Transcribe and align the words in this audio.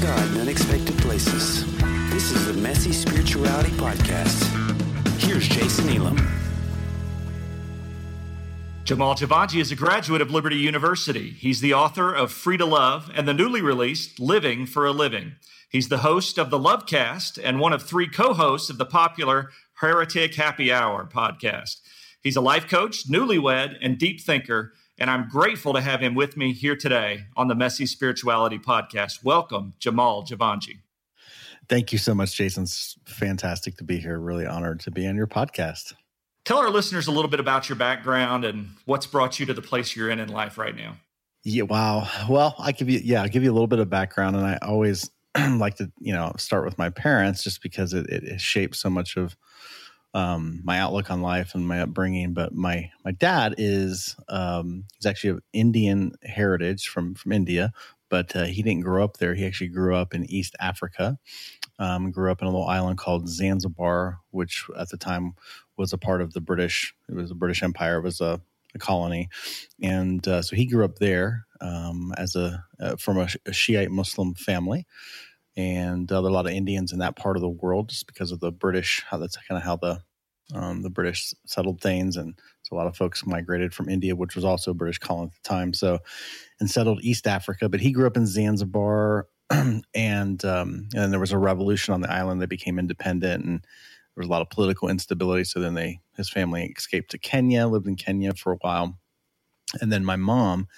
God 0.00 0.30
in 0.30 0.40
Unexpected 0.40 0.96
Places. 0.98 1.66
This 2.10 2.32
is 2.32 2.46
the 2.46 2.54
Messy 2.54 2.90
Spirituality 2.90 3.70
Podcast. 3.72 4.42
Here's 5.20 5.46
Jason 5.46 5.90
Elam. 5.90 6.16
Jamal 8.84 9.14
Jivanjee 9.14 9.60
is 9.60 9.70
a 9.70 9.76
graduate 9.76 10.22
of 10.22 10.30
Liberty 10.30 10.56
University. 10.56 11.28
He's 11.28 11.60
the 11.60 11.74
author 11.74 12.14
of 12.14 12.32
Free 12.32 12.56
to 12.56 12.64
Love 12.64 13.10
and 13.14 13.28
the 13.28 13.34
newly 13.34 13.60
released 13.60 14.18
Living 14.18 14.64
for 14.64 14.86
a 14.86 14.90
Living. 14.90 15.32
He's 15.68 15.90
the 15.90 15.98
host 15.98 16.38
of 16.38 16.48
the 16.48 16.58
Lovecast 16.58 17.38
and 17.42 17.60
one 17.60 17.74
of 17.74 17.82
three 17.82 18.08
co 18.08 18.32
hosts 18.32 18.70
of 18.70 18.78
the 18.78 18.86
popular 18.86 19.50
Heretic 19.80 20.34
Happy 20.34 20.72
Hour 20.72 21.10
podcast. 21.12 21.76
He's 22.22 22.36
a 22.36 22.40
life 22.40 22.68
coach, 22.68 23.06
newlywed, 23.06 23.76
and 23.82 23.98
deep 23.98 24.22
thinker 24.22 24.72
and 25.00 25.10
I'm 25.10 25.28
grateful 25.28 25.72
to 25.72 25.80
have 25.80 26.00
him 26.00 26.14
with 26.14 26.36
me 26.36 26.52
here 26.52 26.76
today 26.76 27.24
on 27.34 27.48
the 27.48 27.54
Messy 27.54 27.86
Spirituality 27.86 28.58
Podcast. 28.58 29.24
Welcome, 29.24 29.72
Jamal 29.78 30.22
Jivanjee. 30.22 30.80
Thank 31.68 31.92
you 31.92 31.98
so 31.98 32.14
much, 32.14 32.36
Jason. 32.36 32.64
It's 32.64 32.98
fantastic 33.06 33.78
to 33.78 33.84
be 33.84 33.98
here. 33.98 34.18
Really 34.18 34.46
honored 34.46 34.80
to 34.80 34.90
be 34.90 35.06
on 35.06 35.16
your 35.16 35.26
podcast. 35.26 35.94
Tell 36.44 36.58
our 36.58 36.70
listeners 36.70 37.06
a 37.06 37.12
little 37.12 37.30
bit 37.30 37.40
about 37.40 37.68
your 37.68 37.76
background 37.76 38.44
and 38.44 38.70
what's 38.84 39.06
brought 39.06 39.40
you 39.40 39.46
to 39.46 39.54
the 39.54 39.62
place 39.62 39.96
you're 39.96 40.10
in 40.10 40.20
in 40.20 40.28
life 40.28 40.58
right 40.58 40.76
now. 40.76 40.96
Yeah, 41.44 41.62
wow. 41.62 42.06
Well, 42.28 42.54
I 42.58 42.72
give 42.72 42.90
you, 42.90 43.00
yeah, 43.02 43.22
I'll 43.22 43.28
give 43.28 43.42
you 43.42 43.50
a 43.50 43.54
little 43.54 43.66
bit 43.66 43.78
of 43.78 43.88
background, 43.88 44.36
and 44.36 44.44
I 44.44 44.58
always 44.60 45.10
like 45.38 45.76
to, 45.76 45.90
you 45.98 46.12
know, 46.12 46.32
start 46.36 46.66
with 46.66 46.76
my 46.76 46.90
parents 46.90 47.42
just 47.42 47.62
because 47.62 47.94
it, 47.94 48.06
it 48.10 48.40
shapes 48.40 48.80
so 48.80 48.90
much 48.90 49.16
of 49.16 49.36
um, 50.14 50.60
my 50.64 50.78
outlook 50.78 51.10
on 51.10 51.22
life 51.22 51.54
and 51.54 51.66
my 51.66 51.80
upbringing. 51.80 52.32
But 52.32 52.52
my 52.52 52.90
my 53.04 53.12
dad 53.12 53.54
is 53.58 54.16
um, 54.28 54.84
he's 54.96 55.06
actually 55.06 55.30
of 55.30 55.42
Indian 55.52 56.12
heritage 56.22 56.88
from 56.88 57.14
from 57.14 57.32
India, 57.32 57.72
but 58.08 58.34
uh, 58.34 58.44
he 58.44 58.62
didn't 58.62 58.82
grow 58.82 59.04
up 59.04 59.18
there. 59.18 59.34
He 59.34 59.46
actually 59.46 59.68
grew 59.68 59.94
up 59.94 60.14
in 60.14 60.30
East 60.30 60.56
Africa. 60.60 61.18
Um, 61.78 62.10
grew 62.10 62.30
up 62.30 62.42
in 62.42 62.46
a 62.46 62.50
little 62.50 62.66
island 62.66 62.98
called 62.98 63.28
Zanzibar, 63.28 64.20
which 64.32 64.66
at 64.78 64.90
the 64.90 64.98
time 64.98 65.32
was 65.78 65.94
a 65.94 65.98
part 65.98 66.20
of 66.20 66.34
the 66.34 66.40
British. 66.40 66.94
It 67.08 67.14
was 67.14 67.30
a 67.30 67.34
British 67.34 67.62
Empire. 67.62 67.98
It 67.98 68.04
was 68.04 68.20
a, 68.20 68.38
a 68.74 68.78
colony, 68.78 69.30
and 69.82 70.26
uh, 70.28 70.42
so 70.42 70.56
he 70.56 70.66
grew 70.66 70.84
up 70.84 70.98
there 70.98 71.46
um, 71.62 72.12
as 72.18 72.36
a 72.36 72.64
uh, 72.78 72.96
from 72.96 73.18
a, 73.18 73.28
a 73.46 73.52
Shiite 73.52 73.90
Muslim 73.90 74.34
family 74.34 74.86
and 75.56 76.10
uh, 76.10 76.20
there 76.20 76.28
are 76.28 76.30
a 76.30 76.34
lot 76.34 76.46
of 76.46 76.52
Indians 76.52 76.92
in 76.92 77.00
that 77.00 77.16
part 77.16 77.36
of 77.36 77.42
the 77.42 77.48
world 77.48 77.88
just 77.88 78.06
because 78.06 78.32
of 78.32 78.40
the 78.40 78.52
British. 78.52 79.04
How 79.08 79.18
that's 79.18 79.36
kind 79.36 79.58
of 79.58 79.64
how 79.64 79.76
the 79.76 80.02
um, 80.54 80.82
the 80.82 80.90
British 80.90 81.34
settled 81.46 81.80
things, 81.80 82.16
and 82.16 82.38
so 82.62 82.76
a 82.76 82.78
lot 82.78 82.86
of 82.86 82.96
folks 82.96 83.26
migrated 83.26 83.74
from 83.74 83.88
India, 83.88 84.16
which 84.16 84.34
was 84.34 84.44
also 84.44 84.70
a 84.70 84.74
British 84.74 84.98
colony 84.98 85.28
at 85.28 85.42
the 85.42 85.48
time. 85.48 85.72
So, 85.72 85.98
and 86.58 86.70
settled 86.70 87.00
East 87.02 87.26
Africa. 87.26 87.68
But 87.68 87.80
he 87.80 87.92
grew 87.92 88.06
up 88.06 88.16
in 88.16 88.26
Zanzibar, 88.26 89.28
and 89.94 90.44
um, 90.44 90.88
and 90.94 91.12
there 91.12 91.20
was 91.20 91.32
a 91.32 91.38
revolution 91.38 91.94
on 91.94 92.00
the 92.00 92.12
island. 92.12 92.40
They 92.40 92.46
became 92.46 92.78
independent, 92.78 93.44
and 93.44 93.60
there 93.60 94.22
was 94.22 94.28
a 94.28 94.30
lot 94.30 94.42
of 94.42 94.50
political 94.50 94.88
instability. 94.88 95.44
So 95.44 95.60
then 95.60 95.74
they 95.74 96.00
his 96.16 96.30
family 96.30 96.72
escaped 96.76 97.10
to 97.12 97.18
Kenya, 97.18 97.66
lived 97.66 97.86
in 97.86 97.96
Kenya 97.96 98.34
for 98.34 98.52
a 98.52 98.58
while, 98.60 98.98
and 99.80 99.92
then 99.92 100.04
my 100.04 100.16
mom 100.16 100.68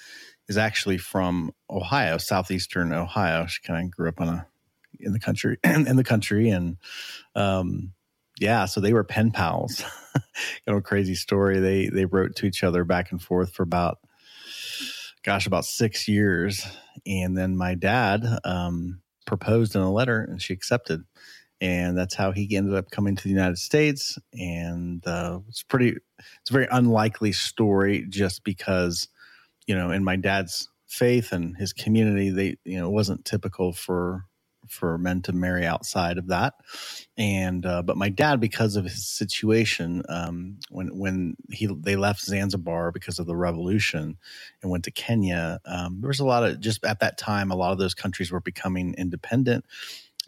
is 0.48 0.58
actually 0.58 0.98
from 0.98 1.52
Ohio, 1.70 2.18
southeastern 2.18 2.92
Ohio. 2.92 3.46
She 3.46 3.62
kind 3.62 3.84
of 3.84 3.90
grew 3.90 4.08
up 4.08 4.20
on 4.20 4.28
a 4.28 4.46
in 5.02 5.12
the 5.12 5.20
country 5.20 5.58
in 5.64 5.96
the 5.96 6.04
country 6.04 6.50
and 6.50 6.76
um 7.34 7.92
yeah 8.40 8.64
so 8.64 8.80
they 8.80 8.92
were 8.92 9.04
pen 9.04 9.30
pals. 9.30 9.84
Kind 10.66 10.76
of 10.78 10.84
crazy 10.84 11.14
story. 11.14 11.60
They 11.60 11.88
they 11.88 12.04
wrote 12.04 12.36
to 12.36 12.46
each 12.46 12.64
other 12.64 12.84
back 12.84 13.12
and 13.12 13.22
forth 13.22 13.52
for 13.54 13.62
about 13.62 13.98
gosh 15.22 15.46
about 15.46 15.64
six 15.64 16.08
years. 16.08 16.66
And 17.06 17.36
then 17.36 17.56
my 17.56 17.74
dad 17.74 18.24
um 18.44 19.00
proposed 19.26 19.74
in 19.74 19.82
a 19.82 19.92
letter 19.92 20.20
and 20.20 20.40
she 20.40 20.52
accepted. 20.52 21.02
And 21.60 21.96
that's 21.96 22.14
how 22.14 22.32
he 22.32 22.56
ended 22.56 22.74
up 22.74 22.90
coming 22.90 23.14
to 23.14 23.22
the 23.22 23.28
united 23.30 23.58
states. 23.58 24.18
And 24.32 25.06
uh, 25.06 25.40
it's 25.48 25.62
pretty 25.62 25.96
it's 26.18 26.50
a 26.50 26.52
very 26.52 26.68
unlikely 26.70 27.32
story 27.32 28.04
just 28.08 28.44
because 28.44 29.08
you 29.66 29.74
know 29.74 29.90
in 29.90 30.04
my 30.04 30.16
dad's 30.16 30.68
faith 30.86 31.32
and 31.32 31.56
his 31.56 31.72
community 31.72 32.28
they 32.28 32.56
you 32.64 32.78
know 32.78 32.86
it 32.86 32.92
wasn't 32.92 33.24
typical 33.24 33.72
for 33.72 34.24
for 34.72 34.98
men 34.98 35.22
to 35.22 35.32
marry 35.32 35.66
outside 35.66 36.18
of 36.18 36.28
that. 36.28 36.54
And 37.16 37.64
uh, 37.66 37.82
but 37.82 37.96
my 37.96 38.08
dad, 38.08 38.40
because 38.40 38.76
of 38.76 38.84
his 38.84 39.06
situation, 39.06 40.02
um, 40.08 40.58
when 40.70 40.98
when 40.98 41.36
he 41.50 41.66
they 41.66 41.96
left 41.96 42.22
Zanzibar 42.22 42.90
because 42.90 43.18
of 43.18 43.26
the 43.26 43.36
revolution 43.36 44.16
and 44.62 44.70
went 44.70 44.84
to 44.84 44.90
Kenya, 44.90 45.60
um, 45.66 46.00
there 46.00 46.08
was 46.08 46.20
a 46.20 46.26
lot 46.26 46.44
of 46.44 46.60
just 46.60 46.84
at 46.84 47.00
that 47.00 47.18
time, 47.18 47.50
a 47.50 47.56
lot 47.56 47.72
of 47.72 47.78
those 47.78 47.94
countries 47.94 48.32
were 48.32 48.40
becoming 48.40 48.94
independent, 48.96 49.64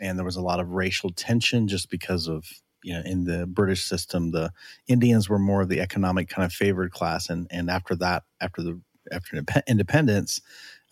and 0.01 0.19
there 0.19 0.25
was 0.25 0.37
a 0.37 0.43
lot 0.43 0.61
of 0.61 0.71
racial 0.71 1.11
tension 1.11 1.67
just 1.69 1.91
because 1.91 2.29
of 2.29 2.45
you 2.83 2.93
know 2.93 3.03
in 3.07 3.25
the 3.25 3.47
british 3.47 3.83
system 3.83 4.31
the 4.31 4.53
indians 4.87 5.27
were 5.27 5.39
more 5.39 5.63
of 5.63 5.71
the 5.71 5.81
economic 5.81 6.29
kind 6.29 6.45
of 6.45 6.53
favored 6.53 6.93
class 6.93 7.31
and 7.31 7.47
and 7.51 7.71
after 7.71 7.97
that 7.97 8.25
after 8.43 8.63
the 8.63 8.79
after 9.11 9.43
independence 9.67 10.41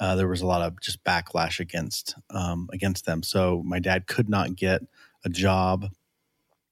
uh, 0.00 0.16
there 0.16 0.28
was 0.28 0.42
a 0.42 0.46
lot 0.46 0.62
of 0.62 0.80
just 0.80 1.02
backlash 1.04 1.60
against 1.60 2.14
um, 2.30 2.68
against 2.72 3.06
them. 3.06 3.22
So 3.22 3.62
my 3.64 3.78
dad 3.78 4.06
could 4.06 4.28
not 4.28 4.56
get 4.56 4.82
a 5.24 5.28
job. 5.28 5.86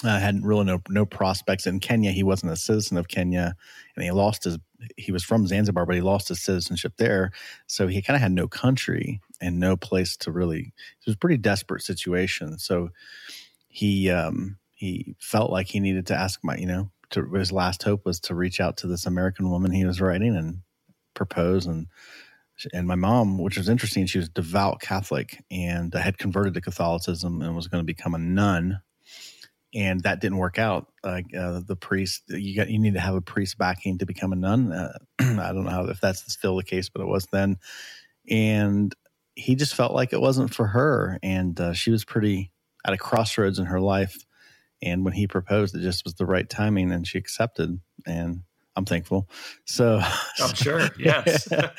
Uh, 0.02 0.18
had 0.18 0.42
really 0.42 0.64
no 0.64 0.80
no 0.88 1.04
prospects 1.04 1.66
in 1.66 1.78
Kenya. 1.78 2.10
He 2.10 2.22
wasn't 2.22 2.52
a 2.52 2.56
citizen 2.56 2.96
of 2.96 3.08
Kenya, 3.08 3.54
and 3.94 4.04
he 4.04 4.10
lost 4.10 4.44
his. 4.44 4.58
He 4.96 5.12
was 5.12 5.22
from 5.22 5.46
Zanzibar, 5.46 5.84
but 5.84 5.94
he 5.94 6.00
lost 6.00 6.28
his 6.28 6.40
citizenship 6.40 6.94
there. 6.96 7.32
So 7.66 7.86
he 7.86 8.00
kind 8.00 8.16
of 8.16 8.22
had 8.22 8.32
no 8.32 8.48
country 8.48 9.20
and 9.42 9.60
no 9.60 9.76
place 9.76 10.16
to 10.18 10.32
really. 10.32 10.72
It 10.72 11.06
was 11.06 11.16
a 11.16 11.18
pretty 11.18 11.36
desperate 11.36 11.82
situation. 11.82 12.58
So 12.58 12.88
he 13.68 14.10
um, 14.10 14.56
he 14.72 15.14
felt 15.18 15.50
like 15.50 15.68
he 15.68 15.80
needed 15.80 16.06
to 16.06 16.14
ask 16.14 16.40
my 16.42 16.56
you 16.56 16.66
know 16.66 16.90
to, 17.10 17.24
his 17.34 17.52
last 17.52 17.82
hope 17.82 18.06
was 18.06 18.20
to 18.20 18.34
reach 18.34 18.60
out 18.60 18.78
to 18.78 18.86
this 18.86 19.04
American 19.04 19.50
woman 19.50 19.72
he 19.72 19.84
was 19.84 20.00
writing 20.00 20.34
and 20.34 20.62
propose 21.14 21.66
and 21.66 21.86
and 22.72 22.86
my 22.86 22.94
mom, 22.94 23.38
which 23.38 23.56
was 23.56 23.68
interesting, 23.68 24.06
she 24.06 24.18
was 24.18 24.28
devout 24.28 24.80
Catholic 24.80 25.42
and 25.50 25.92
had 25.94 26.18
converted 26.18 26.54
to 26.54 26.60
Catholicism 26.60 27.42
and 27.42 27.54
was 27.54 27.68
going 27.68 27.82
to 27.82 27.86
become 27.86 28.14
a 28.14 28.18
nun. 28.18 28.80
And 29.72 30.02
that 30.02 30.20
didn't 30.20 30.38
work 30.38 30.58
out. 30.58 30.88
Like 31.04 31.34
uh, 31.34 31.60
the 31.64 31.76
priest, 31.76 32.24
you 32.28 32.56
got 32.56 32.68
you 32.68 32.78
need 32.78 32.94
to 32.94 33.00
have 33.00 33.14
a 33.14 33.20
priest 33.20 33.56
backing 33.56 33.98
to 33.98 34.06
become 34.06 34.32
a 34.32 34.36
nun. 34.36 34.72
Uh, 34.72 34.98
I 35.20 35.52
don't 35.52 35.64
know 35.64 35.70
how, 35.70 35.84
if 35.84 36.00
that's 36.00 36.32
still 36.32 36.56
the 36.56 36.64
case, 36.64 36.88
but 36.88 37.02
it 37.02 37.08
was 37.08 37.26
then. 37.30 37.58
And 38.28 38.92
he 39.36 39.54
just 39.54 39.74
felt 39.74 39.92
like 39.92 40.12
it 40.12 40.20
wasn't 40.20 40.52
for 40.52 40.66
her, 40.66 41.18
and 41.22 41.58
uh, 41.60 41.72
she 41.72 41.90
was 41.90 42.04
pretty 42.04 42.50
at 42.84 42.92
a 42.92 42.98
crossroads 42.98 43.58
in 43.58 43.66
her 43.66 43.80
life. 43.80 44.16
And 44.82 45.04
when 45.04 45.12
he 45.12 45.26
proposed, 45.26 45.74
it 45.74 45.82
just 45.82 46.04
was 46.04 46.14
the 46.14 46.26
right 46.26 46.48
timing, 46.48 46.90
and 46.90 47.06
she 47.06 47.18
accepted. 47.18 47.80
And 48.06 48.42
I'm 48.76 48.84
thankful. 48.84 49.28
So 49.64 50.00
I'm 50.40 50.54
sure. 50.54 50.88
Yes. 50.98 51.48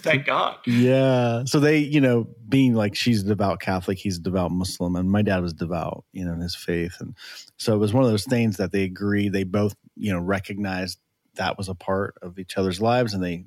Thank 0.00 0.26
God. 0.26 0.58
Yeah. 0.66 1.44
So 1.44 1.60
they, 1.60 1.78
you 1.78 2.00
know, 2.00 2.28
being 2.48 2.74
like 2.74 2.94
she's 2.94 3.22
a 3.22 3.26
devout 3.26 3.60
Catholic, 3.60 3.98
he's 3.98 4.18
a 4.18 4.22
devout 4.22 4.50
Muslim, 4.50 4.96
and 4.96 5.10
my 5.10 5.22
dad 5.22 5.40
was 5.40 5.54
devout, 5.54 6.04
you 6.12 6.24
know, 6.24 6.32
in 6.32 6.40
his 6.40 6.54
faith. 6.54 6.96
And 7.00 7.16
so 7.56 7.74
it 7.74 7.78
was 7.78 7.92
one 7.92 8.04
of 8.04 8.10
those 8.10 8.24
things 8.24 8.58
that 8.58 8.72
they 8.72 8.84
agreed, 8.84 9.32
they 9.32 9.44
both, 9.44 9.74
you 9.96 10.12
know, 10.12 10.20
recognized 10.20 10.98
that 11.36 11.56
was 11.56 11.68
a 11.68 11.74
part 11.74 12.14
of 12.22 12.38
each 12.38 12.56
other's 12.56 12.80
lives 12.80 13.14
and 13.14 13.22
they, 13.22 13.44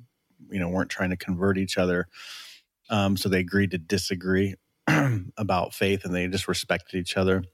you 0.50 0.58
know, 0.58 0.68
weren't 0.68 0.90
trying 0.90 1.10
to 1.10 1.16
convert 1.16 1.58
each 1.58 1.78
other. 1.78 2.06
Um, 2.88 3.16
so 3.16 3.28
they 3.28 3.40
agreed 3.40 3.70
to 3.70 3.78
disagree 3.78 4.56
about 5.36 5.74
faith 5.74 6.04
and 6.04 6.14
they 6.14 6.26
just 6.26 6.48
respected 6.48 6.98
each 6.98 7.16
other 7.16 7.44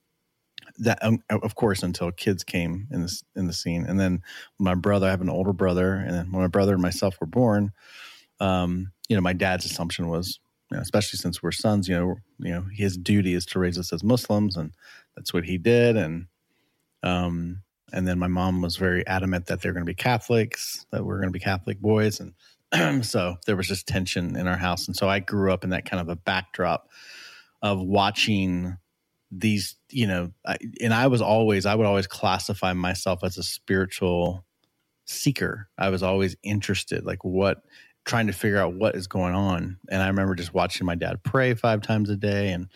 that 0.79 0.99
um, 1.03 1.23
of 1.31 1.55
course 1.55 1.83
until 1.83 2.11
kids 2.13 2.45
came 2.45 2.87
in 2.91 3.03
this 3.03 3.23
in 3.35 3.47
the 3.47 3.53
scene. 3.53 3.85
And 3.85 3.99
then 3.99 4.23
my 4.59 4.75
brother 4.75 5.07
i 5.07 5.11
have 5.11 5.21
an 5.21 5.31
older 5.31 5.53
brother 5.53 5.95
and 5.95 6.13
then 6.13 6.33
when 6.33 6.43
my 6.43 6.49
brother 6.49 6.75
and 6.75 6.83
myself 6.83 7.17
were 7.21 7.27
born 7.27 7.73
um, 8.41 8.93
you 9.09 9.17
know 9.17 9.23
my 9.23 9.33
dad's 9.33 9.65
assumption 9.65 10.09
was 10.09 10.39
you 10.71 10.77
know, 10.77 10.83
especially 10.83 11.19
since 11.19 11.43
we're 11.43 11.53
sons 11.53 11.89
you 11.89 11.95
know 11.95 12.17
you 12.39 12.53
know 12.53 12.65
his 12.73 12.97
duty 12.97 13.35
is 13.35 13.47
to 13.47 13.59
raise 13.59 13.79
us 13.79 13.93
as 13.93 14.03
muslims 14.03 14.57
and 14.57 14.73
that's 15.17 15.33
what 15.33 15.45
he 15.45 15.59
did. 15.59 15.97
And 15.97 16.27
um 17.03 17.63
and 17.93 18.07
then 18.07 18.19
my 18.19 18.27
mom 18.27 18.63
was 18.63 18.77
very 18.77 19.07
adamant 19.07 19.47
that 19.47 19.63
they're 19.63 19.73
going 19.73 19.85
to 19.85 19.91
be 19.91 19.95
catholics 19.95 20.85
that 20.91 21.05
we're 21.05 21.19
going 21.19 21.29
to 21.29 21.33
be 21.33 21.39
catholic 21.39 21.81
boys 21.81 22.21
and 22.21 22.35
so 23.05 23.37
there 23.47 23.57
was 23.57 23.69
just 23.69 23.87
tension 23.87 24.35
in 24.35 24.49
our 24.49 24.57
house. 24.57 24.87
And 24.87 24.97
so 24.97 25.09
i 25.09 25.21
grew 25.21 25.53
up 25.53 25.65
in 25.65 25.71
that 25.71 25.89
kind 25.89 26.01
of 26.01 26.09
a 26.09 26.17
backdrop 26.17 26.89
of 27.63 27.81
watching 27.81 28.77
these 29.39 29.77
you 29.91 30.07
know 30.07 30.33
I, 30.47 30.57
and 30.81 30.95
i 30.95 31.07
was 31.09 31.21
always 31.21 31.67
i 31.67 31.75
would 31.75 31.87
always 31.87 32.07
classify 32.07 32.73
myself 32.73 33.23
as 33.23 33.37
a 33.37 33.43
spiritual 33.43 34.47
seeker. 35.07 35.69
I 35.79 35.89
was 35.89 36.03
always 36.03 36.37
interested 36.43 37.05
like 37.05 37.25
what 37.25 37.63
trying 38.05 38.27
to 38.27 38.33
figure 38.33 38.59
out 38.59 38.75
what 38.75 38.95
is 38.95 39.07
going 39.07 39.35
on. 39.35 39.79
And 39.89 40.03
i 40.03 40.09
remember 40.09 40.35
just 40.35 40.55
watching 40.55 40.87
my 40.87 40.95
dad 40.95 41.23
pray 41.23 41.55
five 41.55 41.83
times 41.83 42.11
a 42.11 42.17
day. 42.17 42.53
And 42.53 42.69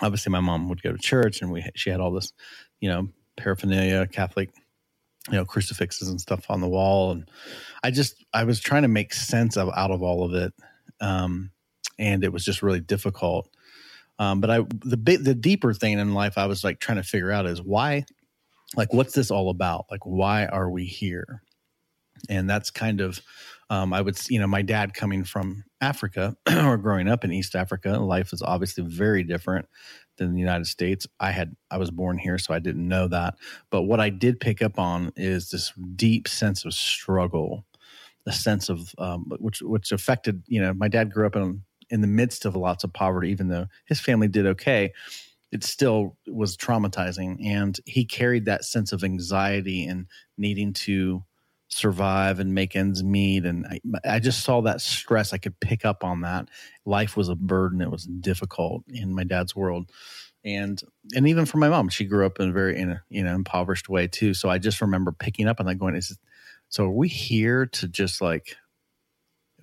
obviously 0.00 0.30
my 0.30 0.40
mom 0.40 0.68
would 0.68 0.82
go 0.82 0.92
to 0.92 0.98
church 0.98 1.42
and 1.42 1.50
we 1.50 1.64
she 1.74 1.90
had 1.90 2.00
all 2.00 2.12
this 2.12 2.32
you 2.80 2.88
know 2.88 3.08
paraphernalia 3.36 4.06
catholic 4.06 4.50
you 5.30 5.36
know 5.36 5.44
crucifixes 5.44 6.08
and 6.08 6.20
stuff 6.20 6.46
on 6.48 6.60
the 6.60 6.68
wall. 6.68 7.12
And 7.12 7.30
i 7.82 7.90
just 7.90 8.24
i 8.32 8.44
was 8.44 8.60
trying 8.60 8.82
to 8.82 8.88
make 8.88 9.12
sense 9.14 9.56
of 9.56 9.70
out 9.74 9.90
of 9.90 10.02
all 10.02 10.24
of 10.24 10.34
it. 10.34 10.52
Um 11.00 11.50
and 11.98 12.24
it 12.24 12.32
was 12.32 12.44
just 12.44 12.62
really 12.62 12.80
difficult 12.80 13.48
Um, 14.20 14.40
but 14.40 14.50
I 14.50 14.58
the 14.84 15.18
the 15.20 15.34
deeper 15.34 15.74
thing 15.74 15.98
in 15.98 16.14
life 16.14 16.38
I 16.38 16.46
was 16.46 16.62
like 16.62 16.78
trying 16.78 16.98
to 16.98 17.02
figure 17.02 17.32
out 17.32 17.46
is 17.46 17.60
why, 17.60 18.04
like, 18.76 18.92
what's 18.92 19.14
this 19.14 19.30
all 19.30 19.50
about? 19.50 19.86
Like, 19.90 20.04
why 20.04 20.46
are 20.46 20.70
we 20.70 20.84
here? 20.84 21.42
And 22.28 22.48
that's 22.48 22.70
kind 22.70 23.00
of 23.00 23.20
um, 23.70 23.92
I 23.92 24.00
would, 24.00 24.18
you 24.28 24.40
know, 24.40 24.48
my 24.48 24.62
dad 24.62 24.94
coming 24.94 25.22
from 25.22 25.64
Africa 25.80 26.36
or 26.64 26.76
growing 26.76 27.08
up 27.08 27.24
in 27.24 27.32
East 27.32 27.54
Africa, 27.54 27.90
life 27.90 28.32
is 28.32 28.42
obviously 28.42 28.84
very 28.84 29.22
different 29.22 29.66
than 30.18 30.34
the 30.34 30.40
United 30.40 30.66
States. 30.66 31.06
I 31.20 31.30
had, 31.30 31.54
I 31.70 31.78
was 31.78 31.92
born 31.92 32.18
here, 32.18 32.36
so 32.36 32.52
I 32.52 32.58
didn't 32.58 32.86
know 32.86 33.06
that. 33.08 33.36
But 33.70 33.82
what 33.82 34.00
I 34.00 34.10
did 34.10 34.40
pick 34.40 34.60
up 34.60 34.78
on 34.78 35.12
is 35.16 35.50
this 35.50 35.72
deep 35.94 36.26
sense 36.26 36.64
of 36.64 36.74
struggle, 36.74 37.64
a 38.26 38.32
sense 38.32 38.68
of 38.68 38.92
um, 38.98 39.30
which 39.38 39.62
which 39.62 39.92
affected, 39.92 40.42
you 40.48 40.60
know, 40.60 40.74
my 40.74 40.88
dad 40.88 41.12
grew 41.12 41.26
up 41.26 41.36
in 41.36 41.62
in 41.90 42.00
the 42.00 42.06
midst 42.06 42.44
of 42.44 42.56
lots 42.56 42.84
of 42.84 42.92
poverty, 42.92 43.30
even 43.30 43.48
though 43.48 43.66
his 43.84 44.00
family 44.00 44.28
did 44.28 44.46
okay. 44.46 44.92
It 45.52 45.64
still 45.64 46.16
was 46.28 46.56
traumatizing, 46.56 47.44
and 47.44 47.78
he 47.84 48.04
carried 48.04 48.44
that 48.44 48.64
sense 48.64 48.92
of 48.92 49.02
anxiety 49.02 49.84
and 49.84 50.06
needing 50.38 50.72
to 50.74 51.24
survive 51.70 52.40
and 52.40 52.54
make 52.54 52.76
ends 52.76 53.02
meet. 53.02 53.44
And 53.44 53.66
I, 53.66 53.80
I, 54.04 54.18
just 54.18 54.42
saw 54.42 54.60
that 54.62 54.80
stress. 54.80 55.32
I 55.32 55.38
could 55.38 55.58
pick 55.60 55.84
up 55.84 56.04
on 56.04 56.20
that. 56.22 56.48
Life 56.84 57.16
was 57.16 57.28
a 57.28 57.36
burden. 57.36 57.80
It 57.80 57.90
was 57.90 58.04
difficult 58.04 58.82
in 58.88 59.14
my 59.14 59.24
dad's 59.24 59.54
world. 59.54 59.90
And 60.44 60.80
and 61.14 61.28
even 61.28 61.46
for 61.46 61.58
my 61.58 61.68
mom, 61.68 61.88
she 61.88 62.04
grew 62.04 62.26
up 62.26 62.40
in 62.40 62.50
a 62.50 62.52
very 62.52 62.78
in 62.78 62.90
a 62.90 63.02
you 63.08 63.22
know 63.22 63.34
impoverished 63.34 63.88
way 63.88 64.08
too. 64.08 64.34
So 64.34 64.48
I 64.48 64.58
just 64.58 64.80
remember 64.80 65.12
picking 65.12 65.46
up 65.46 65.60
on 65.60 65.66
that, 65.66 65.74
going, 65.76 65.94
"Is 65.96 66.16
so 66.70 66.84
are 66.84 66.90
we 66.90 67.08
here 67.08 67.66
to 67.66 67.88
just 67.88 68.20
like?" 68.22 68.56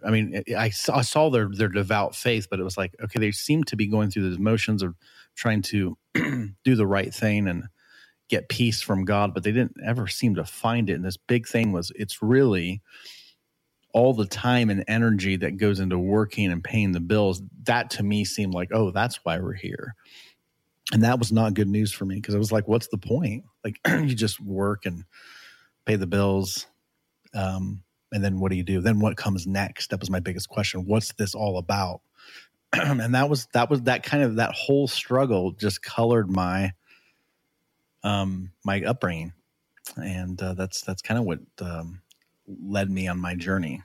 I 0.07 0.11
mean, 0.11 0.41
I 0.57 0.69
saw, 0.69 0.97
I 0.97 1.01
saw 1.01 1.29
their 1.29 1.49
their 1.51 1.67
devout 1.67 2.15
faith, 2.15 2.47
but 2.49 2.59
it 2.59 2.63
was 2.63 2.77
like, 2.77 2.95
okay, 3.03 3.19
they 3.19 3.31
seem 3.31 3.65
to 3.65 3.75
be 3.75 3.87
going 3.87 4.09
through 4.09 4.29
those 4.29 4.39
motions 4.39 4.81
of 4.81 4.95
trying 5.35 5.61
to 5.63 5.97
do 6.13 6.75
the 6.75 6.87
right 6.87 7.13
thing 7.13 7.47
and 7.47 7.65
get 8.29 8.49
peace 8.49 8.81
from 8.81 9.05
God, 9.05 9.33
but 9.33 9.43
they 9.43 9.51
didn't 9.51 9.77
ever 9.85 10.07
seem 10.07 10.35
to 10.35 10.45
find 10.45 10.89
it. 10.89 10.93
And 10.93 11.05
this 11.05 11.17
big 11.17 11.47
thing 11.47 11.73
was 11.73 11.91
it's 11.95 12.21
really 12.21 12.81
all 13.93 14.13
the 14.13 14.25
time 14.25 14.69
and 14.69 14.83
energy 14.87 15.35
that 15.37 15.57
goes 15.57 15.79
into 15.79 15.97
working 15.97 16.51
and 16.51 16.63
paying 16.63 16.93
the 16.93 16.99
bills. 16.99 17.41
That 17.63 17.89
to 17.91 18.03
me 18.03 18.25
seemed 18.25 18.53
like, 18.53 18.69
oh, 18.71 18.91
that's 18.91 19.17
why 19.23 19.39
we're 19.39 19.53
here. 19.53 19.95
And 20.93 21.03
that 21.03 21.19
was 21.19 21.33
not 21.33 21.53
good 21.53 21.67
news 21.67 21.91
for 21.91 22.05
me 22.05 22.15
because 22.15 22.35
I 22.35 22.37
was 22.37 22.51
like, 22.51 22.67
what's 22.67 22.87
the 22.87 22.97
point? 22.97 23.43
Like, 23.63 23.79
you 23.87 24.15
just 24.15 24.39
work 24.39 24.85
and 24.85 25.03
pay 25.85 25.97
the 25.97 26.07
bills. 26.07 26.65
Um, 27.33 27.83
and 28.11 28.23
then 28.23 28.39
what 28.39 28.51
do 28.51 28.57
you 28.57 28.63
do? 28.63 28.81
Then 28.81 28.99
what 28.99 29.17
comes 29.17 29.45
next? 29.45 29.89
That 29.89 29.99
was 29.99 30.09
my 30.09 30.19
biggest 30.19 30.49
question. 30.49 30.85
What's 30.85 31.13
this 31.13 31.35
all 31.35 31.57
about? 31.57 32.01
and 32.73 33.15
that 33.15 33.29
was 33.29 33.47
that 33.53 33.69
was 33.69 33.83
that 33.83 34.03
kind 34.03 34.23
of 34.23 34.35
that 34.35 34.51
whole 34.53 34.87
struggle 34.87 35.51
just 35.51 35.81
colored 35.81 36.29
my 36.29 36.73
um, 38.03 38.51
my 38.65 38.81
upbringing, 38.83 39.33
and 39.95 40.41
uh, 40.41 40.53
that's 40.53 40.81
that's 40.81 41.01
kind 41.01 41.19
of 41.19 41.25
what 41.25 41.39
um, 41.61 42.01
led 42.47 42.89
me 42.89 43.07
on 43.07 43.19
my 43.19 43.35
journey. 43.35 43.83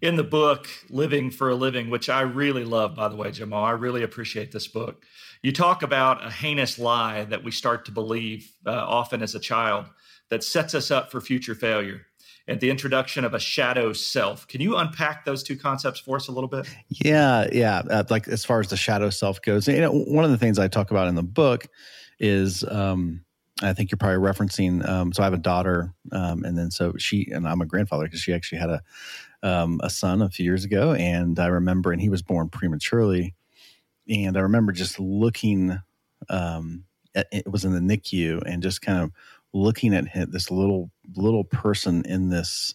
In 0.00 0.16
the 0.16 0.24
book 0.24 0.68
"Living 0.90 1.30
for 1.30 1.50
a 1.50 1.54
Living," 1.54 1.90
which 1.90 2.08
I 2.08 2.22
really 2.22 2.64
love, 2.64 2.96
by 2.96 3.08
the 3.08 3.16
way, 3.16 3.30
Jamal, 3.30 3.64
I 3.64 3.70
really 3.70 4.02
appreciate 4.02 4.50
this 4.50 4.66
book. 4.66 5.04
You 5.40 5.52
talk 5.52 5.84
about 5.84 6.24
a 6.26 6.30
heinous 6.30 6.78
lie 6.78 7.24
that 7.24 7.44
we 7.44 7.52
start 7.52 7.84
to 7.84 7.92
believe 7.92 8.50
uh, 8.66 8.72
often 8.72 9.22
as 9.22 9.36
a 9.36 9.40
child 9.40 9.86
that 10.30 10.42
sets 10.42 10.74
us 10.74 10.90
up 10.90 11.12
for 11.12 11.20
future 11.20 11.54
failure 11.54 12.06
and 12.48 12.58
the 12.60 12.70
introduction 12.70 13.24
of 13.24 13.34
a 13.34 13.38
shadow 13.38 13.92
self. 13.92 14.48
Can 14.48 14.62
you 14.62 14.76
unpack 14.76 15.26
those 15.26 15.42
two 15.42 15.56
concepts 15.56 16.00
for 16.00 16.16
us 16.16 16.28
a 16.28 16.32
little 16.32 16.48
bit? 16.48 16.66
Yeah, 16.88 17.46
yeah. 17.52 17.82
Uh, 17.88 18.04
like 18.08 18.26
as 18.26 18.44
far 18.44 18.58
as 18.58 18.68
the 18.68 18.76
shadow 18.76 19.10
self 19.10 19.40
goes, 19.42 19.68
you 19.68 19.80
know, 19.80 19.92
one 19.92 20.24
of 20.24 20.30
the 20.30 20.38
things 20.38 20.58
I 20.58 20.66
talk 20.66 20.90
about 20.90 21.08
in 21.08 21.14
the 21.14 21.22
book 21.22 21.66
is 22.18 22.64
um, 22.68 23.22
I 23.62 23.74
think 23.74 23.90
you're 23.90 23.98
probably 23.98 24.26
referencing. 24.26 24.86
Um, 24.88 25.12
so 25.12 25.22
I 25.22 25.26
have 25.26 25.34
a 25.34 25.38
daughter, 25.38 25.92
um, 26.10 26.42
and 26.44 26.56
then 26.56 26.70
so 26.70 26.94
she 26.96 27.28
and 27.30 27.46
I'm 27.46 27.60
a 27.60 27.66
grandfather 27.66 28.04
because 28.04 28.20
she 28.20 28.32
actually 28.32 28.58
had 28.58 28.70
a 28.70 28.82
um, 29.42 29.80
a 29.84 29.90
son 29.90 30.22
a 30.22 30.30
few 30.30 30.44
years 30.44 30.64
ago, 30.64 30.94
and 30.94 31.38
I 31.38 31.46
remember, 31.46 31.92
and 31.92 32.00
he 32.00 32.08
was 32.08 32.22
born 32.22 32.48
prematurely, 32.48 33.34
and 34.08 34.36
I 34.36 34.40
remember 34.40 34.72
just 34.72 34.98
looking. 34.98 35.78
Um, 36.30 36.84
it 37.14 37.50
was 37.50 37.64
in 37.64 37.72
the 37.72 37.96
NICU, 37.96 38.42
and 38.46 38.62
just 38.62 38.80
kind 38.80 39.02
of 39.02 39.12
looking 39.52 39.94
at 39.94 40.06
him, 40.06 40.30
this 40.30 40.50
little 40.50 40.90
little 41.16 41.44
person 41.44 42.04
in 42.04 42.28
this 42.28 42.74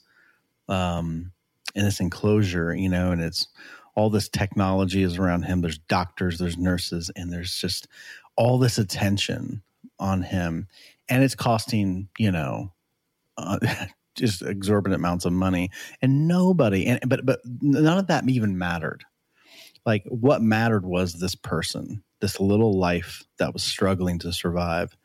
um, 0.67 1.31
in 1.75 1.83
this 1.83 1.99
enclosure, 1.99 2.73
you 2.73 2.89
know, 2.89 3.11
and 3.11 3.21
it's 3.21 3.47
all 3.95 4.09
this 4.09 4.29
technology 4.29 5.03
is 5.03 5.17
around 5.17 5.43
him. 5.43 5.61
There's 5.61 5.77
doctors, 5.77 6.39
there's 6.39 6.57
nurses, 6.57 7.11
and 7.15 7.31
there's 7.31 7.55
just 7.55 7.87
all 8.35 8.57
this 8.57 8.77
attention 8.77 9.61
on 9.99 10.23
him. 10.23 10.67
And 11.09 11.23
it's 11.23 11.35
costing 11.35 12.09
you 12.17 12.31
know 12.31 12.73
uh, 13.37 13.59
just 14.15 14.41
exorbitant 14.41 14.99
amounts 14.99 15.25
of 15.25 15.33
money. 15.33 15.69
And 16.01 16.27
nobody 16.27 16.85
and 16.85 16.99
but 17.07 17.25
but 17.25 17.39
none 17.61 17.97
of 17.97 18.07
that 18.07 18.27
even 18.27 18.57
mattered. 18.57 19.03
Like 19.85 20.03
what 20.07 20.41
mattered 20.41 20.85
was 20.85 21.13
this 21.13 21.35
person 21.35 22.03
this 22.23 22.39
little 22.39 22.79
life 22.79 23.21
that 23.37 23.51
was 23.51 23.63
struggling 23.63 24.17
to 24.17 24.31
survive. 24.31 24.95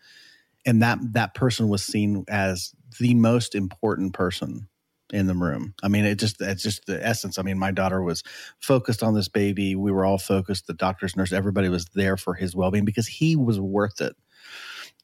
And 0.64 0.80
that 0.82 1.00
that 1.14 1.34
person 1.34 1.68
was 1.68 1.82
seen 1.82 2.24
as 2.28 2.72
the 2.98 3.14
most 3.14 3.54
important 3.54 4.12
person 4.12 4.68
in 5.12 5.26
the 5.26 5.34
room. 5.34 5.74
I 5.82 5.88
mean, 5.88 6.04
it 6.04 6.18
just 6.18 6.40
it's 6.40 6.62
just 6.62 6.86
the 6.86 7.04
essence. 7.04 7.38
I 7.38 7.42
mean, 7.42 7.58
my 7.58 7.70
daughter 7.70 8.02
was 8.02 8.22
focused 8.60 9.02
on 9.02 9.14
this 9.14 9.28
baby. 9.28 9.74
We 9.74 9.90
were 9.90 10.04
all 10.04 10.18
focused. 10.18 10.66
The 10.66 10.74
doctors, 10.74 11.16
nurse, 11.16 11.32
everybody 11.32 11.68
was 11.68 11.86
there 11.94 12.16
for 12.16 12.34
his 12.34 12.54
well 12.54 12.70
being 12.70 12.84
because 12.84 13.06
he 13.06 13.36
was 13.36 13.58
worth 13.58 14.00
it. 14.00 14.16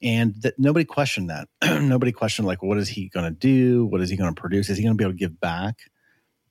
And 0.03 0.35
that 0.43 0.59
nobody 0.59 0.85
questioned 0.85 1.31
that. 1.31 1.49
nobody 1.83 2.13
questioned 2.13 2.47
like, 2.47 2.63
what 2.63 2.79
is 2.79 2.89
he 2.89 3.09
going 3.09 3.25
to 3.25 3.31
do? 3.31 3.87
What 3.87 4.03
is 4.03 4.11
he 4.11 4.17
going 4.17 4.35
to 4.35 4.41
produce? 4.41 4.69
Is 4.69 4.77
he 4.77 4.85
going 4.85 4.95
to 4.95 4.99
be 4.99 5.05
able 5.05 5.15
to 5.15 5.19
give 5.19 5.41
back? 5.41 5.79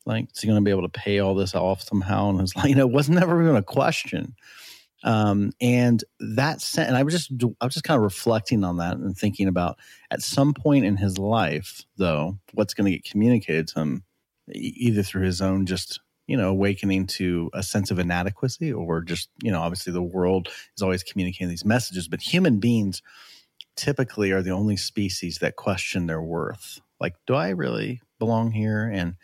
Like, 0.06 0.30
is 0.34 0.42
he 0.42 0.48
going 0.48 0.60
to 0.60 0.66
be 0.66 0.72
able 0.72 0.81
to 0.81 0.90
pay 0.90 1.19
all 1.19 1.36
this 1.36 1.56
off 1.56 1.81
somehow? 1.81 2.30
And 2.30 2.42
it's 2.42 2.56
like, 2.56 2.66
you 2.69 2.75
know, 2.75 2.88
it 2.88 2.94
was 2.94 3.10
never 3.10 3.42
even 3.42 3.56
a 3.56 3.63
question. 3.63 4.36
Um, 5.04 5.52
and 5.60 6.04
that 6.20 6.62
sent, 6.62 6.88
and 6.88 6.98
I 6.98 7.04
was 7.04 7.14
just, 7.14 7.32
I 7.60 7.66
was 7.66 7.74
just 7.74 7.84
kind 7.84 7.98
of 7.98 8.04
reflecting 8.04 8.64
on 8.64 8.78
that 8.78 8.96
and 8.98 9.18
thinking 9.18 9.48
about 9.48 9.78
at 10.10 10.22
some 10.22 10.54
point 10.54 10.86
in 10.86 10.96
his 10.96 11.18
life, 11.18 11.84
though, 11.98 12.40
what's 12.54 12.74
going 12.74 12.86
to 12.90 12.98
get 12.98 13.04
communicated 13.04 13.68
to 13.70 13.82
him, 13.82 14.04
either 14.54 15.04
through 15.04 15.26
his 15.26 15.42
own 15.42 15.66
just, 15.66 16.00
you 16.26 16.38
know, 16.38 16.50
awakening 16.50 17.08
to 17.08 17.50
a 17.54 17.62
sense 17.62 17.92
of 17.92 18.00
inadequacy 18.00 18.72
or 18.72 19.02
just, 19.02 19.30
you 19.44 19.52
know, 19.52 19.62
obviously 19.62 19.92
the 19.92 20.02
world 20.02 20.48
is 20.78 20.81
always 20.81 21.04
communicating 21.04 21.50
these 21.50 21.66
messages, 21.66 22.07
but 22.07 22.22
human 22.22 22.60
beings 22.60 23.02
typically 23.76 24.31
are 24.31 24.42
the 24.42 24.52
only 24.52 24.78
species 24.78 25.40
that 25.40 25.57
question 25.57 26.07
their 26.07 26.22
worth. 26.22 26.80
Like, 27.02 27.16
do 27.28 27.33
I 27.33 27.50
really 27.50 28.02
belong 28.19 28.52
here? 28.52 28.90
And, 28.90 29.16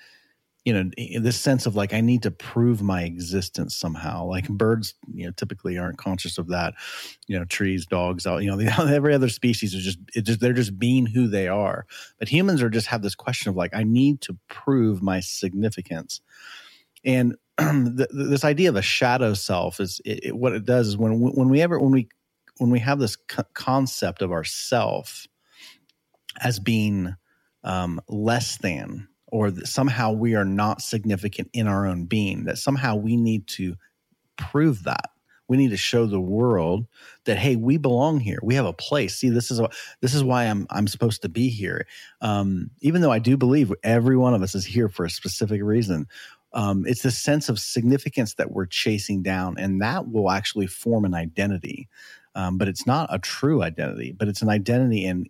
you 0.69 1.19
know 1.19 1.19
this 1.19 1.39
sense 1.39 1.65
of 1.65 1.75
like 1.75 1.93
i 1.93 2.01
need 2.01 2.23
to 2.23 2.31
prove 2.31 2.81
my 2.81 3.03
existence 3.03 3.75
somehow 3.75 4.25
like 4.25 4.47
birds 4.49 4.93
you 5.13 5.25
know 5.25 5.31
typically 5.31 5.77
aren't 5.77 5.97
conscious 5.97 6.37
of 6.37 6.47
that 6.47 6.73
you 7.27 7.37
know 7.37 7.45
trees 7.45 7.85
dogs 7.85 8.25
all 8.25 8.41
you 8.41 8.49
know 8.49 8.59
every 8.87 9.13
other 9.13 9.29
species 9.29 9.73
is 9.73 9.83
just 9.83 9.99
it 10.15 10.21
just 10.21 10.39
they're 10.39 10.53
just 10.53 10.77
being 10.79 11.05
who 11.05 11.27
they 11.27 11.47
are. 11.47 11.85
But 12.17 12.29
humans 12.29 12.61
are 12.61 12.69
just 12.69 12.87
have 12.87 13.01
this 13.01 13.15
question 13.15 13.49
of 13.49 13.55
like 13.55 13.73
i 13.73 13.83
need 13.83 14.21
to 14.21 14.37
prove 14.47 15.01
my 15.01 15.19
significance. 15.19 16.21
And 17.03 17.35
this 17.57 18.43
idea 18.45 18.69
of 18.69 18.75
a 18.75 18.81
shadow 18.81 19.33
self 19.33 19.79
is 19.79 20.01
it, 20.05 20.25
it, 20.25 20.37
what 20.37 20.53
it 20.53 20.65
does 20.65 20.87
is 20.87 20.97
when 20.97 21.19
when 21.19 21.49
we 21.49 21.61
ever 21.61 21.79
when 21.79 21.91
we 21.91 22.09
when 22.57 22.69
we 22.69 22.79
have 22.79 22.99
this 22.99 23.15
co- 23.15 23.43
concept 23.53 24.21
of 24.21 24.31
ourself 24.31 25.27
as 26.41 26.59
being 26.59 27.15
um, 27.63 27.99
less 28.07 28.57
than 28.57 29.08
or 29.31 29.51
that 29.51 29.67
somehow 29.67 30.11
we 30.11 30.35
are 30.35 30.45
not 30.45 30.81
significant 30.81 31.49
in 31.53 31.67
our 31.67 31.85
own 31.85 32.05
being, 32.05 32.45
that 32.45 32.57
somehow 32.57 32.95
we 32.95 33.15
need 33.15 33.47
to 33.47 33.75
prove 34.37 34.83
that. 34.83 35.09
We 35.47 35.57
need 35.57 35.71
to 35.71 35.77
show 35.77 36.05
the 36.05 36.21
world 36.21 36.85
that 37.25 37.37
hey, 37.37 37.55
we 37.55 37.77
belong 37.77 38.19
here. 38.19 38.39
We 38.43 38.53
have 38.55 38.67
a 38.67 38.73
place. 38.73 39.15
See, 39.15 39.29
this 39.29 39.49
is 39.49 39.59
a, 39.59 39.69
this 39.99 40.13
is 40.13 40.23
why 40.23 40.45
I'm 40.45 40.67
I'm 40.69 40.87
supposed 40.87 41.23
to 41.23 41.29
be 41.29 41.49
here. 41.49 41.87
Um, 42.21 42.69
even 42.81 43.01
though 43.01 43.11
I 43.11 43.17
do 43.19 43.35
believe 43.35 43.73
every 43.83 44.15
one 44.15 44.35
of 44.35 44.43
us 44.43 44.53
is 44.53 44.65
here 44.65 44.89
for 44.89 45.05
a 45.05 45.09
specific 45.09 45.63
reason, 45.63 46.07
um, 46.53 46.85
it's 46.85 47.01
the 47.01 47.11
sense 47.11 47.49
of 47.49 47.59
significance 47.59 48.35
that 48.35 48.51
we're 48.51 48.67
chasing 48.67 49.23
down, 49.23 49.55
and 49.57 49.81
that 49.81 50.09
will 50.11 50.29
actually 50.29 50.67
form 50.67 51.03
an 51.03 51.15
identity. 51.15 51.89
Um, 52.35 52.59
but 52.59 52.67
it's 52.67 52.85
not 52.85 53.09
a 53.11 53.17
true 53.17 53.63
identity, 53.63 54.11
but 54.11 54.27
it's 54.27 54.43
an 54.43 54.49
identity 54.49 55.03
in 55.03 55.25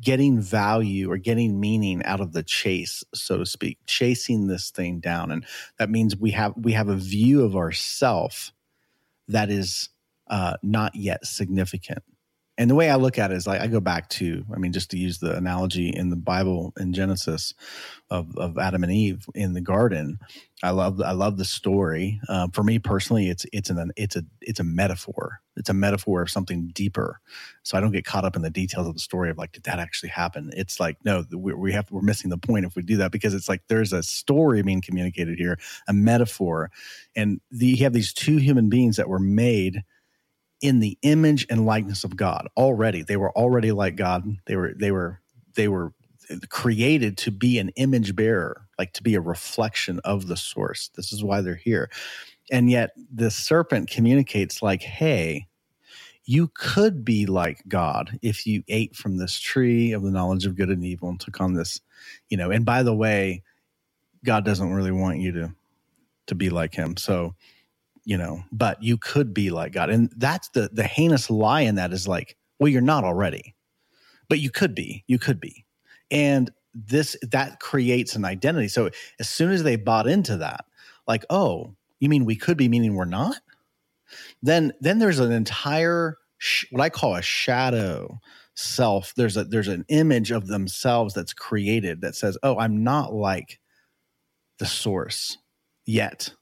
getting 0.00 0.40
value 0.40 1.10
or 1.10 1.16
getting 1.16 1.58
meaning 1.58 2.02
out 2.04 2.20
of 2.20 2.32
the 2.32 2.42
chase 2.42 3.02
so 3.14 3.38
to 3.38 3.46
speak 3.46 3.78
chasing 3.86 4.46
this 4.46 4.70
thing 4.70 5.00
down. 5.00 5.30
And 5.30 5.44
that 5.78 5.90
means 5.90 6.16
we 6.16 6.30
have 6.32 6.54
we 6.56 6.72
have 6.72 6.88
a 6.88 6.96
view 6.96 7.44
of 7.44 7.56
ourself 7.56 8.52
that 9.28 9.50
is 9.50 9.88
uh, 10.28 10.56
not 10.62 10.94
yet 10.94 11.24
significant 11.26 12.02
And 12.58 12.68
the 12.68 12.74
way 12.74 12.90
I 12.90 12.96
look 12.96 13.18
at 13.18 13.30
it 13.30 13.36
is 13.36 13.46
like 13.46 13.60
I 13.60 13.68
go 13.68 13.78
back 13.78 14.08
to, 14.10 14.44
I 14.52 14.58
mean, 14.58 14.72
just 14.72 14.90
to 14.90 14.98
use 14.98 15.18
the 15.18 15.36
analogy 15.36 15.90
in 15.90 16.10
the 16.10 16.16
Bible 16.16 16.74
in 16.76 16.92
Genesis 16.92 17.54
of, 18.10 18.36
of 18.36 18.58
Adam 18.58 18.82
and 18.82 18.92
Eve 18.92 19.26
in 19.32 19.54
the 19.54 19.60
garden. 19.60 20.18
I 20.64 20.70
love 20.70 21.00
I 21.00 21.12
love 21.12 21.36
the 21.36 21.44
story. 21.44 22.20
Uh, 22.28 22.48
for 22.52 22.64
me 22.64 22.80
personally, 22.80 23.28
it's 23.28 23.46
it's 23.52 23.70
an 23.70 23.92
it's 23.96 24.16
a 24.16 24.24
it's 24.40 24.58
a 24.58 24.64
metaphor. 24.64 25.40
It's 25.56 25.68
a 25.68 25.74
metaphor 25.74 26.20
of 26.20 26.30
something 26.30 26.72
deeper. 26.74 27.20
So 27.62 27.78
I 27.78 27.80
don't 27.80 27.92
get 27.92 28.04
caught 28.04 28.24
up 28.24 28.34
in 28.34 28.42
the 28.42 28.50
details 28.50 28.88
of 28.88 28.94
the 28.94 29.00
story 29.00 29.30
of 29.30 29.38
like 29.38 29.52
did 29.52 29.62
that 29.64 29.78
actually 29.78 30.08
happen? 30.08 30.50
It's 30.56 30.80
like 30.80 30.96
no, 31.04 31.24
we, 31.32 31.54
we 31.54 31.72
have 31.74 31.88
we're 31.92 32.00
missing 32.00 32.30
the 32.30 32.38
point 32.38 32.66
if 32.66 32.74
we 32.74 32.82
do 32.82 32.96
that 32.96 33.12
because 33.12 33.34
it's 33.34 33.48
like 33.48 33.62
there's 33.68 33.92
a 33.92 34.02
story 34.02 34.62
being 34.62 34.80
communicated 34.80 35.38
here, 35.38 35.60
a 35.86 35.92
metaphor, 35.92 36.72
and 37.14 37.40
the, 37.52 37.66
you 37.66 37.84
have 37.84 37.92
these 37.92 38.12
two 38.12 38.38
human 38.38 38.68
beings 38.68 38.96
that 38.96 39.08
were 39.08 39.20
made 39.20 39.84
in 40.60 40.80
the 40.80 40.98
image 41.02 41.46
and 41.50 41.66
likeness 41.66 42.04
of 42.04 42.16
God 42.16 42.48
already. 42.56 43.02
They 43.02 43.16
were 43.16 43.36
already 43.36 43.72
like 43.72 43.96
God. 43.96 44.24
They 44.46 44.56
were 44.56 44.74
they 44.76 44.90
were 44.90 45.20
they 45.54 45.68
were 45.68 45.92
created 46.50 47.16
to 47.18 47.30
be 47.30 47.58
an 47.58 47.70
image 47.70 48.14
bearer, 48.14 48.66
like 48.78 48.92
to 48.94 49.02
be 49.02 49.14
a 49.14 49.20
reflection 49.20 50.00
of 50.04 50.26
the 50.26 50.36
source. 50.36 50.90
This 50.94 51.12
is 51.12 51.24
why 51.24 51.40
they're 51.40 51.54
here. 51.54 51.90
And 52.50 52.70
yet 52.70 52.90
the 53.12 53.30
serpent 53.30 53.90
communicates 53.90 54.62
like, 54.62 54.82
hey, 54.82 55.46
you 56.24 56.50
could 56.54 57.04
be 57.04 57.26
like 57.26 57.62
God 57.68 58.18
if 58.22 58.46
you 58.46 58.62
ate 58.68 58.94
from 58.94 59.16
this 59.16 59.38
tree 59.38 59.92
of 59.92 60.02
the 60.02 60.10
knowledge 60.10 60.44
of 60.44 60.56
good 60.56 60.68
and 60.68 60.84
evil 60.84 61.08
and 61.08 61.18
took 61.18 61.40
on 61.40 61.54
this, 61.54 61.80
you 62.28 62.36
know, 62.36 62.50
and 62.50 62.64
by 62.66 62.82
the 62.82 62.94
way, 62.94 63.42
God 64.24 64.44
doesn't 64.44 64.72
really 64.72 64.92
want 64.92 65.20
you 65.20 65.32
to 65.32 65.54
to 66.26 66.34
be 66.34 66.50
like 66.50 66.74
him. 66.74 66.96
So 66.96 67.34
you 68.08 68.16
know, 68.16 68.42
but 68.50 68.82
you 68.82 68.96
could 68.96 69.34
be 69.34 69.50
like 69.50 69.72
God. 69.72 69.90
And 69.90 70.10
that's 70.16 70.48
the 70.48 70.70
the 70.72 70.84
heinous 70.84 71.28
lie 71.28 71.60
in 71.60 71.74
that 71.74 71.92
is 71.92 72.08
like, 72.08 72.38
well, 72.58 72.68
you're 72.68 72.80
not 72.80 73.04
already. 73.04 73.54
But 74.30 74.38
you 74.38 74.50
could 74.50 74.74
be. 74.74 75.04
You 75.06 75.18
could 75.18 75.38
be. 75.38 75.66
And 76.10 76.50
this 76.72 77.18
that 77.20 77.60
creates 77.60 78.16
an 78.16 78.24
identity. 78.24 78.68
So 78.68 78.88
as 79.20 79.28
soon 79.28 79.50
as 79.50 79.62
they 79.62 79.76
bought 79.76 80.06
into 80.06 80.38
that, 80.38 80.64
like, 81.06 81.26
oh, 81.28 81.74
you 82.00 82.08
mean 82.08 82.24
we 82.24 82.34
could 82.34 82.56
be 82.56 82.66
meaning 82.70 82.94
we're 82.94 83.04
not? 83.04 83.42
Then 84.42 84.72
then 84.80 85.00
there's 85.00 85.18
an 85.18 85.30
entire 85.30 86.16
what 86.70 86.80
I 86.80 86.88
call 86.88 87.14
a 87.14 87.20
shadow 87.20 88.20
self. 88.54 89.12
There's 89.16 89.36
a 89.36 89.44
there's 89.44 89.68
an 89.68 89.84
image 89.90 90.30
of 90.30 90.46
themselves 90.46 91.12
that's 91.12 91.34
created 91.34 92.00
that 92.00 92.14
says, 92.14 92.38
"Oh, 92.42 92.58
I'm 92.58 92.82
not 92.82 93.12
like 93.12 93.60
the 94.60 94.66
source 94.66 95.36
yet." 95.84 96.32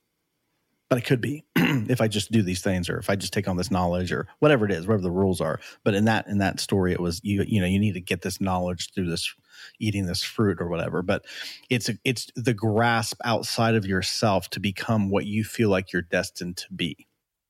But 0.88 0.98
it 0.98 1.04
could 1.04 1.20
be 1.20 1.44
if 1.56 2.00
I 2.00 2.08
just 2.08 2.30
do 2.30 2.42
these 2.42 2.62
things 2.62 2.88
or 2.88 2.98
if 2.98 3.10
I 3.10 3.16
just 3.16 3.32
take 3.32 3.48
on 3.48 3.56
this 3.56 3.70
knowledge 3.70 4.12
or 4.12 4.28
whatever 4.38 4.64
it 4.64 4.72
is, 4.72 4.86
whatever 4.86 5.02
the 5.02 5.10
rules 5.10 5.40
are. 5.40 5.60
But 5.84 5.94
in 5.94 6.04
that 6.04 6.26
in 6.28 6.38
that 6.38 6.60
story, 6.60 6.92
it 6.92 7.00
was 7.00 7.20
you 7.24 7.44
you 7.46 7.60
know 7.60 7.66
you 7.66 7.78
need 7.78 7.94
to 7.94 8.00
get 8.00 8.22
this 8.22 8.40
knowledge 8.40 8.92
through 8.94 9.10
this 9.10 9.34
eating 9.78 10.06
this 10.06 10.22
fruit 10.22 10.60
or 10.60 10.68
whatever. 10.68 11.02
But 11.02 11.24
it's 11.70 11.90
it's 12.04 12.28
the 12.36 12.54
grasp 12.54 13.20
outside 13.24 13.74
of 13.74 13.86
yourself 13.86 14.48
to 14.50 14.60
become 14.60 15.10
what 15.10 15.26
you 15.26 15.44
feel 15.44 15.70
like 15.70 15.92
you're 15.92 16.02
destined 16.02 16.56
to 16.58 16.72
be. 16.72 17.06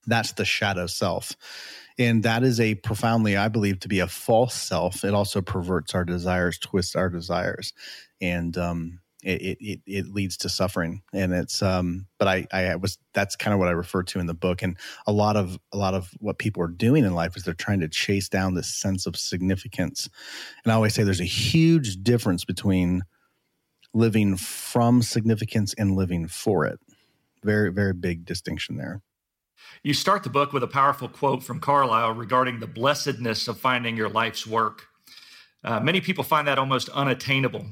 That's 0.07 0.33
the 0.33 0.45
shadow 0.45 0.87
self. 0.87 1.37
And 1.99 2.23
that 2.23 2.45
is 2.45 2.61
a 2.61 2.77
profoundly, 2.77 3.37
I 3.37 3.49
believe, 3.49 3.81
to 3.81 3.89
be 3.89 4.01
a 4.01 4.07
false 4.07 4.55
self. 4.55 5.05
It 5.05 5.15
also 5.15 5.41
perverts 5.41 5.95
our 5.95 6.05
desires, 6.05 6.59
twists 6.59 6.95
our 6.95 7.09
desires. 7.09 7.73
And 8.21 8.57
um, 8.57 9.01
it, 9.27 9.59
it, 9.61 9.81
it 9.87 10.15
leads 10.15 10.37
to 10.39 10.49
suffering. 10.49 11.03
And 11.13 11.33
it's 11.33 11.61
um 11.63 12.07
but 12.19 12.29
I 12.29 12.47
I 12.53 12.77
was 12.77 12.99
that's 13.13 13.37
kind 13.37 13.53
of 13.53 13.59
what 13.59 13.69
I 13.69 13.73
refer 13.73 14.03
to 14.05 14.21
in 14.21 14.27
the 14.27 14.35
book. 14.35 14.63
And 14.63 14.77
a 15.07 15.13
lot 15.13 15.37
of 15.37 15.59
a 15.73 15.77
lot 15.77 15.95
of 15.95 16.11
what 16.21 16.39
people 16.39 16.63
are 16.63 16.69
doing 16.69 17.05
in 17.05 17.15
life 17.15 17.37
is 17.37 17.43
they're 17.43 17.55
trying 17.55 17.81
to 17.81 17.89
chase 17.89 18.29
down 18.29 18.55
this 18.55 18.69
sense 18.69 19.07
of 19.07 19.17
significance. 19.17 20.09
And 20.65 20.73
I 20.73 20.77
always 20.77 20.95
say 20.95 21.03
there's 21.03 21.21
a 21.21 21.25
huge 21.25 22.03
difference 22.03 22.45
between 22.45 23.03
living 23.93 24.37
from 24.37 25.03
significance 25.03 25.75
and 25.77 25.97
living 25.97 26.29
for 26.29 26.65
it. 26.65 26.79
Very 27.43 27.73
very 27.73 27.95
big 27.95 28.25
distinction 28.25 28.77
there. 28.77 29.03
You 29.83 29.95
start 29.95 30.23
the 30.23 30.31
book 30.31 30.53
with 30.53 30.63
a 30.63 30.69
powerful 30.69 31.09
quote 31.09 31.43
from 31.43 31.59
Carlyle 31.61 32.13
regarding 32.13 32.61
the 32.61 32.67
blessedness 32.67 33.49
of 33.49 33.59
finding 33.59 33.97
your 33.97 34.09
life's 34.09 34.47
work. 34.47 34.87
Uh, 35.65 35.81
many 35.81 36.01
people 36.01 36.23
find 36.23 36.47
that 36.47 36.59
almost 36.59 36.89
unattainable 36.91 37.67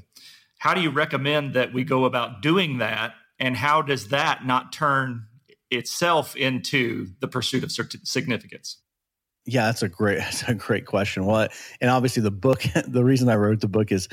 how 0.58 0.75
do 0.75 0.80
you 0.80 0.90
recommend 0.90 1.54
that 1.54 1.73
we 1.73 1.84
go 1.84 2.04
about 2.04 2.42
doing 2.42 2.78
that? 2.78 3.14
And 3.38 3.56
how 3.56 3.82
does 3.82 4.08
that 4.08 4.46
not 4.46 4.73
turn 4.73 5.26
itself 5.70 6.37
into 6.37 7.08
the 7.20 7.28
pursuit 7.28 7.64
of 7.64 7.73
significance? 7.73 8.78
Yeah, 9.46 9.66
that's 9.66 9.82
a 9.82 9.88
great 9.88 10.18
that's 10.18 10.42
a 10.44 10.54
great 10.54 10.87
question. 10.87 11.26
Well, 11.26 11.49
and 11.80 11.90
obviously 11.90 12.23
the 12.23 12.30
book, 12.30 12.62
the 12.87 13.04
reason 13.04 13.28
I 13.28 13.37
wrote 13.37 13.61
the 13.61 13.68
book 13.68 13.92
is 13.92 14.08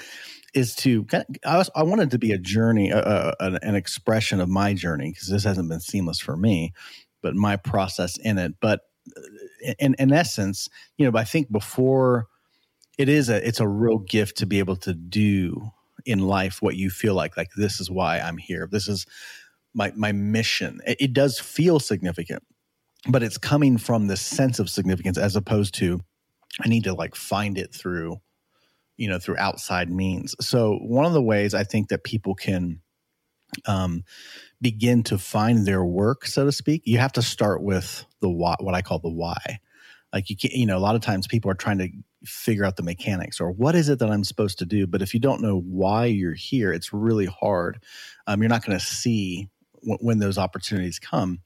is 0.54 0.76
to 0.76 1.06
I 1.46 1.58
was 1.58 1.70
I 1.76 1.84
wanted 1.84 2.12
to 2.12 2.20
be 2.20 2.32
a 2.32 2.38
journey, 2.38 2.92
uh, 2.92 3.32
an, 3.40 3.60
an 3.62 3.76
expression 3.76 4.42
of 4.42 4.50
my 4.50 4.74
journey 4.74 5.12
because 5.12 5.30
this 5.30 5.44
hasn't 5.44 5.70
been 5.70 5.80
seamless 5.80 6.20
for 6.20 6.36
me, 6.36 6.74
but 7.22 7.36
my 7.36 7.56
process 7.56 8.18
in 8.18 8.38
it. 8.38 8.56
But 8.60 8.82
uh, 9.16 9.74
in 9.80 9.96
in 9.98 10.12
essence, 10.12 10.68
you 10.98 11.10
know, 11.10 11.18
I 11.18 11.24
think 11.24 11.52
before 11.52 12.28
it 12.98 13.08
is 13.08 13.30
a 13.30 13.48
it's 13.48 13.60
a 13.60 13.68
real 13.68 14.00
gift 14.00 14.38
to 14.38 14.46
be 14.46 14.60
able 14.60 14.76
to 14.78 14.94
do 14.94 15.72
in 16.06 16.20
life 16.20 16.62
what 16.62 16.76
you 16.76 16.90
feel 16.90 17.16
like 17.16 17.38
like 17.38 17.50
this 17.56 17.80
is 17.80 17.90
why 17.90 18.20
i'm 18.20 18.38
here. 18.38 18.68
This 18.72 18.88
is 18.88 19.06
my 19.74 19.92
my 19.96 20.12
mission. 20.12 20.82
It, 20.86 20.98
it 21.00 21.14
does 21.14 21.40
feel 21.40 21.80
significant 21.80 22.44
but 23.08 23.24
it's 23.24 23.38
coming 23.38 23.78
from 23.78 24.08
this 24.08 24.22
sense 24.22 24.60
of 24.60 24.70
significance 24.70 25.18
as 25.18 25.36
opposed 25.36 25.74
to 25.76 26.00
i 26.64 26.68
need 26.68 26.84
to 26.84 26.94
like 26.94 27.16
find 27.16 27.58
it 27.58 27.74
through 27.74 28.22
you 29.02 29.10
know 29.10 29.18
through 29.18 29.38
outside 29.38 29.90
means. 29.90 30.36
So 30.40 30.78
one 30.78 31.06
of 31.06 31.14
the 31.14 31.22
ways 31.22 31.54
i 31.54 31.64
think 31.64 31.90
that 31.90 32.04
people 32.04 32.36
can 32.36 32.82
um, 33.66 34.04
begin 34.62 35.04
to 35.04 35.18
find 35.18 35.66
their 35.66 35.84
work 35.84 36.26
so 36.26 36.46
to 36.46 36.52
speak 36.52 36.84
you 36.86 37.00
have 37.00 37.12
to 37.14 37.22
start 37.22 37.62
with 37.64 38.06
the 38.22 38.30
why 38.30 38.56
what 38.60 38.76
i 38.76 38.82
call 38.82 39.00
the 39.00 39.10
why 39.10 39.60
like 40.14 40.30
you 40.30 40.38
can 40.38 40.52
you 40.52 40.66
know 40.66 40.78
a 40.78 40.80
lot 40.80 40.96
of 40.96 41.02
times 41.02 41.28
people 41.28 41.50
are 41.50 41.56
trying 41.56 41.78
to 41.78 41.90
figure 42.26 42.66
out 42.66 42.76
the 42.76 42.84
mechanics 42.84 43.40
or 43.40 43.52
what 43.52 43.76
is 43.76 43.90
it 43.90 44.00
that 44.00 44.10
I'm 44.10 44.24
supposed 44.24 44.60
to 44.60 44.66
do. 44.66 44.86
But 44.86 45.02
if 45.02 45.14
you 45.14 45.20
don't 45.20 45.42
know 45.42 45.60
why 45.60 46.06
you're 46.06 46.34
here, 46.34 46.72
it's 46.72 46.94
really 46.94 47.26
hard. 47.26 47.84
Um, 48.28 48.42
you're 48.42 48.50
not 48.50 48.66
going 48.66 48.78
to 48.78 48.86
see 48.86 49.50
w- 49.82 49.98
when 50.02 50.20
those 50.20 50.38
opportunities 50.38 51.00
come. 51.00 51.40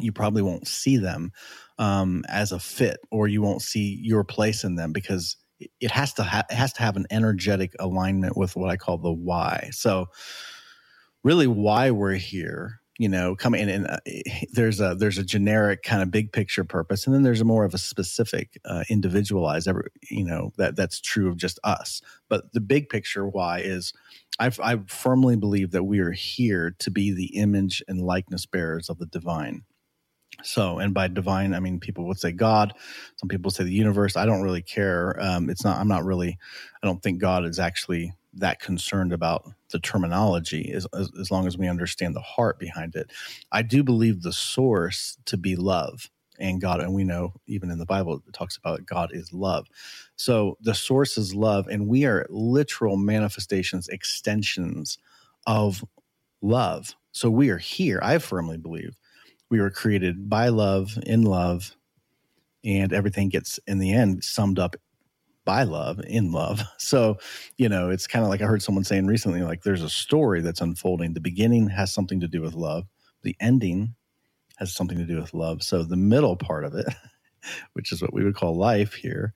You 0.00 0.12
probably 0.12 0.42
won't 0.42 0.66
see 0.66 0.96
them 0.96 1.32
um, 1.78 2.24
as 2.28 2.52
a 2.52 2.58
fit, 2.58 2.98
or 3.10 3.28
you 3.28 3.42
won't 3.42 3.62
see 3.62 3.98
your 4.02 4.24
place 4.24 4.64
in 4.64 4.74
them 4.74 4.92
because 4.92 5.36
it 5.80 5.90
has 5.90 6.12
to 6.14 6.24
ha- 6.24 6.46
it 6.50 6.54
has 6.54 6.72
to 6.74 6.82
have 6.82 6.96
an 6.96 7.06
energetic 7.10 7.74
alignment 7.78 8.36
with 8.36 8.56
what 8.56 8.70
I 8.70 8.76
call 8.76 8.98
the 8.98 9.12
why. 9.12 9.70
So, 9.72 10.06
really, 11.22 11.46
why 11.46 11.92
we're 11.92 12.14
here 12.14 12.80
you 12.98 13.08
know 13.08 13.34
come 13.34 13.54
in 13.54 13.68
and 13.68 13.86
uh, 13.86 13.98
there's 14.52 14.80
a 14.80 14.94
there's 14.94 15.18
a 15.18 15.24
generic 15.24 15.82
kind 15.82 16.02
of 16.02 16.10
big 16.10 16.32
picture 16.32 16.64
purpose 16.64 17.06
and 17.06 17.14
then 17.14 17.22
there's 17.22 17.40
a 17.40 17.44
more 17.44 17.64
of 17.64 17.74
a 17.74 17.78
specific 17.78 18.58
uh, 18.64 18.84
individualized 18.88 19.66
every 19.66 19.88
you 20.10 20.24
know 20.24 20.52
that 20.58 20.76
that's 20.76 21.00
true 21.00 21.28
of 21.28 21.36
just 21.36 21.58
us. 21.64 22.00
But 22.28 22.52
the 22.52 22.60
big 22.60 22.88
picture 22.88 23.26
why 23.26 23.60
is 23.60 23.92
i 24.38 24.50
I 24.62 24.78
firmly 24.86 25.36
believe 25.36 25.72
that 25.72 25.84
we 25.84 25.98
are 26.00 26.12
here 26.12 26.74
to 26.78 26.90
be 26.90 27.12
the 27.12 27.36
image 27.36 27.82
and 27.88 28.00
likeness 28.00 28.46
bearers 28.46 28.88
of 28.88 28.98
the 28.98 29.06
divine. 29.06 29.62
So 30.42 30.78
and 30.78 30.94
by 30.94 31.08
divine 31.08 31.54
i 31.54 31.60
mean 31.60 31.80
people 31.80 32.06
would 32.06 32.18
say 32.18 32.32
god 32.32 32.74
some 33.16 33.28
people 33.28 33.50
say 33.50 33.64
the 33.64 33.72
universe. 33.72 34.16
I 34.16 34.26
don't 34.26 34.42
really 34.42 34.62
care. 34.62 35.16
Um, 35.20 35.50
it's 35.50 35.64
not 35.64 35.78
i'm 35.78 35.88
not 35.88 36.04
really 36.04 36.38
i 36.82 36.86
don't 36.86 37.02
think 37.02 37.20
god 37.20 37.44
is 37.44 37.58
actually 37.58 38.12
that 38.36 38.60
concerned 38.60 39.12
about 39.12 39.48
the 39.70 39.78
terminology 39.78 40.72
as, 40.72 40.86
as, 40.94 41.10
as, 41.20 41.30
long 41.30 41.46
as 41.46 41.56
we 41.56 41.68
understand 41.68 42.14
the 42.14 42.20
heart 42.20 42.58
behind 42.58 42.94
it. 42.94 43.12
I 43.52 43.62
do 43.62 43.82
believe 43.82 44.22
the 44.22 44.32
source 44.32 45.16
to 45.26 45.36
be 45.36 45.56
love 45.56 46.10
and 46.38 46.60
God, 46.60 46.80
and 46.80 46.94
we 46.94 47.04
know 47.04 47.32
even 47.46 47.70
in 47.70 47.78
the 47.78 47.86
Bible 47.86 48.22
it 48.26 48.32
talks 48.32 48.56
about 48.56 48.86
God 48.86 49.10
is 49.12 49.32
love. 49.32 49.68
So 50.16 50.58
the 50.60 50.74
source 50.74 51.16
is 51.16 51.34
love, 51.34 51.68
and 51.68 51.86
we 51.86 52.04
are 52.04 52.26
literal 52.28 52.96
manifestations, 52.96 53.88
extensions 53.88 54.98
of 55.46 55.84
love. 56.42 56.94
So 57.12 57.30
we 57.30 57.50
are 57.50 57.58
here. 57.58 58.00
I 58.02 58.18
firmly 58.18 58.58
believe 58.58 58.96
we 59.50 59.60
were 59.60 59.70
created 59.70 60.28
by 60.28 60.48
love, 60.48 60.98
in 61.06 61.22
love, 61.22 61.76
and 62.64 62.92
everything 62.92 63.28
gets 63.28 63.60
in 63.66 63.78
the 63.78 63.92
end 63.92 64.24
summed 64.24 64.58
up 64.58 64.74
by 65.44 65.62
love 65.62 66.00
in 66.06 66.32
love. 66.32 66.62
So, 66.78 67.18
you 67.56 67.68
know, 67.68 67.88
it's 67.88 68.06
kind 68.06 68.24
of 68.24 68.28
like 68.28 68.42
I 68.42 68.46
heard 68.46 68.62
someone 68.62 68.84
saying 68.84 69.06
recently 69.06 69.42
like 69.42 69.62
there's 69.62 69.82
a 69.82 69.88
story 69.88 70.42
that's 70.42 70.60
unfolding. 70.60 71.14
The 71.14 71.20
beginning 71.20 71.68
has 71.70 71.92
something 71.92 72.20
to 72.20 72.28
do 72.28 72.42
with 72.42 72.54
love, 72.54 72.84
the 73.22 73.34
ending 73.40 73.94
has 74.56 74.74
something 74.74 74.98
to 74.98 75.04
do 75.04 75.16
with 75.16 75.32
love. 75.32 75.62
So, 75.62 75.82
the 75.82 75.96
middle 75.96 76.36
part 76.36 76.64
of 76.64 76.74
it, 76.74 76.86
which 77.72 77.90
is 77.90 78.02
what 78.02 78.12
we 78.12 78.22
would 78.22 78.34
call 78.34 78.56
life 78.56 78.92
here, 78.92 79.32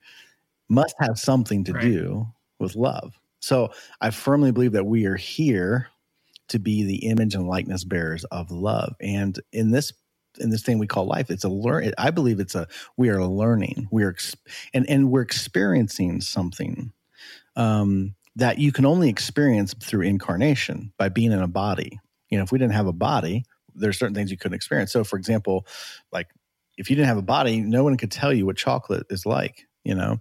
must 0.69 0.95
have 0.99 1.17
something 1.17 1.63
to 1.65 1.73
right. 1.73 1.81
do 1.81 2.27
with 2.59 2.75
love. 2.75 3.17
So, 3.39 3.71
I 3.99 4.11
firmly 4.11 4.51
believe 4.51 4.73
that 4.73 4.85
we 4.85 5.05
are 5.05 5.17
here 5.17 5.89
to 6.49 6.59
be 6.59 6.83
the 6.83 7.07
image 7.07 7.35
and 7.35 7.47
likeness 7.47 7.83
bearers 7.83 8.25
of 8.25 8.51
love. 8.51 8.95
And 9.01 9.39
in 9.51 9.71
this 9.71 9.93
in 10.37 10.49
this 10.49 10.61
thing 10.61 10.79
we 10.79 10.87
call 10.87 11.05
life. 11.05 11.29
It's 11.29 11.43
a 11.43 11.49
learn. 11.49 11.91
I 11.97 12.11
believe 12.11 12.39
it's 12.39 12.55
a 12.55 12.67
we 12.97 13.09
are 13.09 13.23
learning. 13.23 13.87
We 13.91 14.03
are 14.03 14.15
and 14.73 14.89
and 14.89 15.11
we're 15.11 15.21
experiencing 15.21 16.21
something 16.21 16.91
um, 17.55 18.15
that 18.35 18.57
you 18.57 18.71
can 18.71 18.85
only 18.85 19.09
experience 19.09 19.73
through 19.73 20.03
incarnation 20.03 20.93
by 20.97 21.09
being 21.09 21.31
in 21.31 21.41
a 21.41 21.47
body. 21.47 21.99
You 22.29 22.37
know, 22.37 22.43
if 22.43 22.51
we 22.51 22.59
didn't 22.59 22.73
have 22.73 22.87
a 22.87 22.93
body, 22.93 23.45
there's 23.75 23.97
certain 23.97 24.15
things 24.15 24.31
you 24.31 24.37
couldn't 24.37 24.55
experience. 24.55 24.91
So, 24.91 25.03
for 25.03 25.17
example, 25.17 25.65
like 26.11 26.27
if 26.77 26.89
you 26.89 26.95
didn't 26.95 27.07
have 27.07 27.17
a 27.17 27.23
body, 27.23 27.61
no 27.61 27.83
one 27.83 27.97
could 27.97 28.11
tell 28.11 28.33
you 28.33 28.45
what 28.45 28.57
chocolate 28.57 29.07
is 29.09 29.25
like. 29.25 29.67
You 29.83 29.95
know, 29.95 30.19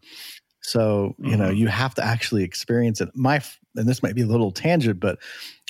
so 0.62 1.14
you 1.18 1.30
mm-hmm. 1.30 1.38
know 1.38 1.50
you 1.50 1.68
have 1.68 1.94
to 1.94 2.04
actually 2.04 2.44
experience 2.44 3.00
it. 3.00 3.10
My 3.14 3.42
and 3.76 3.88
this 3.88 4.02
might 4.02 4.14
be 4.14 4.22
a 4.22 4.26
little 4.26 4.50
tangent, 4.50 5.00
but 5.00 5.18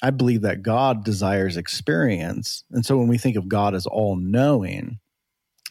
I 0.02 0.11
believe 0.11 0.43
that 0.43 0.62
God 0.62 1.05
desires 1.05 1.57
experience. 1.57 2.64
And 2.71 2.85
so 2.87 2.97
when 2.97 3.09
we 3.09 3.19
think 3.19 3.37
of 3.37 3.49
God 3.49 3.75
as 3.75 3.87
all 3.87 4.17
knowing, 4.17 4.99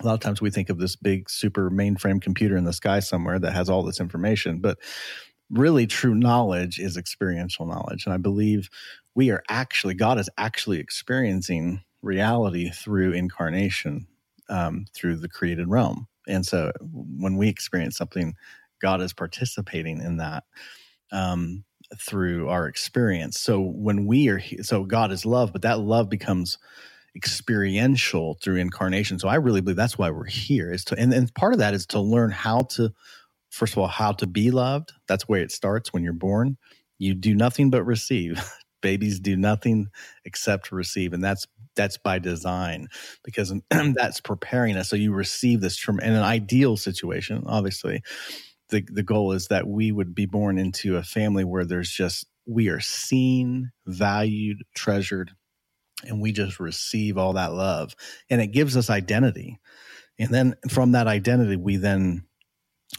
a 0.01 0.05
lot 0.05 0.13
of 0.13 0.19
times 0.19 0.41
we 0.41 0.51
think 0.51 0.69
of 0.69 0.79
this 0.79 0.96
big 0.96 1.29
super 1.29 1.72
mainframe 1.72 2.22
computer 2.22 2.57
in 2.57 2.65
the 2.65 2.74
sky 2.74 3.00
somewhere 3.00 3.39
that 3.39 3.53
has 3.53 3.69
all 3.69 3.84
this 3.84 4.00
information. 4.00 4.60
But 4.60 4.77
really, 5.50 5.88
true 5.88 6.13
knowledge 6.13 6.77
is 6.79 6.98
experiential 6.98 7.65
knowledge. 7.65 8.05
And 8.05 8.13
I 8.13 8.17
believe 8.17 8.69
we 9.15 9.31
are 9.31 9.43
actually, 9.50 9.93
God 9.93 10.19
is 10.19 10.29
actually 10.38 10.79
experiencing 10.79 11.81
reality 12.01 12.69
through 12.69 13.13
incarnation, 13.13 14.07
um, 14.50 14.86
through 14.93 15.17
the 15.17 15.29
created 15.29 15.67
realm. 15.67 16.07
And 16.27 16.46
so 16.46 16.72
when 16.81 17.38
we 17.38 17.48
experience 17.48 17.98
something, 17.98 18.36
God 18.81 19.01
is 19.01 19.13
participating 19.13 20.01
in 20.01 20.17
that. 20.17 20.43
Um, 21.12 21.63
through 21.96 22.50
our 22.50 22.67
experience. 22.67 23.39
So 23.39 23.62
when 23.62 24.06
we 24.06 24.29
are 24.29 24.41
so 24.62 24.84
God 24.84 25.12
is 25.12 25.25
love, 25.25 25.53
but 25.53 25.62
that 25.62 25.79
love 25.79 26.10
becomes 26.10 26.58
experiential 27.15 28.38
through 28.41 28.58
incarnation. 28.58 29.20
So 29.20 29.27
I 29.27 29.36
really 29.36 29.62
believe 29.62 29.77
that's 29.77 29.98
why 29.98 30.10
we're 30.12 30.25
here 30.25 30.72
is 30.72 30.84
to 30.86 30.96
and, 30.98 31.13
and 31.13 31.34
part 31.34 31.53
of 31.53 31.60
that 31.60 31.74
is 31.74 31.86
to 31.88 32.00
learn 32.00 32.32
how 32.32 32.62
to 32.72 32.91
first 33.50 33.74
of 33.74 33.79
all 33.79 33.88
how 33.88 34.12
to 34.13 34.27
be 34.27 34.51
loved. 34.51 34.91
That's 35.08 35.27
where 35.27 35.41
it 35.41 35.51
starts 35.51 35.94
when 35.94 36.03
you're 36.03 36.13
born. 36.13 36.58
You 37.00 37.13
do 37.13 37.34
nothing 37.34 37.70
but 37.70 37.84
receive. 37.84 38.44
Babies 38.82 39.20
do 39.20 39.36
nothing 39.36 39.88
except 40.24 40.72
receive 40.72 41.12
and 41.13 41.24
that's 41.24 41.48
that's 41.75 41.98
by 41.98 42.20
design 42.20 42.88
because 43.24 43.53
that's 43.70 44.22
preparing 44.22 44.77
us 44.77 44.89
so 44.89 44.96
you 44.96 45.13
receive 45.13 45.62
this 45.62 45.77
from 45.77 46.00
in 46.00 46.13
an 46.13 46.24
ideal 46.24 46.77
situation 46.77 47.44
obviously 47.48 48.03
the 48.69 48.86
the 48.91 49.03
goal 49.03 49.31
is 49.31 49.47
that 49.47 49.67
we 49.67 49.91
would 49.91 50.13
be 50.13 50.25
born 50.25 50.57
into 50.57 50.97
a 50.97 51.03
family 51.03 51.43
where 51.43 51.65
there's 51.65 51.91
just 51.91 52.25
we 52.45 52.69
are 52.69 52.79
seen, 52.79 53.71
valued, 53.86 54.63
treasured, 54.74 55.31
and 56.03 56.21
we 56.21 56.31
just 56.31 56.59
receive 56.59 57.17
all 57.17 57.33
that 57.33 57.53
love, 57.53 57.95
and 58.29 58.41
it 58.41 58.47
gives 58.47 58.77
us 58.77 58.89
identity. 58.89 59.59
And 60.19 60.29
then 60.29 60.55
from 60.69 60.93
that 60.93 61.07
identity, 61.07 61.55
we 61.57 61.77
then 61.77 62.25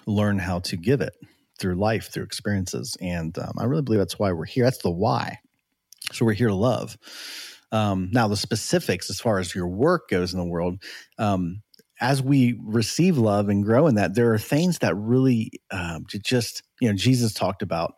learn 0.06 0.38
how 0.38 0.60
to 0.60 0.76
give 0.76 1.00
it 1.00 1.14
through 1.58 1.74
life, 1.74 2.12
through 2.12 2.22
experiences. 2.22 2.96
And 3.00 3.36
um, 3.38 3.52
I 3.58 3.64
really 3.64 3.82
believe 3.82 3.98
that's 3.98 4.18
why 4.18 4.32
we're 4.32 4.44
here. 4.44 4.64
That's 4.64 4.78
the 4.78 4.90
why. 4.90 5.38
So 6.12 6.24
we're 6.24 6.32
here 6.34 6.48
to 6.48 6.54
love. 6.54 6.96
Um, 7.72 8.10
now, 8.12 8.28
the 8.28 8.36
specifics 8.36 9.10
as 9.10 9.20
far 9.20 9.38
as 9.38 9.54
your 9.54 9.68
work 9.68 10.08
goes 10.08 10.32
in 10.32 10.38
the 10.38 10.46
world, 10.46 10.82
um, 11.18 11.62
as 12.00 12.22
we 12.22 12.58
receive 12.62 13.18
love 13.18 13.48
and 13.48 13.64
grow 13.64 13.86
in 13.86 13.96
that, 13.96 14.14
there 14.14 14.32
are 14.32 14.38
things 14.38 14.78
that 14.78 14.94
really 14.94 15.50
um, 15.70 16.04
just 16.22 16.62
you 16.80 16.88
know 16.88 16.94
Jesus 16.94 17.32
talked 17.32 17.62
about 17.62 17.94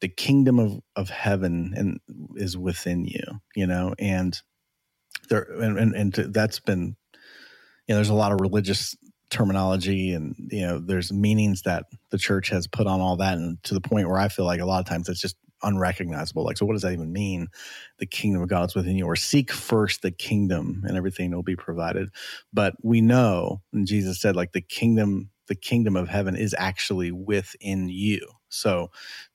the 0.00 0.08
kingdom 0.08 0.58
of 0.58 0.80
of 0.96 1.10
heaven 1.10 1.72
and 1.76 2.00
is 2.36 2.56
within 2.56 3.04
you, 3.04 3.22
you 3.54 3.66
know, 3.66 3.94
and 3.98 4.40
there 5.28 5.42
and 5.60 5.78
and, 5.78 5.94
and 5.94 6.34
that's 6.34 6.60
been 6.60 6.96
you 7.86 7.94
know 7.94 7.96
there's 7.96 8.08
a 8.08 8.14
lot 8.14 8.32
of 8.32 8.40
religious 8.40 8.96
terminology 9.30 10.12
and 10.12 10.34
you 10.50 10.60
know 10.60 10.78
there's 10.78 11.10
meanings 11.10 11.62
that 11.62 11.86
the 12.10 12.18
church 12.18 12.50
has 12.50 12.66
put 12.66 12.86
on 12.86 13.00
all 13.00 13.16
that 13.16 13.38
and 13.38 13.62
to 13.62 13.72
the 13.72 13.80
point 13.80 14.06
where 14.08 14.18
I 14.18 14.28
feel 14.28 14.44
like 14.44 14.60
a 14.60 14.66
lot 14.66 14.80
of 14.80 14.86
times 14.86 15.08
it's 15.08 15.20
just 15.20 15.36
unrecognizable. 15.62 16.44
Like, 16.44 16.58
so 16.58 16.66
what 16.66 16.72
does 16.72 16.82
that 16.82 16.92
even 16.92 17.12
mean? 17.12 17.48
The 17.98 18.06
kingdom 18.06 18.42
of 18.42 18.48
God 18.48 18.70
is 18.70 18.74
within 18.74 18.96
you, 18.96 19.06
or 19.06 19.16
seek 19.16 19.52
first 19.52 20.02
the 20.02 20.10
kingdom 20.10 20.82
and 20.86 20.96
everything 20.96 21.30
will 21.30 21.42
be 21.42 21.56
provided. 21.56 22.10
But 22.52 22.74
we 22.82 23.00
know, 23.00 23.62
and 23.72 23.86
Jesus 23.86 24.20
said, 24.20 24.36
like 24.36 24.52
the 24.52 24.60
kingdom, 24.60 25.30
the 25.46 25.54
kingdom 25.54 25.96
of 25.96 26.08
heaven 26.08 26.36
is 26.36 26.54
actually 26.58 27.12
within 27.12 27.88
you. 27.88 28.26
So 28.48 28.90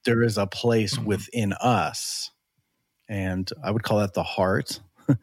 there 0.06 0.24
is 0.24 0.38
a 0.38 0.48
place 0.48 0.96
mm-hmm. 0.96 1.06
within 1.06 1.54
us. 1.54 2.32
And 3.10 3.50
I 3.64 3.72
would 3.72 3.84
call 3.84 4.00
that 4.00 4.14
the 4.14 4.24
heart, 4.24 4.82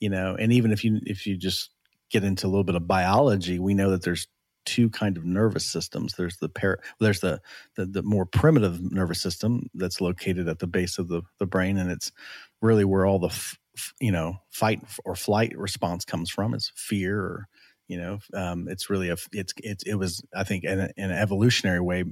you 0.00 0.10
know, 0.10 0.36
and 0.38 0.52
even 0.52 0.72
if 0.72 0.84
you 0.84 1.00
if 1.04 1.26
you 1.26 1.36
just 1.36 1.70
get 2.10 2.24
into 2.24 2.46
a 2.46 2.48
little 2.48 2.64
bit 2.64 2.74
of 2.74 2.86
biology, 2.86 3.58
we 3.58 3.74
know 3.74 3.90
that 3.90 4.02
there's 4.02 4.26
two 4.64 4.90
kind 4.90 5.16
of 5.16 5.24
nervous 5.24 5.66
systems. 5.70 6.14
There's 6.16 6.36
the 6.38 6.48
par- 6.48 6.80
there's 7.00 7.20
the, 7.20 7.40
the, 7.76 7.86
the 7.86 8.02
more 8.02 8.26
primitive 8.26 8.80
nervous 8.80 9.22
system 9.22 9.68
that's 9.74 10.00
located 10.00 10.48
at 10.48 10.58
the 10.58 10.66
base 10.66 10.98
of 10.98 11.08
the 11.08 11.22
the 11.38 11.46
brain, 11.46 11.78
and 11.78 11.90
it's 11.90 12.12
really 12.60 12.84
where 12.84 13.06
all 13.06 13.18
the 13.18 13.28
f- 13.28 13.58
you 14.00 14.12
know 14.12 14.36
fight 14.50 14.82
or 15.04 15.14
flight 15.14 15.56
response 15.56 16.04
comes 16.04 16.30
from 16.30 16.54
is 16.54 16.72
fear 16.74 17.20
or 17.20 17.48
you 17.88 17.96
know 17.96 18.18
um, 18.34 18.68
it's 18.68 18.90
really 18.90 19.08
a 19.08 19.16
it's 19.32 19.52
it's 19.62 19.82
it 19.84 19.94
was 19.94 20.22
i 20.34 20.44
think 20.44 20.64
in, 20.64 20.78
a, 20.78 20.90
in 20.96 21.10
an 21.10 21.18
evolutionary 21.18 21.80
way 21.80 22.04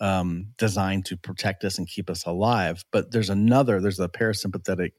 um, 0.00 0.46
designed 0.56 1.04
to 1.04 1.16
protect 1.16 1.64
us 1.64 1.78
and 1.78 1.88
keep 1.88 2.08
us 2.08 2.24
alive 2.24 2.84
but 2.92 3.10
there's 3.10 3.30
another 3.30 3.80
there's 3.80 4.00
a 4.00 4.08
parasympathetic 4.08 4.92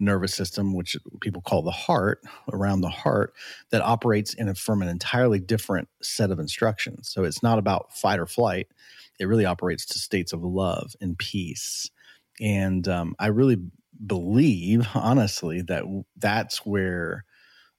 nervous 0.00 0.34
system, 0.34 0.74
which 0.74 0.96
people 1.20 1.42
call 1.42 1.62
the 1.62 1.70
heart, 1.70 2.22
around 2.52 2.80
the 2.80 2.88
heart, 2.88 3.34
that 3.70 3.82
operates 3.82 4.34
in 4.34 4.48
a, 4.48 4.54
from 4.54 4.82
an 4.82 4.88
entirely 4.88 5.38
different 5.38 5.88
set 6.02 6.30
of 6.30 6.38
instructions. 6.38 7.10
So 7.10 7.22
it's 7.22 7.42
not 7.42 7.58
about 7.58 7.96
fight 7.96 8.18
or 8.18 8.26
flight. 8.26 8.68
It 9.20 9.26
really 9.26 9.44
operates 9.44 9.84
to 9.86 9.98
states 9.98 10.32
of 10.32 10.42
love 10.42 10.94
and 11.00 11.18
peace. 11.18 11.90
And 12.40 12.88
um, 12.88 13.14
I 13.18 13.26
really 13.26 13.58
believe, 14.06 14.88
honestly, 14.94 15.62
that 15.62 15.84
that's 16.16 16.64
where, 16.64 17.24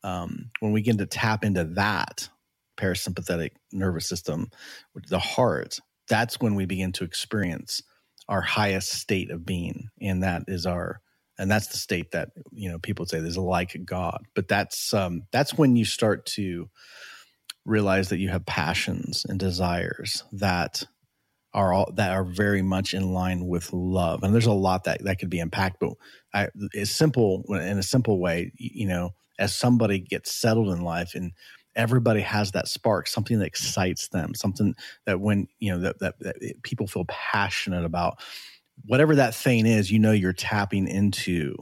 um, 0.03 0.51
when 0.59 0.71
we 0.71 0.81
begin 0.81 0.99
to 0.99 1.07
tap 1.07 1.43
into 1.43 1.63
that 1.63 2.29
parasympathetic 2.77 3.51
nervous 3.71 4.07
system, 4.07 4.49
the 5.07 5.19
heart, 5.19 5.79
that's 6.07 6.39
when 6.39 6.55
we 6.55 6.65
begin 6.65 6.91
to 6.93 7.03
experience 7.03 7.81
our 8.27 8.41
highest 8.41 8.93
state 8.93 9.31
of 9.31 9.45
being. 9.45 9.89
And 9.99 10.23
that 10.23 10.43
is 10.47 10.65
our 10.65 11.01
and 11.41 11.49
that's 11.49 11.67
the 11.67 11.77
state 11.77 12.11
that 12.11 12.29
you 12.51 12.69
know 12.69 12.77
people 12.77 13.05
say 13.05 13.19
there's 13.19 13.35
a 13.35 13.41
like 13.41 13.75
God. 13.83 14.25
But 14.35 14.47
that's 14.47 14.93
um, 14.93 15.23
that's 15.31 15.55
when 15.55 15.75
you 15.75 15.85
start 15.85 16.27
to 16.37 16.69
realize 17.65 18.09
that 18.09 18.19
you 18.19 18.29
have 18.29 18.45
passions 18.45 19.25
and 19.27 19.39
desires 19.39 20.23
that 20.33 20.83
are 21.53 21.73
all 21.73 21.91
that 21.95 22.11
are 22.11 22.23
very 22.23 22.61
much 22.61 22.93
in 22.93 23.11
line 23.11 23.47
with 23.47 23.73
love 23.73 24.23
and 24.23 24.33
there's 24.33 24.45
a 24.45 24.53
lot 24.53 24.85
that 24.85 25.03
that 25.03 25.19
could 25.19 25.29
be 25.29 25.39
unpacked 25.39 25.79
but 25.81 25.93
I, 26.33 26.47
it's 26.71 26.91
simple 26.91 27.43
in 27.49 27.77
a 27.77 27.83
simple 27.83 28.19
way 28.19 28.53
you 28.55 28.87
know 28.87 29.13
as 29.37 29.53
somebody 29.53 29.99
gets 29.99 30.31
settled 30.31 30.69
in 30.69 30.81
life 30.81 31.13
and 31.13 31.33
everybody 31.75 32.21
has 32.21 32.51
that 32.51 32.69
spark 32.69 33.05
something 33.05 33.39
that 33.39 33.47
excites 33.47 34.07
them 34.07 34.33
something 34.33 34.73
that 35.05 35.19
when 35.19 35.47
you 35.59 35.73
know 35.73 35.79
that, 35.79 35.99
that, 35.99 36.19
that 36.19 36.63
people 36.63 36.87
feel 36.87 37.05
passionate 37.09 37.83
about 37.83 38.17
whatever 38.85 39.15
that 39.15 39.35
thing 39.35 39.65
is, 39.65 39.91
you 39.91 39.99
know, 39.99 40.11
you're 40.11 40.33
tapping 40.33 40.87
into 40.87 41.55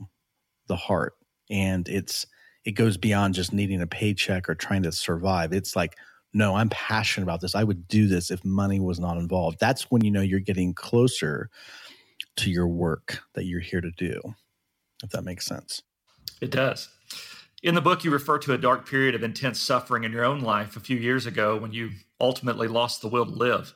the 0.68 0.76
heart 0.76 1.14
and 1.50 1.88
it's, 1.90 2.26
it 2.66 2.72
goes 2.72 2.98
beyond 2.98 3.34
just 3.34 3.54
needing 3.54 3.82
a 3.82 3.88
paycheck 3.88 4.50
or 4.50 4.56
trying 4.56 4.84
to 4.84 4.92
survive. 4.92 5.54
It's 5.54 5.76
like, 5.76 5.96
no, 6.34 6.56
I'm 6.56 6.70
passionate 6.70 7.24
about 7.24 7.42
this. 7.42 7.56
I 7.56 7.64
would 7.64 7.88
do 7.88 8.08
this 8.08 8.30
if 8.30 8.44
money 8.46 8.80
was 8.80 9.00
not 9.00 9.18
involved. 9.18 9.60
That's 9.60 9.90
when 9.90 10.04
you 10.04 10.12
know 10.12 10.22
you're 10.22 10.40
getting 10.40 10.74
closer 10.74 11.50
to 12.38 12.52
your 12.52 12.68
work 12.68 13.24
that 13.34 13.46
you're 13.46 13.60
here 13.60 13.82
to 13.82 13.92
do, 13.92 14.22
if 15.04 15.10
that 15.10 15.24
makes 15.24 15.46
sense. 15.46 15.82
It 16.42 16.52
does. 16.52 16.90
In 17.64 17.76
the 17.76 17.82
book, 17.82 18.04
you 18.04 18.12
refer 18.12 18.38
to 18.40 18.54
a 18.54 18.58
dark 18.58 18.88
period 18.88 19.16
of 19.16 19.24
intense 19.24 19.60
suffering 19.60 20.04
in 20.04 20.12
your 20.12 20.24
own 20.24 20.40
life 20.40 20.78
a 20.78 20.80
few 20.80 20.98
years 20.98 21.26
ago 21.26 21.58
when 21.58 21.74
you 21.74 21.92
ultimately 22.22 22.68
lost 22.68 23.02
the 23.02 23.10
will 23.10 23.26
to 23.26 23.32
live. 23.32 23.74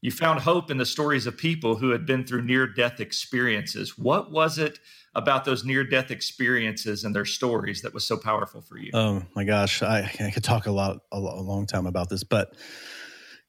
You 0.00 0.12
found 0.12 0.40
hope 0.40 0.70
in 0.70 0.78
the 0.78 0.86
stories 0.86 1.26
of 1.26 1.36
people 1.36 1.76
who 1.76 1.90
had 1.90 2.06
been 2.06 2.24
through 2.24 2.42
near 2.42 2.66
death 2.66 3.00
experiences. 3.00 3.98
What 3.98 4.30
was 4.30 4.58
it 4.58 4.78
about 5.14 5.44
those 5.44 5.64
near 5.64 5.82
death 5.82 6.10
experiences 6.10 7.02
and 7.02 7.14
their 7.14 7.24
stories 7.24 7.82
that 7.82 7.92
was 7.92 8.06
so 8.06 8.16
powerful 8.16 8.60
for 8.60 8.78
you? 8.78 8.90
Oh 8.94 9.22
my 9.34 9.44
gosh, 9.44 9.82
I, 9.82 10.10
I 10.20 10.30
could 10.30 10.44
talk 10.44 10.66
a 10.66 10.70
lot, 10.70 10.98
a, 11.10 11.18
a 11.18 11.42
long 11.42 11.66
time 11.66 11.86
about 11.86 12.08
this, 12.08 12.22
but 12.22 12.54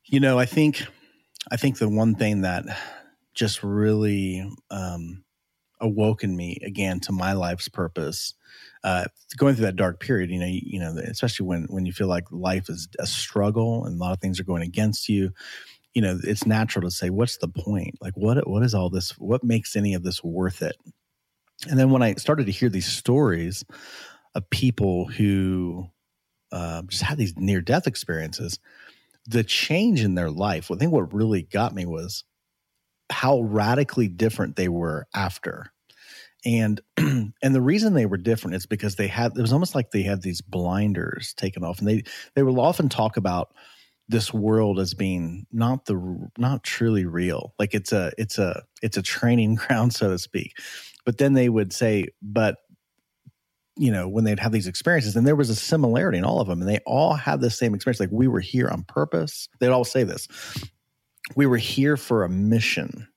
you 0.06 0.20
know, 0.20 0.40
I 0.40 0.46
think, 0.46 0.84
I 1.52 1.58
think 1.58 1.78
the 1.78 1.88
one 1.88 2.16
thing 2.16 2.42
that 2.42 2.66
just 3.36 3.62
really 3.62 4.50
um, 4.72 5.24
awoken 5.80 6.36
me 6.36 6.58
again 6.66 7.00
to 7.02 7.12
my 7.12 7.34
life's 7.34 7.68
purpose 7.68 8.34
uh, 8.84 9.06
going 9.38 9.56
through 9.56 9.66
that 9.66 9.76
dark 9.76 10.00
period, 10.00 10.30
you 10.30 10.40
know, 10.40 10.46
you, 10.46 10.62
you, 10.64 10.80
know, 10.80 10.96
especially 10.98 11.46
when 11.46 11.66
when 11.66 11.86
you 11.86 11.92
feel 11.92 12.08
like 12.08 12.26
life 12.32 12.70
is 12.70 12.88
a 12.98 13.06
struggle 13.06 13.86
and 13.86 13.96
a 13.96 14.04
lot 14.04 14.14
of 14.14 14.20
things 14.20 14.40
are 14.40 14.46
going 14.46 14.62
against 14.62 15.10
you, 15.10 15.32
you 16.00 16.06
know, 16.06 16.18
it's 16.24 16.46
natural 16.46 16.84
to 16.84 16.96
say, 16.96 17.10
what's 17.10 17.40
the 17.40 17.50
point? 17.50 17.96
Like, 18.00 18.14
what 18.16 18.48
what 18.48 18.64
is 18.64 18.74
all 18.74 18.90
this? 18.90 19.12
What 19.18 19.44
makes 19.44 19.76
any 19.76 19.94
of 19.94 20.02
this 20.02 20.24
worth 20.24 20.62
it? 20.62 20.78
And 21.68 21.78
then 21.78 21.90
when 21.90 22.02
I 22.02 22.14
started 22.14 22.46
to 22.46 22.54
hear 22.54 22.70
these 22.70 22.86
stories 22.86 23.66
of 24.34 24.50
people 24.50 25.08
who 25.08 25.90
uh, 26.54 26.84
just 26.84 27.04
had 27.04 27.18
these 27.18 27.36
near 27.36 27.60
death 27.60 27.86
experiences, 27.86 28.60
the 29.26 29.44
change 29.44 30.02
in 30.02 30.16
their 30.16 30.32
life, 30.32 30.72
I 30.72 30.76
think 30.76 30.94
what 30.94 31.14
really 31.14 31.42
got 31.42 31.76
me 31.76 31.86
was 31.86 32.24
how 33.10 33.42
radically 33.42 34.08
different 34.08 34.56
they 34.56 34.70
were 34.70 35.06
after. 35.14 35.74
And 36.46 36.80
and 36.98 37.34
the 37.42 37.60
reason 37.60 37.94
they 37.94 38.06
were 38.06 38.16
different 38.16 38.56
is 38.56 38.66
because 38.66 38.96
they 38.96 39.08
had 39.08 39.34
it 39.38 39.42
was 39.42 39.52
almost 39.52 39.76
like 39.76 39.92
they 39.92 40.04
had 40.04 40.22
these 40.22 40.40
blinders 40.40 41.34
taken 41.34 41.66
off, 41.66 41.80
and 41.80 41.88
they 41.90 42.04
they 42.36 42.44
will 42.44 42.62
often 42.62 42.88
talk 42.88 43.18
about 43.18 43.54
this 44.10 44.34
world 44.34 44.80
as 44.80 44.96
being 44.96 45.46
not 45.52 45.86
the 45.86 46.30
not 46.38 46.64
truly 46.64 47.06
real. 47.06 47.54
Like 47.60 47.76
it's 47.76 47.94
a 47.94 48.12
it's 48.18 48.40
a 48.40 48.64
it's 48.82 48.98
a 48.98 49.04
training 49.04 49.56
ground 49.68 49.94
so 49.94 50.10
to 50.10 50.18
speak. 50.18 50.58
But 51.06 51.20
then 51.20 51.34
they 51.34 51.48
would 51.48 51.72
say 51.72 52.08
but 52.22 52.58
you 53.78 53.92
know 53.92 54.10
when 54.10 54.26
they'd 54.26 54.40
have 54.40 54.52
these 54.52 54.68
experiences 54.68 55.16
and 55.16 55.26
there 55.26 55.36
was 55.36 55.52
a 55.52 55.56
similarity 55.56 56.18
in 56.18 56.26
all 56.26 56.42
of 56.42 56.48
them 56.48 56.60
and 56.60 56.70
they 56.70 56.80
all 56.86 57.14
had 57.14 57.40
the 57.40 57.52
same 57.52 57.76
experience. 57.76 58.00
Like 58.00 58.10
we 58.12 58.28
were 58.28 58.40
here 58.40 58.68
on 58.68 58.84
purpose. 58.84 59.48
They'd 59.60 59.70
all 59.70 59.86
say 59.86 60.04
this. 60.04 60.28
We 61.36 61.46
were 61.46 61.58
here 61.58 61.96
for 61.96 62.24
a 62.24 62.30
mission 62.30 63.08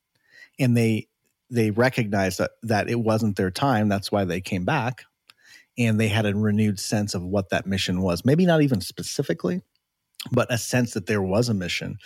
and 0.61 0.77
they 0.77 1.09
they 1.49 1.71
recognized 1.71 2.39
that 2.39 2.53
that 2.65 2.91
it 2.91 3.01
wasn't 3.01 3.37
their 3.37 3.51
time. 3.51 3.89
That's 3.89 4.13
why 4.13 4.27
they 4.27 4.43
came 4.43 4.67
back. 4.67 5.05
And 5.79 5.99
they 5.99 6.09
had 6.09 6.27
a 6.27 6.35
renewed 6.35 6.79
sense 6.79 7.15
of 7.15 7.23
what 7.23 7.49
that 7.49 7.67
mission 7.67 8.03
was. 8.03 8.27
Maybe 8.27 8.45
not 8.45 8.61
even 8.61 8.83
specifically 8.83 9.63
but 10.31 10.53
a 10.53 10.59
sense 10.59 10.95
that 10.95 11.07
there 11.07 11.23
was 11.23 11.49
a 11.49 11.55
mission. 11.55 11.99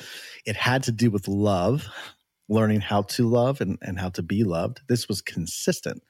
It 0.44 0.57
had 0.57 0.85
to 0.85 0.92
do 0.92 1.11
with 1.11 1.29
love, 1.29 1.88
learning 2.48 2.81
how 2.81 3.02
to 3.02 3.29
love 3.29 3.61
and, 3.61 3.79
and 3.83 3.98
how 3.98 4.09
to 4.11 4.22
be 4.22 4.44
loved. 4.44 4.81
This 4.88 5.09
was 5.09 5.20
consistent. 5.20 6.02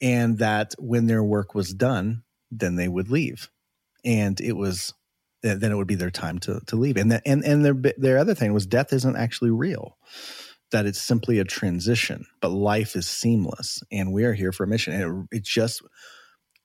And 0.00 0.38
that 0.38 0.74
when 0.78 1.06
their 1.06 1.22
work 1.22 1.54
was 1.54 1.74
done, 1.74 2.22
then 2.50 2.76
they 2.76 2.88
would 2.88 3.10
leave. 3.10 3.50
And 4.04 4.40
it 4.40 4.56
was 4.56 4.94
then 5.42 5.72
it 5.72 5.74
would 5.74 5.86
be 5.86 5.94
their 5.94 6.10
time 6.10 6.38
to 6.40 6.60
to 6.66 6.76
leave. 6.76 6.96
And 6.96 7.12
the, 7.12 7.22
and 7.26 7.44
and 7.44 7.64
their 7.64 7.94
their 7.96 8.18
other 8.18 8.34
thing 8.34 8.52
was 8.52 8.66
death 8.66 8.92
isn't 8.92 9.16
actually 9.16 9.50
real. 9.50 9.96
That 10.72 10.86
it's 10.86 11.00
simply 11.00 11.40
a 11.40 11.44
transition, 11.44 12.26
but 12.40 12.50
life 12.50 12.94
is 12.94 13.08
seamless, 13.08 13.82
and 13.90 14.12
we 14.12 14.24
are 14.24 14.32
here 14.32 14.52
for 14.52 14.64
a 14.64 14.68
mission. 14.68 14.94
And 14.94 15.28
it, 15.32 15.38
it 15.38 15.44
just 15.44 15.82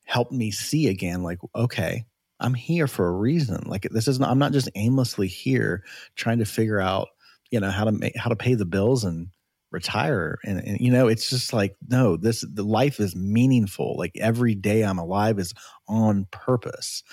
helped 0.06 0.32
me 0.32 0.52
see 0.52 0.88
again, 0.88 1.24
like, 1.24 1.40
okay, 1.56 2.06
I'm 2.40 2.54
here 2.54 2.88
for 2.88 3.08
a 3.08 3.12
reason. 3.12 3.64
Like 3.66 3.88
this 3.92 4.08
is 4.08 4.20
not, 4.20 4.30
I'm 4.30 4.40
not 4.40 4.52
just 4.52 4.70
aimlessly 4.76 5.28
here 5.28 5.84
trying 6.16 6.40
to 6.40 6.46
figure 6.46 6.80
out, 6.80 7.10
you 7.52 7.60
know, 7.60 7.72
how 7.72 7.86
to 7.86 7.92
make, 7.92 8.18
how 8.18 8.30
to 8.30 8.36
pay 8.36 8.56
the 8.56 8.66
bills 8.66 9.04
and 9.04 9.28
retire. 9.72 10.38
And, 10.44 10.60
and, 10.60 10.80
you 10.80 10.92
know, 10.92 11.08
it's 11.08 11.30
just 11.30 11.54
like, 11.54 11.76
no, 11.88 12.18
this, 12.18 12.46
the 12.48 12.64
life 12.64 13.00
is 13.00 13.16
meaningful. 13.16 13.96
Like 13.98 14.14
every 14.20 14.56
day 14.56 14.84
I'm 14.84 15.00
alive 15.00 15.40
is 15.40 15.54
on 15.88 16.28
purpose. 16.32 17.04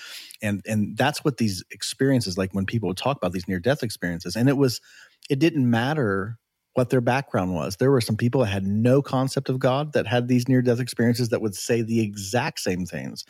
And, 0.41 0.61
and 0.65 0.97
that's 0.97 1.23
what 1.23 1.37
these 1.37 1.63
experiences, 1.71 2.37
like 2.37 2.53
when 2.53 2.65
people 2.65 2.93
talk 2.93 3.17
about 3.17 3.31
these 3.33 3.47
near 3.47 3.59
death 3.59 3.83
experiences 3.83 4.35
and 4.35 4.49
it 4.49 4.57
was, 4.57 4.81
it 5.29 5.39
didn't 5.39 5.69
matter 5.69 6.37
what 6.73 6.89
their 6.89 7.01
background 7.01 7.53
was. 7.53 7.77
There 7.77 7.91
were 7.91 8.01
some 8.01 8.17
people 8.17 8.41
that 8.41 8.47
had 8.47 8.65
no 8.65 9.01
concept 9.01 9.49
of 9.49 9.59
God 9.59 9.93
that 9.93 10.07
had 10.07 10.27
these 10.27 10.47
near 10.47 10.61
death 10.61 10.79
experiences 10.79 11.29
that 11.29 11.41
would 11.41 11.55
say 11.55 11.81
the 11.81 12.01
exact 12.01 12.59
same 12.59 12.85
things 12.85 13.23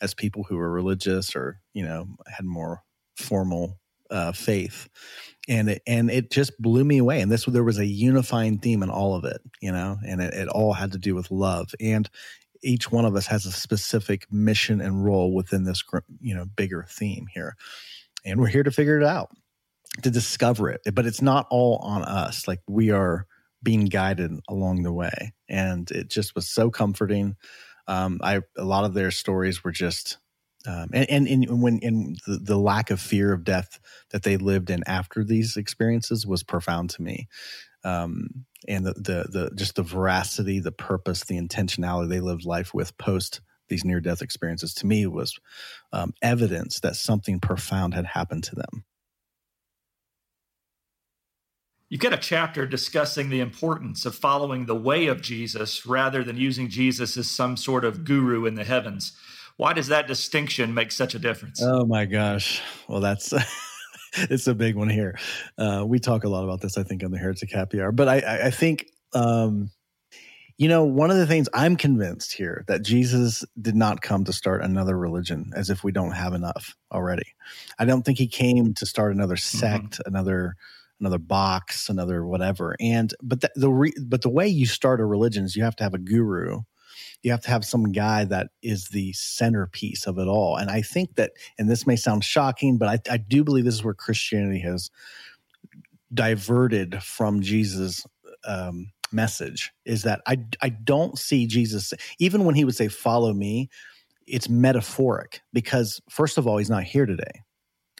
as 0.00 0.14
people 0.14 0.44
who 0.44 0.56
were 0.56 0.70
religious 0.70 1.34
or, 1.34 1.60
you 1.72 1.84
know, 1.84 2.06
had 2.28 2.44
more 2.44 2.82
formal 3.16 3.78
uh, 4.10 4.32
faith. 4.32 4.88
And 5.48 5.70
it, 5.70 5.82
and 5.86 6.10
it 6.10 6.30
just 6.30 6.52
blew 6.60 6.84
me 6.84 6.98
away. 6.98 7.20
And 7.20 7.30
this, 7.30 7.44
there 7.44 7.64
was 7.64 7.78
a 7.78 7.86
unifying 7.86 8.58
theme 8.58 8.82
in 8.82 8.90
all 8.90 9.14
of 9.14 9.24
it, 9.24 9.40
you 9.60 9.72
know, 9.72 9.98
and 10.06 10.20
it, 10.20 10.32
it 10.32 10.48
all 10.48 10.72
had 10.72 10.92
to 10.92 10.98
do 10.98 11.14
with 11.14 11.30
love. 11.30 11.74
And 11.80 12.08
each 12.62 12.90
one 12.90 13.04
of 13.04 13.14
us 13.14 13.26
has 13.26 13.44
a 13.44 13.52
specific 13.52 14.32
mission 14.32 14.80
and 14.80 15.04
role 15.04 15.34
within 15.34 15.64
this, 15.64 15.82
you 16.20 16.34
know, 16.34 16.44
bigger 16.44 16.86
theme 16.88 17.26
here. 17.34 17.56
And 18.24 18.40
we're 18.40 18.46
here 18.46 18.62
to 18.62 18.70
figure 18.70 18.98
it 18.98 19.04
out 19.04 19.30
to 20.02 20.10
discover 20.10 20.70
it 20.70 20.80
but 20.92 21.06
it's 21.06 21.22
not 21.22 21.46
all 21.50 21.76
on 21.78 22.02
us 22.02 22.48
like 22.48 22.60
we 22.68 22.90
are 22.90 23.26
being 23.62 23.86
guided 23.86 24.30
along 24.48 24.82
the 24.82 24.92
way 24.92 25.32
and 25.48 25.90
it 25.90 26.08
just 26.10 26.34
was 26.34 26.48
so 26.48 26.70
comforting. 26.70 27.36
Um 27.86 28.20
i 28.22 28.40
a 28.56 28.64
lot 28.64 28.84
of 28.84 28.94
their 28.94 29.10
stories 29.10 29.64
were 29.64 29.72
just 29.72 30.18
um, 30.66 30.88
and, 30.94 31.10
and, 31.10 31.28
and 31.28 31.62
when 31.62 31.78
in 31.80 32.16
the, 32.26 32.38
the 32.38 32.56
lack 32.56 32.90
of 32.90 33.00
fear 33.00 33.32
of 33.32 33.44
death 33.44 33.78
that 34.10 34.22
they 34.22 34.38
lived 34.38 34.70
in 34.70 34.82
after 34.86 35.22
these 35.22 35.58
experiences 35.58 36.26
was 36.26 36.42
profound 36.42 36.88
to 36.90 37.02
me. 37.02 37.28
Um, 37.84 38.46
and 38.66 38.86
the, 38.86 38.94
the 38.94 39.26
the 39.28 39.50
just 39.54 39.74
the 39.74 39.82
veracity 39.82 40.58
the 40.58 40.72
purpose 40.72 41.24
the 41.24 41.38
intentionality 41.38 42.08
they 42.08 42.20
lived 42.20 42.46
life 42.46 42.72
with 42.72 42.96
post 42.96 43.42
these 43.68 43.84
near 43.84 44.00
death 44.00 44.22
experiences 44.22 44.72
to 44.74 44.86
me 44.86 45.06
was 45.06 45.38
um, 45.92 46.14
evidence 46.22 46.80
that 46.80 46.96
something 46.96 47.40
profound 47.40 47.92
had 47.92 48.06
happened 48.06 48.44
to 48.44 48.54
them 48.54 48.84
You've 51.94 52.00
got 52.00 52.12
a 52.12 52.16
chapter 52.16 52.66
discussing 52.66 53.30
the 53.30 53.38
importance 53.38 54.04
of 54.04 54.16
following 54.16 54.66
the 54.66 54.74
way 54.74 55.06
of 55.06 55.22
Jesus 55.22 55.86
rather 55.86 56.24
than 56.24 56.36
using 56.36 56.68
Jesus 56.68 57.16
as 57.16 57.30
some 57.30 57.56
sort 57.56 57.84
of 57.84 58.04
guru 58.04 58.46
in 58.46 58.56
the 58.56 58.64
heavens. 58.64 59.12
Why 59.58 59.74
does 59.74 59.86
that 59.86 60.08
distinction 60.08 60.74
make 60.74 60.90
such 60.90 61.14
a 61.14 61.20
difference? 61.20 61.62
Oh 61.62 61.86
my 61.86 62.04
gosh. 62.04 62.60
Well, 62.88 62.98
that's 62.98 63.32
it's 64.16 64.48
a 64.48 64.56
big 64.56 64.74
one 64.74 64.88
here. 64.88 65.16
Uh, 65.56 65.84
we 65.86 66.00
talk 66.00 66.24
a 66.24 66.28
lot 66.28 66.42
about 66.42 66.60
this, 66.60 66.76
I 66.76 66.82
think, 66.82 67.04
on 67.04 67.12
the 67.12 67.18
Heretic 67.18 67.52
Happy 67.52 67.80
Hour. 67.80 67.92
But 67.92 68.08
I, 68.08 68.46
I 68.46 68.50
think, 68.50 68.90
um, 69.12 69.70
you 70.58 70.66
know, 70.66 70.82
one 70.82 71.12
of 71.12 71.16
the 71.16 71.28
things 71.28 71.48
I'm 71.54 71.76
convinced 71.76 72.32
here 72.32 72.64
that 72.66 72.82
Jesus 72.82 73.44
did 73.62 73.76
not 73.76 74.00
come 74.00 74.24
to 74.24 74.32
start 74.32 74.64
another 74.64 74.98
religion 74.98 75.52
as 75.54 75.70
if 75.70 75.84
we 75.84 75.92
don't 75.92 76.10
have 76.10 76.34
enough 76.34 76.74
already. 76.90 77.36
I 77.78 77.84
don't 77.84 78.02
think 78.02 78.18
he 78.18 78.26
came 78.26 78.74
to 78.74 78.84
start 78.84 79.14
another 79.14 79.36
mm-hmm. 79.36 79.58
sect, 79.58 79.90
mm-hmm. 79.92 80.08
another 80.12 80.56
another 81.00 81.18
box, 81.18 81.88
another 81.88 82.24
whatever. 82.26 82.76
And 82.80 83.12
but 83.22 83.40
the, 83.40 83.50
the 83.54 83.70
re, 83.70 83.92
but 84.06 84.22
the 84.22 84.30
way 84.30 84.48
you 84.48 84.66
start 84.66 85.00
a 85.00 85.04
religion 85.04 85.44
is 85.44 85.56
you 85.56 85.64
have 85.64 85.76
to 85.76 85.84
have 85.84 85.94
a 85.94 85.98
guru. 85.98 86.60
You 87.22 87.30
have 87.30 87.42
to 87.42 87.50
have 87.50 87.64
some 87.64 87.92
guy 87.92 88.24
that 88.24 88.48
is 88.62 88.88
the 88.88 89.12
centerpiece 89.14 90.06
of 90.06 90.18
it 90.18 90.28
all. 90.28 90.56
And 90.56 90.70
I 90.70 90.82
think 90.82 91.16
that, 91.16 91.32
and 91.58 91.70
this 91.70 91.86
may 91.86 91.96
sound 91.96 92.22
shocking, 92.22 92.76
but 92.76 92.88
I, 92.88 93.14
I 93.14 93.16
do 93.16 93.42
believe 93.42 93.64
this 93.64 93.74
is 93.74 93.84
where 93.84 93.94
Christianity 93.94 94.60
has 94.60 94.90
diverted 96.12 97.02
from 97.02 97.40
Jesus' 97.40 98.06
um, 98.46 98.92
message. 99.10 99.72
Is 99.84 100.02
that 100.02 100.20
I 100.26 100.38
I 100.62 100.68
don't 100.68 101.18
see 101.18 101.46
Jesus 101.46 101.94
even 102.18 102.44
when 102.44 102.54
he 102.54 102.64
would 102.64 102.76
say 102.76 102.88
"Follow 102.88 103.32
me," 103.32 103.70
it's 104.26 104.48
metaphoric 104.48 105.40
because 105.52 106.00
first 106.10 106.38
of 106.38 106.46
all, 106.46 106.58
he's 106.58 106.70
not 106.70 106.84
here 106.84 107.06
today. 107.06 107.42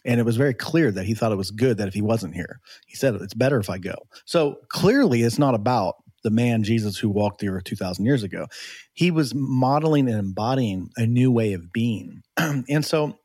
And 0.04 0.20
it 0.20 0.24
was 0.24 0.36
very 0.36 0.54
clear 0.54 0.90
that 0.90 1.06
he 1.06 1.14
thought 1.14 1.32
it 1.32 1.36
was 1.36 1.50
good 1.50 1.78
that 1.78 1.88
if 1.88 1.94
he 1.94 2.02
wasn't 2.02 2.34
here, 2.34 2.60
he 2.86 2.96
said, 2.96 3.14
it's 3.14 3.34
better 3.34 3.58
if 3.58 3.70
I 3.70 3.78
go. 3.78 3.94
So 4.26 4.56
clearly, 4.68 5.22
it's 5.22 5.38
not 5.38 5.54
about 5.54 5.96
the 6.22 6.30
man 6.30 6.62
Jesus 6.62 6.98
who 6.98 7.08
walked 7.08 7.40
the 7.40 7.48
earth 7.48 7.64
2,000 7.64 8.04
years 8.04 8.22
ago. 8.22 8.46
He 8.92 9.10
was 9.10 9.34
modeling 9.34 10.08
and 10.08 10.18
embodying 10.18 10.90
a 10.96 11.06
new 11.06 11.30
way 11.30 11.52
of 11.52 11.72
being. 11.72 12.22
and 12.36 12.84
so, 12.84 13.18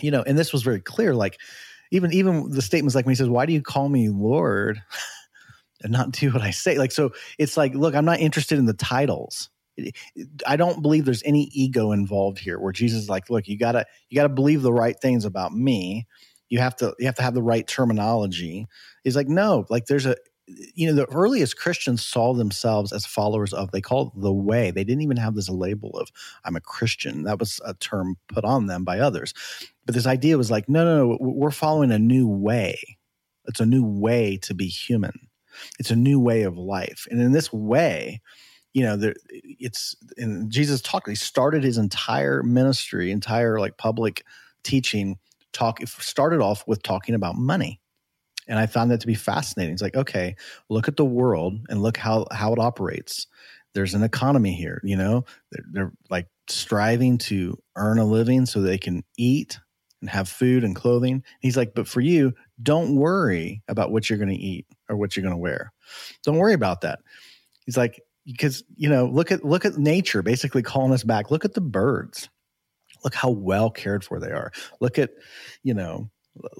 you 0.00 0.10
know, 0.10 0.22
and 0.22 0.38
this 0.38 0.52
was 0.52 0.62
very 0.62 0.80
clear. 0.80 1.14
Like, 1.14 1.38
even 1.90 2.12
even 2.12 2.50
the 2.50 2.62
statements 2.62 2.94
like 2.94 3.04
when 3.04 3.12
he 3.12 3.16
says, 3.16 3.28
Why 3.28 3.46
do 3.46 3.52
you 3.52 3.62
call 3.62 3.88
me 3.88 4.08
Lord? 4.08 4.82
and 5.82 5.92
not 5.92 6.12
do 6.12 6.32
what 6.32 6.42
I 6.42 6.50
say. 6.50 6.78
Like, 6.78 6.92
so 6.92 7.12
it's 7.38 7.56
like, 7.56 7.74
look, 7.74 7.94
I'm 7.94 8.04
not 8.04 8.20
interested 8.20 8.58
in 8.58 8.66
the 8.66 8.72
titles. 8.72 9.50
Eh, 9.78 9.90
I 10.46 10.56
don't 10.56 10.82
believe 10.82 11.04
there's 11.04 11.22
any 11.24 11.44
ego 11.52 11.92
involved 11.92 12.38
here 12.38 12.58
where 12.58 12.72
Jesus 12.72 13.02
is 13.02 13.08
like, 13.08 13.30
look, 13.30 13.48
you 13.48 13.58
gotta 13.58 13.84
you 14.08 14.16
gotta 14.16 14.28
believe 14.28 14.62
the 14.62 14.72
right 14.72 14.98
things 15.00 15.24
about 15.24 15.52
me. 15.54 16.06
You 16.48 16.58
have 16.58 16.76
to 16.76 16.94
you 16.98 17.06
have 17.06 17.16
to 17.16 17.22
have 17.22 17.34
the 17.34 17.42
right 17.42 17.66
terminology. 17.66 18.66
He's 19.04 19.16
like, 19.16 19.28
no, 19.28 19.66
like 19.70 19.86
there's 19.86 20.06
a 20.06 20.16
you 20.74 20.86
know, 20.86 20.94
the 20.94 21.10
earliest 21.12 21.56
Christians 21.56 22.04
saw 22.04 22.34
themselves 22.34 22.92
as 22.92 23.06
followers 23.06 23.52
of, 23.52 23.70
they 23.70 23.80
called 23.80 24.12
the 24.16 24.32
way. 24.32 24.70
They 24.70 24.84
didn't 24.84 25.02
even 25.02 25.16
have 25.16 25.34
this 25.34 25.48
label 25.48 25.90
of, 25.90 26.08
I'm 26.44 26.56
a 26.56 26.60
Christian. 26.60 27.22
That 27.22 27.38
was 27.38 27.60
a 27.64 27.74
term 27.74 28.16
put 28.28 28.44
on 28.44 28.66
them 28.66 28.84
by 28.84 28.98
others. 28.98 29.34
But 29.86 29.94
this 29.94 30.06
idea 30.06 30.38
was 30.38 30.50
like, 30.50 30.68
no, 30.68 30.84
no, 30.84 31.06
no, 31.06 31.18
we're 31.20 31.50
following 31.50 31.92
a 31.92 31.98
new 31.98 32.28
way. 32.28 32.78
It's 33.46 33.60
a 33.60 33.66
new 33.66 33.84
way 33.84 34.36
to 34.42 34.54
be 34.54 34.66
human, 34.66 35.28
it's 35.78 35.90
a 35.90 35.96
new 35.96 36.20
way 36.20 36.42
of 36.42 36.56
life. 36.56 37.06
And 37.10 37.20
in 37.20 37.32
this 37.32 37.52
way, 37.52 38.20
you 38.74 38.82
know, 38.82 38.96
there, 38.96 39.14
it's 39.28 39.94
and 40.16 40.50
Jesus 40.50 40.80
talked. 40.80 41.08
He 41.08 41.14
started 41.14 41.62
his 41.62 41.78
entire 41.78 42.42
ministry, 42.42 43.10
entire 43.10 43.60
like 43.60 43.76
public 43.76 44.24
teaching 44.64 45.18
talk. 45.52 45.80
Started 45.86 46.40
off 46.40 46.66
with 46.66 46.82
talking 46.82 47.14
about 47.14 47.36
money, 47.36 47.80
and 48.48 48.58
I 48.58 48.66
found 48.66 48.90
that 48.90 49.00
to 49.00 49.06
be 49.06 49.14
fascinating. 49.14 49.74
It's 49.74 49.82
like, 49.82 49.96
okay, 49.96 50.36
look 50.70 50.88
at 50.88 50.96
the 50.96 51.04
world 51.04 51.60
and 51.68 51.82
look 51.82 51.96
how 51.96 52.26
how 52.32 52.52
it 52.52 52.58
operates. 52.58 53.26
There's 53.74 53.94
an 53.94 54.02
economy 54.02 54.54
here. 54.54 54.80
You 54.84 54.96
know, 54.96 55.24
they're, 55.50 55.64
they're 55.72 55.92
like 56.10 56.28
striving 56.48 57.18
to 57.18 57.58
earn 57.76 57.98
a 57.98 58.04
living 58.04 58.46
so 58.46 58.60
they 58.60 58.78
can 58.78 59.04
eat 59.16 59.58
and 60.00 60.10
have 60.10 60.28
food 60.28 60.64
and 60.64 60.74
clothing. 60.74 61.22
He's 61.40 61.56
like, 61.56 61.74
but 61.74 61.88
for 61.88 62.00
you, 62.00 62.34
don't 62.62 62.96
worry 62.96 63.62
about 63.68 63.92
what 63.92 64.10
you're 64.10 64.18
going 64.18 64.28
to 64.28 64.34
eat 64.34 64.66
or 64.88 64.96
what 64.96 65.16
you're 65.16 65.22
going 65.22 65.34
to 65.34 65.38
wear. 65.38 65.72
Don't 66.24 66.38
worry 66.38 66.54
about 66.54 66.82
that. 66.82 66.98
He's 67.64 67.76
like, 67.76 68.02
because 68.24 68.62
you 68.76 68.88
know 68.88 69.06
look 69.06 69.32
at 69.32 69.44
look 69.44 69.64
at 69.64 69.76
nature 69.76 70.22
basically 70.22 70.62
calling 70.62 70.92
us 70.92 71.02
back 71.02 71.30
look 71.30 71.44
at 71.44 71.54
the 71.54 71.60
birds 71.60 72.28
look 73.04 73.14
how 73.14 73.30
well 73.30 73.70
cared 73.70 74.04
for 74.04 74.20
they 74.20 74.30
are. 74.30 74.52
Look 74.80 74.98
at, 74.98 75.10
you 75.62 75.74
know, 75.74 76.10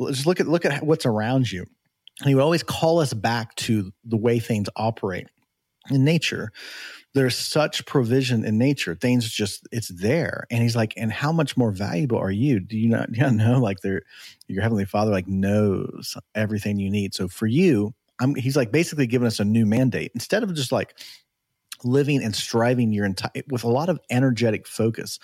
just 0.08 0.26
look 0.26 0.40
at 0.40 0.48
look 0.48 0.64
at 0.64 0.84
what's 0.84 1.06
around 1.06 1.50
you. 1.50 1.66
And 2.20 2.28
he 2.28 2.34
would 2.34 2.44
always 2.44 2.62
call 2.62 3.00
us 3.00 3.14
back 3.14 3.54
to 3.56 3.90
the 4.04 4.16
way 4.16 4.38
things 4.38 4.68
operate 4.76 5.28
in 5.90 6.04
nature. 6.04 6.52
There's 7.14 7.36
such 7.36 7.84
provision 7.84 8.44
in 8.44 8.58
nature. 8.58 8.94
Things 8.94 9.30
just 9.30 9.66
it's 9.72 9.88
there. 9.88 10.46
And 10.50 10.62
he's 10.62 10.76
like, 10.76 10.94
and 10.96 11.12
how 11.12 11.32
much 11.32 11.56
more 11.56 11.72
valuable 11.72 12.18
are 12.18 12.30
you? 12.30 12.60
Do 12.60 12.76
you 12.76 12.88
not, 12.88 13.12
do 13.12 13.20
you 13.20 13.30
know 13.30 13.58
like 13.58 13.80
there 13.80 14.02
your 14.46 14.62
heavenly 14.62 14.84
father 14.84 15.10
like 15.10 15.26
knows 15.26 16.16
everything 16.34 16.78
you 16.78 16.90
need. 16.90 17.14
So 17.14 17.28
for 17.28 17.46
you, 17.46 17.94
I'm 18.20 18.34
he's 18.34 18.56
like 18.56 18.70
basically 18.70 19.06
giving 19.06 19.26
us 19.26 19.40
a 19.40 19.44
new 19.44 19.66
mandate. 19.66 20.12
Instead 20.14 20.42
of 20.42 20.54
just 20.54 20.72
like 20.72 20.94
living 21.84 22.22
and 22.22 22.34
striving 22.34 22.92
your 22.92 23.06
entire 23.06 23.42
with 23.48 23.64
a 23.64 23.68
lot 23.68 23.88
of 23.88 24.00
energetic 24.10 24.66
focus, 24.66 25.18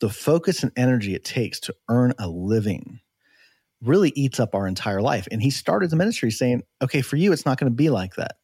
the 0.00 0.10
focus 0.10 0.62
and 0.62 0.72
energy 0.76 1.14
it 1.14 1.24
takes 1.24 1.60
to 1.60 1.74
earn 1.88 2.12
a 2.18 2.28
living 2.28 3.00
really 3.82 4.12
eats 4.16 4.40
up 4.40 4.54
our 4.54 4.66
entire 4.66 5.02
life. 5.02 5.28
And 5.30 5.42
he 5.42 5.50
started 5.50 5.90
the 5.90 5.96
ministry 5.96 6.30
saying, 6.30 6.62
okay, 6.82 7.02
for 7.02 7.16
you, 7.16 7.32
it's 7.32 7.44
not 7.44 7.58
going 7.58 7.70
to 7.70 7.76
be 7.76 7.90
like 7.90 8.14
that. 8.16 8.36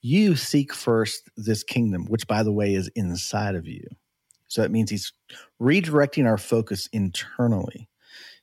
You 0.00 0.36
seek 0.36 0.72
first 0.72 1.30
this 1.36 1.62
kingdom, 1.62 2.06
which, 2.06 2.26
by 2.26 2.42
the 2.42 2.52
way, 2.52 2.74
is 2.74 2.88
inside 2.94 3.54
of 3.54 3.66
you. 3.66 3.82
So 4.48 4.62
that 4.62 4.70
means 4.70 4.90
he's 4.90 5.12
redirecting 5.60 6.26
our 6.26 6.38
focus 6.38 6.88
internally. 6.92 7.88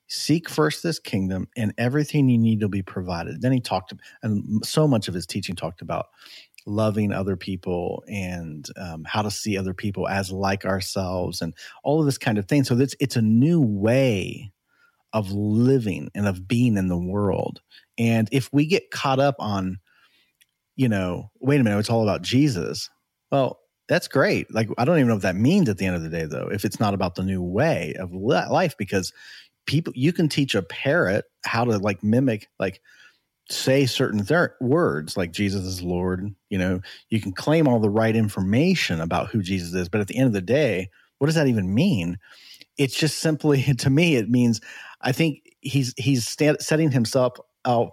Seek 0.07 0.49
first 0.49 0.83
this 0.83 0.99
kingdom, 0.99 1.47
and 1.55 1.73
everything 1.77 2.27
you 2.27 2.37
need 2.37 2.61
will 2.61 2.67
be 2.67 2.81
provided. 2.81 3.41
Then 3.41 3.53
he 3.53 3.61
talked, 3.61 3.93
and 4.21 4.65
so 4.65 4.85
much 4.85 5.07
of 5.07 5.13
his 5.13 5.25
teaching 5.25 5.55
talked 5.55 5.81
about 5.81 6.07
loving 6.65 7.11
other 7.11 7.35
people 7.35 8.03
and 8.07 8.67
um, 8.77 9.03
how 9.03 9.21
to 9.21 9.31
see 9.31 9.57
other 9.57 9.73
people 9.73 10.07
as 10.07 10.31
like 10.31 10.65
ourselves, 10.65 11.41
and 11.41 11.53
all 11.83 11.99
of 11.99 12.05
this 12.05 12.17
kind 12.17 12.37
of 12.37 12.47
thing. 12.47 12.63
So 12.63 12.77
it's 12.77 12.95
it's 12.99 13.15
a 13.15 13.21
new 13.21 13.61
way 13.61 14.51
of 15.13 15.31
living 15.31 16.09
and 16.15 16.27
of 16.27 16.47
being 16.47 16.77
in 16.77 16.87
the 16.87 16.97
world. 16.97 17.61
And 17.97 18.29
if 18.31 18.51
we 18.53 18.65
get 18.65 18.91
caught 18.91 19.19
up 19.19 19.35
on, 19.39 19.79
you 20.77 20.87
know, 20.87 21.31
wait 21.41 21.59
a 21.59 21.63
minute, 21.63 21.79
it's 21.79 21.89
all 21.89 22.03
about 22.03 22.21
Jesus. 22.21 22.89
Well, 23.31 23.59
that's 23.89 24.07
great. 24.07 24.53
Like, 24.53 24.69
I 24.77 24.85
don't 24.85 24.97
even 24.97 25.09
know 25.09 25.15
what 25.15 25.23
that 25.23 25.35
means 25.35 25.67
at 25.67 25.77
the 25.77 25.85
end 25.85 25.97
of 25.97 26.01
the 26.01 26.09
day, 26.09 26.23
though, 26.23 26.47
if 26.49 26.63
it's 26.63 26.79
not 26.79 26.93
about 26.93 27.15
the 27.15 27.23
new 27.23 27.43
way 27.43 27.93
of 27.99 28.13
life, 28.13 28.77
because 28.77 29.11
people, 29.65 29.91
you 29.97 30.13
can 30.13 30.29
teach 30.29 30.55
a 30.55 30.61
parrot 30.61 31.25
how 31.43 31.65
to 31.65 31.77
like 31.77 32.01
mimic, 32.01 32.47
like, 32.57 32.79
say 33.49 33.85
certain 33.85 34.25
words 34.61 35.17
like 35.17 35.31
Jesus 35.31 35.65
is 35.65 35.81
Lord. 35.81 36.33
You 36.49 36.57
know, 36.57 36.81
you 37.09 37.19
can 37.19 37.31
claim 37.31 37.67
all 37.67 37.79
the 37.79 37.89
right 37.89 38.15
information 38.15 39.01
about 39.01 39.29
who 39.29 39.41
Jesus 39.41 39.73
is, 39.73 39.89
but 39.89 40.01
at 40.01 40.07
the 40.07 40.17
end 40.17 40.27
of 40.27 40.33
the 40.33 40.41
day, 40.41 40.89
what 41.17 41.27
does 41.27 41.35
that 41.35 41.47
even 41.47 41.73
mean? 41.73 42.17
It's 42.77 42.95
just 42.95 43.19
simply, 43.19 43.61
to 43.77 43.89
me, 43.89 44.15
it 44.15 44.29
means 44.29 44.61
I 45.01 45.11
think 45.11 45.39
he's 45.61 45.93
he's 45.97 46.27
setting 46.27 46.91
himself 46.91 47.33
out 47.65 47.91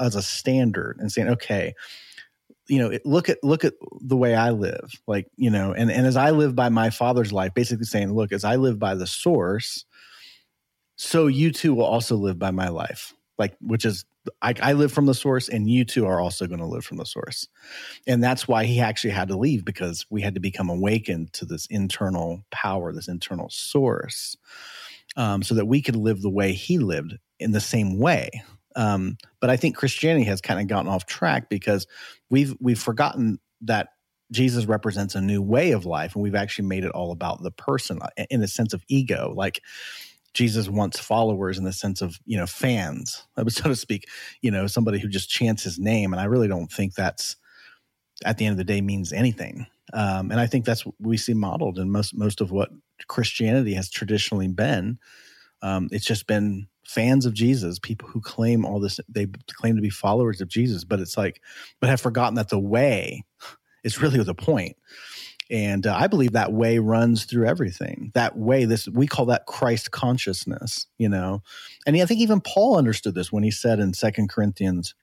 as 0.00 0.14
a 0.14 0.22
standard 0.22 0.98
and 1.00 1.10
saying, 1.10 1.28
okay, 1.28 1.74
you 2.68 2.78
know, 2.78 2.98
look 3.04 3.28
at 3.28 3.42
look 3.42 3.64
at 3.64 3.74
the 4.00 4.16
way 4.16 4.34
I 4.34 4.50
live, 4.50 4.92
like 5.06 5.28
you 5.36 5.50
know, 5.50 5.72
and 5.72 5.90
and 5.90 6.06
as 6.06 6.16
I 6.16 6.30
live 6.30 6.54
by 6.54 6.68
my 6.68 6.90
father's 6.90 7.32
life, 7.32 7.54
basically 7.54 7.86
saying, 7.86 8.12
look, 8.12 8.32
as 8.32 8.44
I 8.44 8.56
live 8.56 8.78
by 8.78 8.94
the 8.94 9.06
source, 9.06 9.84
so 10.96 11.26
you 11.26 11.52
too 11.52 11.74
will 11.74 11.84
also 11.84 12.16
live 12.16 12.38
by 12.38 12.50
my 12.50 12.68
life, 12.68 13.14
like 13.38 13.56
which 13.60 13.84
is 13.84 14.04
I, 14.42 14.54
I 14.60 14.72
live 14.74 14.92
from 14.92 15.06
the 15.06 15.14
source, 15.14 15.48
and 15.48 15.68
you 15.68 15.84
two 15.84 16.06
are 16.06 16.20
also 16.20 16.46
going 16.46 16.60
to 16.60 16.66
live 16.66 16.84
from 16.84 16.98
the 16.98 17.06
source, 17.06 17.48
and 18.06 18.22
that's 18.22 18.46
why 18.46 18.64
he 18.64 18.80
actually 18.80 19.10
had 19.10 19.28
to 19.28 19.36
leave 19.36 19.64
because 19.64 20.06
we 20.10 20.22
had 20.22 20.34
to 20.34 20.40
become 20.40 20.68
awakened 20.68 21.32
to 21.34 21.44
this 21.44 21.66
internal 21.66 22.44
power, 22.50 22.92
this 22.92 23.08
internal 23.08 23.48
source 23.50 24.36
um, 25.16 25.42
so 25.42 25.54
that 25.54 25.66
we 25.66 25.82
could 25.82 25.96
live 25.96 26.22
the 26.22 26.30
way 26.30 26.52
he 26.52 26.78
lived 26.78 27.16
in 27.38 27.52
the 27.52 27.60
same 27.60 27.98
way. 27.98 28.30
Um, 28.74 29.16
but 29.40 29.50
I 29.50 29.56
think 29.56 29.76
Christianity 29.76 30.26
has 30.26 30.40
kind 30.40 30.60
of 30.60 30.66
gotten 30.66 30.90
off 30.90 31.06
track 31.06 31.48
because 31.48 31.86
we've 32.28 32.54
we've 32.60 32.80
forgotten 32.80 33.38
that 33.62 33.88
Jesus 34.32 34.66
represents 34.66 35.14
a 35.14 35.20
new 35.20 35.40
way 35.40 35.70
of 35.70 35.86
life, 35.86 36.14
and 36.14 36.22
we've 36.22 36.34
actually 36.34 36.68
made 36.68 36.84
it 36.84 36.90
all 36.90 37.12
about 37.12 37.42
the 37.42 37.50
person 37.50 38.00
uh, 38.02 38.08
in 38.28 38.42
a 38.42 38.48
sense 38.48 38.74
of 38.74 38.82
ego. 38.88 39.32
Like 39.34 39.62
Jesus 40.36 40.68
wants 40.68 41.00
followers 41.00 41.56
in 41.56 41.64
the 41.64 41.72
sense 41.72 42.02
of 42.02 42.20
you 42.26 42.36
know 42.36 42.46
fans, 42.46 43.26
so 43.48 43.68
to 43.70 43.74
speak. 43.74 44.06
You 44.42 44.50
know, 44.50 44.66
somebody 44.66 44.98
who 44.98 45.08
just 45.08 45.30
chants 45.30 45.64
his 45.64 45.78
name, 45.78 46.12
and 46.12 46.20
I 46.20 46.24
really 46.24 46.46
don't 46.46 46.70
think 46.70 46.94
that's 46.94 47.36
at 48.24 48.36
the 48.36 48.44
end 48.44 48.52
of 48.52 48.58
the 48.58 48.64
day 48.64 48.82
means 48.82 49.12
anything. 49.12 49.66
Um, 49.94 50.30
and 50.30 50.38
I 50.38 50.46
think 50.46 50.64
that's 50.64 50.84
what 50.84 50.94
we 51.00 51.16
see 51.16 51.32
modeled 51.32 51.78
in 51.78 51.90
most 51.90 52.14
most 52.14 52.42
of 52.42 52.50
what 52.50 52.70
Christianity 53.08 53.72
has 53.74 53.90
traditionally 53.90 54.48
been. 54.48 54.98
Um, 55.62 55.88
it's 55.90 56.04
just 56.04 56.26
been 56.26 56.68
fans 56.84 57.24
of 57.24 57.32
Jesus, 57.32 57.78
people 57.78 58.08
who 58.08 58.20
claim 58.20 58.64
all 58.64 58.78
this, 58.78 59.00
they 59.08 59.26
claim 59.54 59.74
to 59.74 59.82
be 59.82 59.90
followers 59.90 60.40
of 60.40 60.48
Jesus, 60.48 60.84
but 60.84 61.00
it's 61.00 61.16
like, 61.16 61.40
but 61.80 61.88
have 61.88 62.00
forgotten 62.00 62.34
that 62.34 62.50
the 62.50 62.58
way 62.58 63.24
is 63.84 64.02
really 64.02 64.22
the 64.22 64.34
point. 64.34 64.76
And 65.50 65.86
uh, 65.86 65.96
I 65.96 66.08
believe 66.08 66.32
that 66.32 66.52
way 66.52 66.78
runs 66.78 67.24
through 67.24 67.46
everything. 67.46 68.10
That 68.14 68.36
way, 68.36 68.64
this 68.64 68.88
we 68.88 69.06
call 69.06 69.26
that 69.26 69.46
Christ 69.46 69.90
consciousness, 69.92 70.86
you 70.98 71.08
know. 71.08 71.42
And 71.86 71.96
I 71.96 72.06
think 72.06 72.20
even 72.20 72.40
Paul 72.40 72.76
understood 72.76 73.14
this 73.14 73.30
when 73.30 73.44
he 73.44 73.50
said 73.50 73.78
in 73.78 73.94
Second 73.94 74.28
Corinthians 74.28 74.94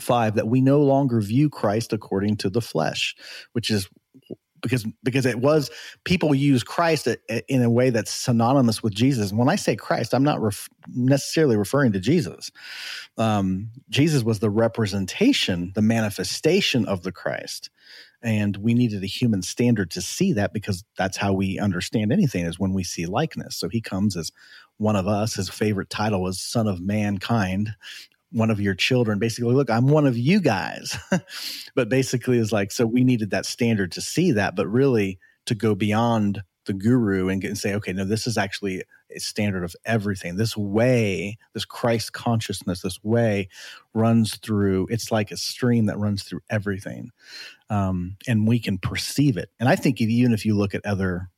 5 0.00 0.36
that 0.36 0.48
we 0.48 0.60
no 0.60 0.80
longer 0.80 1.20
view 1.20 1.50
Christ 1.50 1.92
according 1.92 2.38
to 2.38 2.50
the 2.50 2.62
flesh, 2.62 3.14
which 3.52 3.70
is 3.70 3.88
because 4.62 4.86
because 5.02 5.26
it 5.26 5.38
was 5.38 5.70
people 6.04 6.34
use 6.34 6.64
Christ 6.64 7.06
in 7.48 7.62
a 7.62 7.70
way 7.70 7.90
that's 7.90 8.10
synonymous 8.10 8.82
with 8.82 8.94
Jesus. 8.94 9.32
When 9.32 9.48
I 9.48 9.56
say 9.56 9.76
Christ, 9.76 10.14
I'm 10.14 10.24
not 10.24 10.40
ref- 10.40 10.70
necessarily 10.88 11.56
referring 11.56 11.92
to 11.92 12.00
Jesus. 12.00 12.50
Um, 13.18 13.70
Jesus 13.90 14.22
was 14.22 14.40
the 14.40 14.50
representation, 14.50 15.72
the 15.74 15.82
manifestation 15.82 16.86
of 16.86 17.02
the 17.02 17.12
Christ, 17.12 17.70
and 18.24 18.56
we 18.56 18.72
needed 18.74 19.02
a 19.04 19.06
human 19.06 19.42
standard 19.42 19.90
to 19.92 20.00
see 20.00 20.32
that 20.32 20.52
because 20.52 20.82
that's 20.96 21.18
how 21.18 21.32
we 21.34 21.58
understand 21.58 22.10
anything 22.10 22.46
is 22.46 22.58
when 22.58 22.72
we 22.72 22.82
see 22.82 23.04
likeness. 23.06 23.56
So 23.56 23.68
he 23.68 23.80
comes 23.80 24.16
as 24.16 24.32
one 24.78 24.96
of 24.96 25.06
us. 25.06 25.34
His 25.34 25.50
favorite 25.50 25.90
title 25.90 26.22
was 26.22 26.40
Son 26.40 26.66
of 26.66 26.80
Mankind, 26.80 27.74
one 28.32 28.50
of 28.50 28.60
your 28.60 28.74
children 28.74 29.20
basically 29.20 29.54
look 29.54 29.70
i'm 29.70 29.86
one 29.86 30.08
of 30.08 30.18
you 30.18 30.40
guys 30.40 30.98
but 31.76 31.88
basically 31.88 32.36
is 32.36 32.50
like 32.50 32.72
so 32.72 32.84
we 32.84 33.04
needed 33.04 33.30
that 33.30 33.46
standard 33.46 33.92
to 33.92 34.00
see 34.00 34.32
that 34.32 34.56
but 34.56 34.66
really 34.66 35.20
to 35.46 35.54
go 35.54 35.76
beyond 35.76 36.42
the 36.66 36.72
guru 36.72 37.28
and, 37.28 37.40
get, 37.40 37.48
and 37.48 37.58
say 37.58 37.74
okay 37.74 37.92
no 37.92 38.04
this 38.04 38.26
is 38.26 38.36
actually 38.38 38.82
a 39.14 39.20
standard 39.20 39.64
of 39.64 39.76
everything. 39.84 40.36
This 40.36 40.56
way 40.56 41.38
this 41.52 41.64
christ 41.64 42.12
consciousness 42.12 42.82
this 42.82 43.02
way 43.02 43.48
runs 43.92 44.36
through 44.36 44.86
it's 44.90 45.12
like 45.12 45.30
a 45.30 45.36
stream 45.36 45.86
that 45.86 45.98
runs 45.98 46.22
through 46.22 46.40
everything 46.50 47.10
um, 47.70 48.16
and 48.26 48.46
we 48.46 48.58
can 48.58 48.78
perceive 48.78 49.36
it. 49.36 49.50
And 49.60 49.68
i 49.68 49.76
think 49.76 50.00
even 50.00 50.32
if 50.32 50.44
you 50.44 50.56
look 50.56 50.74
at 50.74 50.84
other 50.84 51.30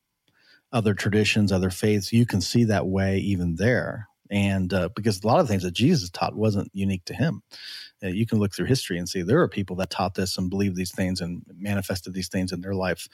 other 0.73 0.95
traditions 0.95 1.53
other 1.53 1.71
faiths 1.71 2.13
you 2.13 2.27
can 2.27 2.41
see 2.41 2.65
that 2.65 2.87
way 2.87 3.19
even 3.19 3.57
there 3.57 4.09
and 4.31 4.73
uh, 4.73 4.89
because 4.95 5.23
a 5.23 5.27
lot 5.27 5.41
of 5.41 5.49
things 5.49 5.63
that 5.63 5.73
Jesus 5.73 6.11
taught 6.11 6.35
wasn't 6.35 6.71
unique 6.73 7.05
to 7.07 7.15
him. 7.15 7.43
Uh, 8.03 8.09
you 8.09 8.27
can 8.27 8.39
look 8.39 8.55
through 8.55 8.67
history 8.67 8.99
and 8.99 9.09
see 9.09 9.23
there 9.23 9.41
are 9.41 9.49
people 9.49 9.77
that 9.77 9.91
taught 9.91 10.15
this 10.15 10.37
and 10.37 10.51
believed 10.51 10.77
these 10.77 10.93
things 10.93 11.21
and 11.21 11.43
manifested 11.57 12.13
these 12.13 12.29
things 12.29 12.53
in 12.53 12.61
their 12.61 12.75
life 12.75 13.09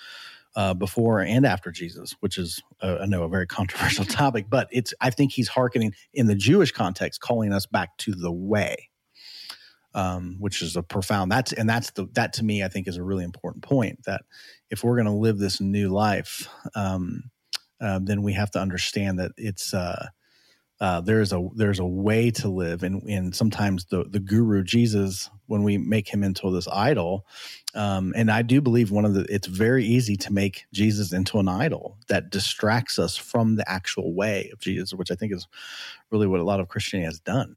uh, 0.56 0.74
before 0.74 1.20
and 1.20 1.46
after 1.46 1.70
Jesus, 1.70 2.14
which 2.20 2.36
is 2.38 2.60
uh, 2.80 2.98
I 3.00 3.06
know 3.06 3.22
a 3.22 3.28
very 3.28 3.46
controversial 3.58 4.04
topic, 4.04 4.46
but 4.48 4.68
it's 4.70 4.92
I 5.00 5.10
think 5.10 5.32
he's 5.32 5.48
hearkening 5.48 5.94
in 6.12 6.26
the 6.26 6.34
Jewish 6.34 6.72
context, 6.72 7.20
calling 7.20 7.52
us 7.52 7.66
back 7.66 7.96
to 7.98 8.12
the 8.12 8.32
way. 8.32 8.88
Um, 9.94 10.36
which 10.38 10.62
is 10.62 10.74
a 10.74 10.82
profound 10.82 11.30
that's 11.30 11.52
and 11.52 11.68
that's 11.68 11.90
the 11.90 12.08
that 12.14 12.32
to 12.32 12.44
me 12.44 12.64
I 12.64 12.68
think 12.68 12.88
is 12.88 12.96
a 12.96 13.02
really 13.02 13.24
important 13.24 13.62
point 13.62 14.04
that 14.06 14.22
if 14.70 14.82
we're 14.82 14.96
going 14.96 15.04
to 15.04 15.12
live 15.12 15.36
this 15.36 15.60
new 15.60 15.90
life, 15.90 16.48
um, 16.74 17.24
uh, 17.78 18.00
then 18.02 18.22
we 18.22 18.32
have 18.32 18.50
to 18.52 18.58
understand 18.58 19.18
that 19.18 19.32
it's 19.36 19.74
uh, 20.82 21.00
there's 21.00 21.32
a 21.32 21.48
there's 21.54 21.78
a 21.78 21.86
way 21.86 22.28
to 22.28 22.48
live, 22.48 22.82
and 22.82 23.04
and 23.04 23.36
sometimes 23.36 23.84
the 23.84 24.02
the 24.02 24.18
guru 24.18 24.64
Jesus, 24.64 25.30
when 25.46 25.62
we 25.62 25.78
make 25.78 26.12
him 26.12 26.24
into 26.24 26.50
this 26.50 26.66
idol, 26.66 27.24
um, 27.76 28.12
and 28.16 28.32
I 28.32 28.42
do 28.42 28.60
believe 28.60 28.90
one 28.90 29.04
of 29.04 29.14
the 29.14 29.24
it's 29.32 29.46
very 29.46 29.84
easy 29.84 30.16
to 30.16 30.32
make 30.32 30.64
Jesus 30.72 31.12
into 31.12 31.38
an 31.38 31.46
idol 31.46 31.98
that 32.08 32.30
distracts 32.30 32.98
us 32.98 33.16
from 33.16 33.54
the 33.54 33.70
actual 33.70 34.12
way 34.12 34.50
of 34.52 34.58
Jesus, 34.58 34.92
which 34.92 35.12
I 35.12 35.14
think 35.14 35.32
is 35.32 35.46
really 36.10 36.26
what 36.26 36.40
a 36.40 36.44
lot 36.44 36.58
of 36.58 36.66
Christianity 36.66 37.06
has 37.06 37.20
done. 37.20 37.54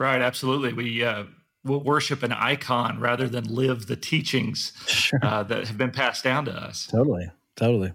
Right, 0.00 0.20
absolutely. 0.20 0.72
We 0.72 1.04
uh, 1.04 1.26
will 1.62 1.84
worship 1.84 2.24
an 2.24 2.32
icon 2.32 2.98
rather 2.98 3.28
than 3.28 3.54
live 3.54 3.86
the 3.86 3.96
teachings 3.96 4.72
sure. 4.88 5.20
uh, 5.22 5.44
that 5.44 5.68
have 5.68 5.78
been 5.78 5.92
passed 5.92 6.24
down 6.24 6.46
to 6.46 6.52
us. 6.52 6.88
Totally, 6.88 7.30
totally. 7.54 7.92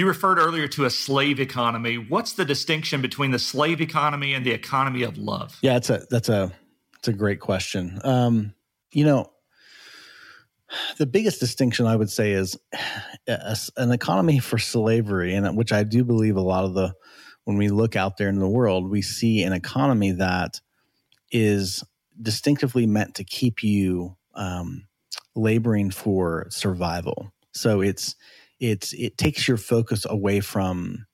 You 0.00 0.06
referred 0.06 0.38
earlier 0.38 0.66
to 0.68 0.86
a 0.86 0.90
slave 0.90 1.40
economy. 1.40 1.96
What's 1.98 2.32
the 2.32 2.46
distinction 2.46 3.02
between 3.02 3.32
the 3.32 3.38
slave 3.38 3.82
economy 3.82 4.32
and 4.32 4.46
the 4.46 4.50
economy 4.50 5.02
of 5.02 5.18
love? 5.18 5.58
Yeah, 5.60 5.76
it's 5.76 5.90
a 5.90 6.06
that's 6.08 6.30
a 6.30 6.50
it's 6.98 7.08
a 7.08 7.12
great 7.12 7.38
question. 7.38 8.00
Um, 8.02 8.54
you 8.92 9.04
know, 9.04 9.30
the 10.96 11.04
biggest 11.04 11.38
distinction 11.38 11.84
I 11.84 11.96
would 11.96 12.08
say 12.08 12.32
is 12.32 12.56
a, 13.28 13.58
an 13.76 13.92
economy 13.92 14.38
for 14.38 14.56
slavery, 14.56 15.34
and 15.34 15.54
which 15.54 15.70
I 15.70 15.82
do 15.82 16.02
believe 16.02 16.36
a 16.36 16.40
lot 16.40 16.64
of 16.64 16.72
the 16.72 16.94
when 17.44 17.58
we 17.58 17.68
look 17.68 17.94
out 17.94 18.16
there 18.16 18.30
in 18.30 18.38
the 18.38 18.48
world, 18.48 18.88
we 18.88 19.02
see 19.02 19.42
an 19.42 19.52
economy 19.52 20.12
that 20.12 20.62
is 21.30 21.84
distinctively 22.22 22.86
meant 22.86 23.16
to 23.16 23.24
keep 23.24 23.62
you 23.62 24.16
um, 24.34 24.86
laboring 25.36 25.90
for 25.90 26.46
survival. 26.48 27.34
So 27.52 27.82
it's 27.82 28.16
it's 28.60 28.92
it 28.92 29.18
takes 29.18 29.48
your 29.48 29.56
focus 29.56 30.06
away 30.08 30.40
from 30.40 31.06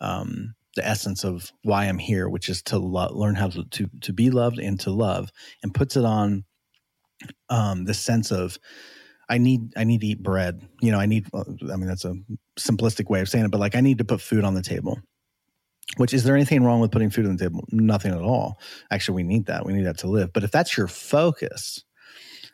um, 0.00 0.54
the 0.76 0.86
essence 0.86 1.24
of 1.24 1.52
why 1.62 1.84
I'm 1.84 1.98
here, 1.98 2.28
which 2.28 2.48
is 2.48 2.62
to 2.64 2.78
lo- 2.78 3.12
learn 3.12 3.34
how 3.34 3.48
to, 3.48 3.64
to 3.64 3.90
to 4.02 4.12
be 4.12 4.30
loved 4.30 4.58
and 4.58 4.78
to 4.80 4.90
love, 4.90 5.30
and 5.62 5.74
puts 5.74 5.96
it 5.96 6.04
on 6.04 6.44
um, 7.50 7.84
the 7.84 7.94
sense 7.94 8.30
of 8.30 8.58
I 9.28 9.38
need 9.38 9.72
I 9.76 9.84
need 9.84 10.00
to 10.02 10.06
eat 10.06 10.22
bread. 10.22 10.60
You 10.80 10.92
know, 10.92 11.00
I 11.00 11.06
need. 11.06 11.26
I 11.34 11.76
mean, 11.76 11.86
that's 11.86 12.04
a 12.04 12.14
simplistic 12.58 13.10
way 13.10 13.20
of 13.20 13.28
saying 13.28 13.44
it, 13.44 13.50
but 13.50 13.60
like 13.60 13.74
I 13.74 13.80
need 13.80 13.98
to 13.98 14.04
put 14.04 14.20
food 14.20 14.44
on 14.44 14.54
the 14.54 14.62
table. 14.62 15.00
Which 15.96 16.14
is 16.14 16.24
there 16.24 16.36
anything 16.36 16.64
wrong 16.64 16.80
with 16.80 16.92
putting 16.92 17.10
food 17.10 17.26
on 17.26 17.36
the 17.36 17.44
table? 17.44 17.64
Nothing 17.70 18.12
at 18.12 18.22
all. 18.22 18.58
Actually, 18.90 19.16
we 19.16 19.22
need 19.24 19.46
that. 19.46 19.66
We 19.66 19.74
need 19.74 19.84
that 19.84 19.98
to 19.98 20.06
live. 20.06 20.32
But 20.32 20.44
if 20.44 20.50
that's 20.50 20.76
your 20.76 20.86
focus, 20.86 21.84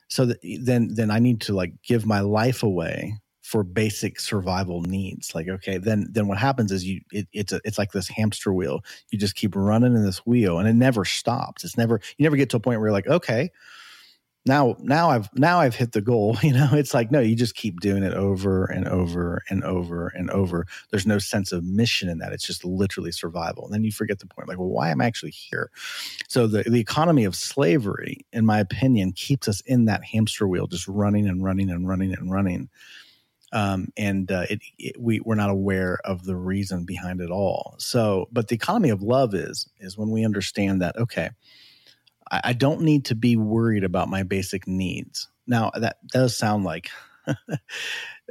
so 0.08 0.26
that, 0.26 0.38
then 0.62 0.88
then 0.94 1.10
I 1.10 1.18
need 1.18 1.42
to 1.42 1.52
like 1.52 1.74
give 1.82 2.06
my 2.06 2.20
life 2.20 2.62
away 2.62 3.14
for 3.48 3.64
basic 3.64 4.20
survival 4.20 4.82
needs. 4.82 5.34
Like, 5.34 5.48
okay, 5.48 5.78
then 5.78 6.08
then 6.10 6.28
what 6.28 6.36
happens 6.36 6.70
is 6.70 6.84
you 6.84 7.00
it, 7.10 7.28
it's 7.32 7.50
a, 7.50 7.62
it's 7.64 7.78
like 7.78 7.92
this 7.92 8.06
hamster 8.06 8.52
wheel. 8.52 8.84
You 9.10 9.18
just 9.18 9.36
keep 9.36 9.56
running 9.56 9.94
in 9.94 10.04
this 10.04 10.18
wheel, 10.26 10.58
and 10.58 10.68
it 10.68 10.74
never 10.74 11.06
stops. 11.06 11.64
It's 11.64 11.78
never 11.78 11.98
you 12.18 12.24
never 12.24 12.36
get 12.36 12.50
to 12.50 12.58
a 12.58 12.60
point 12.60 12.78
where 12.78 12.88
you're 12.88 12.92
like, 12.92 13.06
okay, 13.06 13.50
now 14.46 14.76
now 14.78 15.10
i've 15.10 15.28
now 15.34 15.60
i've 15.60 15.74
hit 15.74 15.92
the 15.92 16.00
goal 16.00 16.38
you 16.42 16.52
know 16.52 16.70
it's 16.72 16.94
like 16.94 17.10
no 17.10 17.20
you 17.20 17.34
just 17.34 17.56
keep 17.56 17.80
doing 17.80 18.02
it 18.02 18.14
over 18.14 18.64
and 18.66 18.88
over 18.88 19.42
and 19.50 19.62
over 19.64 20.08
and 20.14 20.30
over 20.30 20.64
there's 20.90 21.06
no 21.06 21.18
sense 21.18 21.52
of 21.52 21.64
mission 21.64 22.08
in 22.08 22.18
that 22.18 22.32
it's 22.32 22.46
just 22.46 22.64
literally 22.64 23.12
survival 23.12 23.64
and 23.64 23.74
then 23.74 23.84
you 23.84 23.92
forget 23.92 24.20
the 24.20 24.26
point 24.26 24.48
like 24.48 24.56
well 24.56 24.68
why 24.68 24.90
am 24.90 25.02
i 25.02 25.04
actually 25.04 25.32
here 25.32 25.70
so 26.28 26.46
the, 26.46 26.62
the 26.62 26.80
economy 26.80 27.24
of 27.24 27.36
slavery 27.36 28.24
in 28.32 28.46
my 28.46 28.60
opinion 28.60 29.12
keeps 29.12 29.48
us 29.48 29.60
in 29.62 29.84
that 29.84 30.04
hamster 30.04 30.46
wheel 30.46 30.68
just 30.68 30.86
running 30.88 31.28
and 31.28 31.44
running 31.44 31.68
and 31.68 31.88
running 31.88 32.14
and 32.14 32.30
running 32.30 32.70
um, 33.52 33.88
and 33.96 34.30
uh, 34.30 34.44
it, 34.50 34.60
it, 34.78 35.00
we 35.00 35.20
we're 35.20 35.34
not 35.34 35.50
aware 35.50 35.98
of 36.04 36.24
the 36.24 36.36
reason 36.36 36.84
behind 36.84 37.20
it 37.20 37.30
all 37.30 37.74
so 37.78 38.28
but 38.30 38.48
the 38.48 38.54
economy 38.54 38.90
of 38.90 39.02
love 39.02 39.34
is 39.34 39.68
is 39.80 39.96
when 39.96 40.10
we 40.10 40.24
understand 40.24 40.82
that 40.82 40.96
okay 40.96 41.30
I, 42.30 42.40
I 42.44 42.52
don't 42.52 42.82
need 42.82 43.06
to 43.06 43.14
be 43.14 43.36
worried 43.36 43.84
about 43.84 44.08
my 44.08 44.22
basic 44.22 44.66
needs. 44.66 45.28
Now, 45.46 45.70
that 45.74 45.96
does 46.08 46.36
sound 46.36 46.64
like 46.64 46.90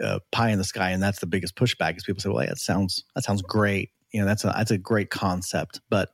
uh, 0.03 0.19
pie 0.31 0.49
in 0.49 0.57
the 0.57 0.63
sky, 0.63 0.91
and 0.91 1.01
that's 1.01 1.19
the 1.19 1.27
biggest 1.27 1.55
pushback. 1.55 1.97
Is 1.97 2.03
people 2.03 2.21
say, 2.21 2.29
"Well, 2.29 2.45
that 2.45 2.59
sounds 2.59 3.03
that 3.15 3.23
sounds 3.23 3.41
great. 3.41 3.91
You 4.11 4.21
know, 4.21 4.27
that's 4.27 4.43
a 4.43 4.53
that's 4.55 4.71
a 4.71 4.77
great 4.77 5.09
concept, 5.09 5.81
but 5.89 6.09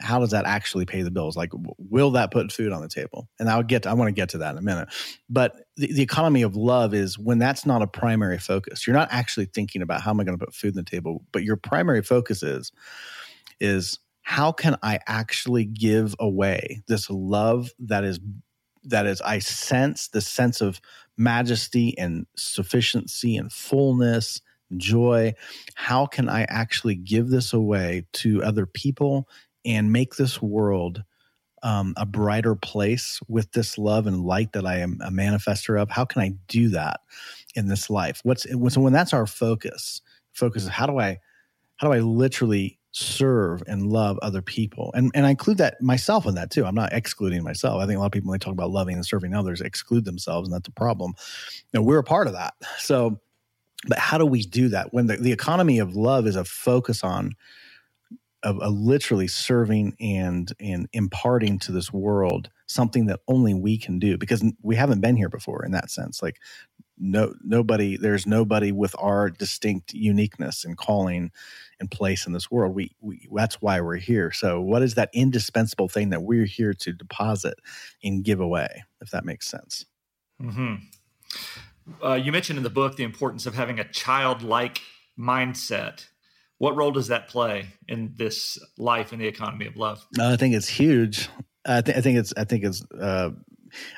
how 0.00 0.18
does 0.18 0.30
that 0.30 0.44
actually 0.44 0.84
pay 0.84 1.02
the 1.02 1.10
bills? 1.10 1.36
Like, 1.36 1.50
will 1.78 2.12
that 2.12 2.30
put 2.30 2.50
food 2.50 2.72
on 2.72 2.82
the 2.82 2.88
table? 2.88 3.28
And 3.38 3.48
I'll 3.48 3.62
get, 3.62 3.84
to, 3.84 3.90
I 3.90 3.94
want 3.94 4.08
to 4.08 4.12
get 4.12 4.30
to 4.30 4.38
that 4.38 4.52
in 4.52 4.58
a 4.58 4.62
minute. 4.62 4.88
But 5.28 5.54
the, 5.76 5.92
the, 5.92 6.02
economy 6.02 6.42
of 6.42 6.56
love 6.56 6.94
is 6.94 7.18
when 7.18 7.38
that's 7.38 7.64
not 7.64 7.82
a 7.82 7.86
primary 7.86 8.38
focus. 8.38 8.86
You're 8.86 8.96
not 8.96 9.08
actually 9.12 9.46
thinking 9.46 9.82
about 9.82 10.00
how 10.00 10.10
am 10.10 10.20
I 10.20 10.24
going 10.24 10.38
to 10.38 10.44
put 10.44 10.54
food 10.54 10.72
on 10.72 10.84
the 10.84 10.90
table, 10.90 11.24
but 11.32 11.44
your 11.44 11.56
primary 11.56 12.02
focus 12.02 12.42
is, 12.42 12.72
is 13.60 13.98
how 14.22 14.52
can 14.52 14.76
I 14.82 14.98
actually 15.06 15.64
give 15.64 16.14
away 16.18 16.82
this 16.88 17.08
love 17.10 17.70
that 17.78 18.04
is 18.04 18.18
that 18.86 19.06
is 19.06 19.20
I 19.22 19.38
sense 19.38 20.08
the 20.08 20.20
sense 20.20 20.60
of 20.60 20.80
majesty 21.16 21.96
and 21.98 22.26
sufficiency 22.36 23.36
and 23.36 23.52
fullness, 23.52 24.40
joy. 24.76 25.34
How 25.74 26.06
can 26.06 26.28
I 26.28 26.42
actually 26.48 26.94
give 26.94 27.28
this 27.28 27.52
away 27.52 28.06
to 28.14 28.42
other 28.42 28.66
people 28.66 29.28
and 29.64 29.92
make 29.92 30.16
this 30.16 30.40
world 30.42 31.02
um, 31.62 31.94
a 31.96 32.04
brighter 32.04 32.54
place 32.54 33.20
with 33.28 33.50
this 33.52 33.78
love 33.78 34.06
and 34.06 34.24
light 34.24 34.52
that 34.52 34.66
I 34.66 34.78
am 34.78 34.98
a 35.04 35.10
manifester 35.10 35.80
of? 35.80 35.90
How 35.90 36.04
can 36.04 36.22
I 36.22 36.34
do 36.48 36.68
that 36.70 37.00
in 37.54 37.68
this 37.68 37.88
life? 37.88 38.20
What's 38.22 38.46
so 38.50 38.80
when 38.80 38.92
that's 38.92 39.12
our 39.12 39.26
focus? 39.26 40.02
Focus 40.32 40.64
is 40.64 40.68
how 40.68 40.86
do 40.86 40.98
I 40.98 41.18
how 41.76 41.88
do 41.88 41.92
I 41.92 42.00
literally 42.00 42.78
serve 42.94 43.60
and 43.66 43.90
love 43.90 44.18
other 44.22 44.40
people. 44.40 44.92
And 44.94 45.10
and 45.14 45.26
I 45.26 45.30
include 45.30 45.58
that 45.58 45.80
myself 45.80 46.26
in 46.26 46.36
that 46.36 46.50
too. 46.50 46.64
I'm 46.64 46.76
not 46.76 46.92
excluding 46.92 47.42
myself. 47.42 47.82
I 47.82 47.86
think 47.86 47.96
a 47.96 48.00
lot 48.00 48.06
of 48.06 48.12
people 48.12 48.30
when 48.30 48.38
they 48.38 48.44
talk 48.44 48.52
about 48.52 48.70
loving 48.70 48.94
and 48.94 49.04
serving 49.04 49.34
others 49.34 49.60
exclude 49.60 50.04
themselves, 50.04 50.48
and 50.48 50.54
that's 50.54 50.68
a 50.68 50.72
problem. 50.72 51.14
Know, 51.72 51.82
we're 51.82 51.98
a 51.98 52.04
part 52.04 52.28
of 52.28 52.34
that. 52.34 52.54
So 52.78 53.20
but 53.86 53.98
how 53.98 54.16
do 54.16 54.24
we 54.24 54.42
do 54.42 54.68
that 54.68 54.94
when 54.94 55.06
the, 55.06 55.16
the 55.16 55.32
economy 55.32 55.78
of 55.78 55.96
love 55.96 56.26
is 56.26 56.36
a 56.36 56.44
focus 56.44 57.04
on 57.04 57.32
of, 58.44 58.60
of 58.60 58.72
literally 58.72 59.26
serving 59.26 59.96
and 59.98 60.52
and 60.60 60.88
imparting 60.92 61.58
to 61.60 61.72
this 61.72 61.92
world 61.92 62.50
something 62.66 63.06
that 63.06 63.20
only 63.26 63.54
we 63.54 63.76
can 63.76 63.98
do 63.98 64.16
because 64.16 64.44
we 64.62 64.76
haven't 64.76 65.00
been 65.00 65.16
here 65.16 65.28
before 65.28 65.64
in 65.64 65.72
that 65.72 65.90
sense. 65.90 66.22
Like 66.22 66.40
no 66.96 67.34
nobody 67.42 67.96
there's 67.96 68.26
nobody 68.26 68.70
with 68.70 68.94
our 68.98 69.28
distinct 69.28 69.92
uniqueness 69.94 70.64
and 70.64 70.76
calling 70.76 71.32
and 71.80 71.90
place 71.90 72.26
in 72.26 72.32
this 72.32 72.50
world. 72.50 72.74
We, 72.74 72.94
we 73.00 73.28
that's 73.34 73.60
why 73.60 73.80
we're 73.80 73.96
here. 73.96 74.30
So 74.30 74.60
what 74.60 74.82
is 74.82 74.94
that 74.94 75.10
indispensable 75.12 75.88
thing 75.88 76.10
that 76.10 76.22
we're 76.22 76.44
here 76.44 76.74
to 76.74 76.92
deposit 76.92 77.54
and 78.04 78.22
give 78.22 78.40
away 78.40 78.84
if 79.00 79.10
that 79.10 79.24
makes 79.24 79.48
sense? 79.48 79.86
Mm-hmm. 80.40 80.74
uh, 82.04 82.14
you 82.14 82.32
mentioned 82.32 82.56
in 82.56 82.64
the 82.64 82.70
book 82.70 82.96
the 82.96 83.04
importance 83.04 83.46
of 83.46 83.54
having 83.54 83.78
a 83.78 83.84
childlike 83.84 84.80
mindset 85.18 86.06
what 86.58 86.76
role 86.76 86.90
does 86.90 87.08
that 87.08 87.28
play 87.28 87.66
in 87.88 88.12
this 88.16 88.58
life 88.78 89.12
in 89.12 89.18
the 89.18 89.26
economy 89.26 89.66
of 89.66 89.76
love 89.76 90.06
i 90.20 90.36
think 90.36 90.54
it's 90.54 90.68
huge 90.68 91.28
i, 91.66 91.80
th- 91.80 91.96
I 91.96 92.00
think 92.00 92.18
it's 92.18 92.32
i 92.36 92.44
think 92.44 92.64
it's 92.64 92.84
uh, 93.00 93.30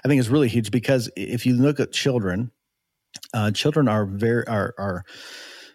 i 0.05 0.09
think 0.09 0.21
it's 0.21 0.29
really 0.29 0.49
huge 0.49 0.71
because 0.71 1.11
if 1.17 1.47
you 1.47 1.55
look 1.55 1.81
at 1.81 1.93
children 1.93 2.51
uh, 3.35 3.51
children 3.51 3.89
are 3.89 4.07
very 4.07 4.47
are 4.47 4.75
are 4.79 5.05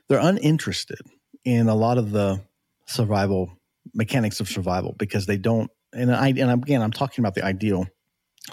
they're 0.07 0.19
uninterested 0.19 0.99
in 1.43 1.69
a 1.69 1.75
lot 1.75 1.97
of 1.97 2.11
the 2.11 2.41
survival 2.87 3.57
mechanics 3.93 4.39
of 4.39 4.47
survival 4.47 4.95
because 4.97 5.25
they 5.25 5.37
don't 5.37 5.71
and 5.93 6.13
I 6.13 6.29
and 6.29 6.51
again 6.51 6.81
I'm 6.81 6.91
talking 6.91 7.21
about 7.23 7.35
the 7.35 7.43
ideal 7.43 7.87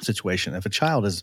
situation. 0.01 0.55
If 0.55 0.67
a 0.67 0.71
child 0.71 1.07
is 1.07 1.23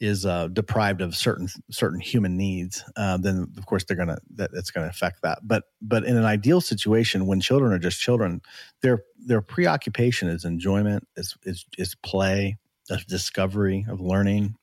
is 0.00 0.26
uh, 0.26 0.48
deprived 0.48 1.00
of 1.00 1.16
certain 1.16 1.48
certain 1.70 2.00
human 2.00 2.36
needs, 2.36 2.84
uh, 2.96 3.16
then 3.16 3.46
of 3.56 3.66
course 3.66 3.84
they're 3.84 3.96
gonna 3.96 4.18
that 4.34 4.50
it's 4.54 4.70
gonna 4.70 4.88
affect 4.88 5.22
that. 5.22 5.38
But 5.42 5.64
but 5.80 6.04
in 6.04 6.16
an 6.16 6.24
ideal 6.24 6.60
situation, 6.60 7.26
when 7.26 7.40
children 7.40 7.72
are 7.72 7.78
just 7.78 8.00
children, 8.00 8.40
their 8.82 9.02
their 9.18 9.40
preoccupation 9.40 10.28
is 10.28 10.44
enjoyment, 10.44 11.06
is 11.16 11.36
is 11.44 11.64
is 11.78 11.94
play, 12.02 12.58
of 12.90 13.06
discovery, 13.06 13.86
of 13.88 14.00
learning, 14.00 14.56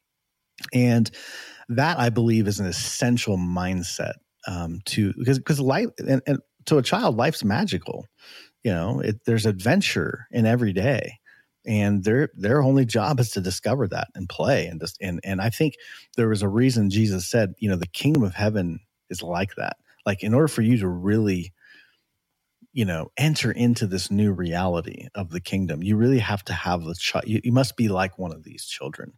and 0.74 1.10
that 1.69 2.00
I 2.00 2.10
believe 2.10 2.48
is 2.48 2.60
an 2.60 2.65
essential 2.67 3.38
mindset 3.38 4.13
um, 4.48 4.82
to 4.86 5.13
because 5.17 5.39
because 5.39 5.60
life 5.60 5.89
and, 5.98 6.22
and 6.28 6.39
to 6.65 6.78
a 6.78 6.84
child, 6.84 7.17
life's 7.17 7.43
magical. 7.43 8.06
You 8.63 8.72
know, 8.72 9.00
it, 9.02 9.26
there's 9.26 9.46
adventure 9.46 10.28
in 10.32 10.46
every 10.46 10.72
day, 10.72 11.19
and 11.65 12.04
their 12.04 12.30
their 12.36 12.62
only 12.62 12.86
job 12.86 13.19
is 13.19 13.32
to 13.32 13.41
discover 13.41 13.88
that 13.88 14.08
and 14.15 14.30
play 14.30 14.65
and 14.67 14.80
just 14.80 14.97
and 15.02 15.19
and 15.23 15.41
I 15.41 15.49
think 15.49 15.76
there 16.17 16.30
was 16.30 16.41
a 16.41 16.49
reason 16.49 16.89
Jesus 16.89 17.30
said, 17.30 17.54
you 17.58 17.69
know, 17.69 17.76
the 17.76 17.88
kingdom 17.88 18.23
of 18.23 18.34
heaven 18.34 18.80
is 19.10 19.23
like 19.23 19.56
that. 19.56 19.78
Like 20.06 20.23
in 20.23 20.34
order 20.34 20.47
for 20.47 20.62
you 20.62 20.78
to 20.78 20.88
really 20.88 21.54
you 22.73 22.84
know 22.84 23.12
enter 23.17 23.52
into 23.52 23.88
this 23.88 24.12
new 24.12 24.32
reality 24.34 25.08
of 25.15 25.30
the 25.30 25.39
kingdom 25.39 25.84
you 25.84 25.95
really 25.95 26.19
have 26.19 26.43
to 26.43 26.54
have 26.54 26.84
the 26.84 26.95
child 26.95 27.23
you, 27.28 27.39
you, 27.43 27.52
must 27.52 27.78
be 27.78 27.88
like 27.88 28.17
one 28.17 28.32
of 28.32 28.43
these 28.43 28.65
children. 28.65 29.13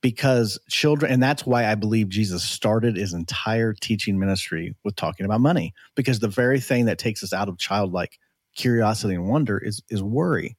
Because 0.00 0.58
children 0.68 1.10
and 1.10 1.22
that's 1.22 1.46
why 1.46 1.66
i 1.66 1.74
believe 1.74 2.08
jesus 2.08 2.44
started 2.44 2.96
his 2.96 3.14
entire 3.14 3.72
teaching 3.72 4.18
ministry 4.18 4.76
with 4.84 4.94
talking 4.94 5.26
about 5.26 5.40
money. 5.40 5.74
Because 5.94 6.20
the 6.20 6.28
very 6.28 6.60
thing 6.60 6.84
that 6.84 6.98
takes 6.98 7.22
us 7.22 7.32
out 7.32 7.48
of 7.48 7.58
childlike 7.58 8.18
curiosity 8.54 9.14
and 9.14 9.26
wonder 9.26 9.58
is 9.58 9.82
is 9.88 10.02
worry 10.02 10.56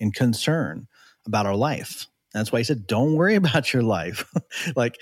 and 0.00 0.14
concern 0.14 0.86
about 1.26 1.46
our 1.46 1.56
life. 1.56 2.06
That's 2.32 2.52
why 2.52 2.60
he 2.60 2.64
said 2.64 2.86
don't 2.86 3.14
worry 3.14 3.34
about 3.36 3.72
your 3.72 3.82
life. 3.82 4.32
Like 4.74 5.00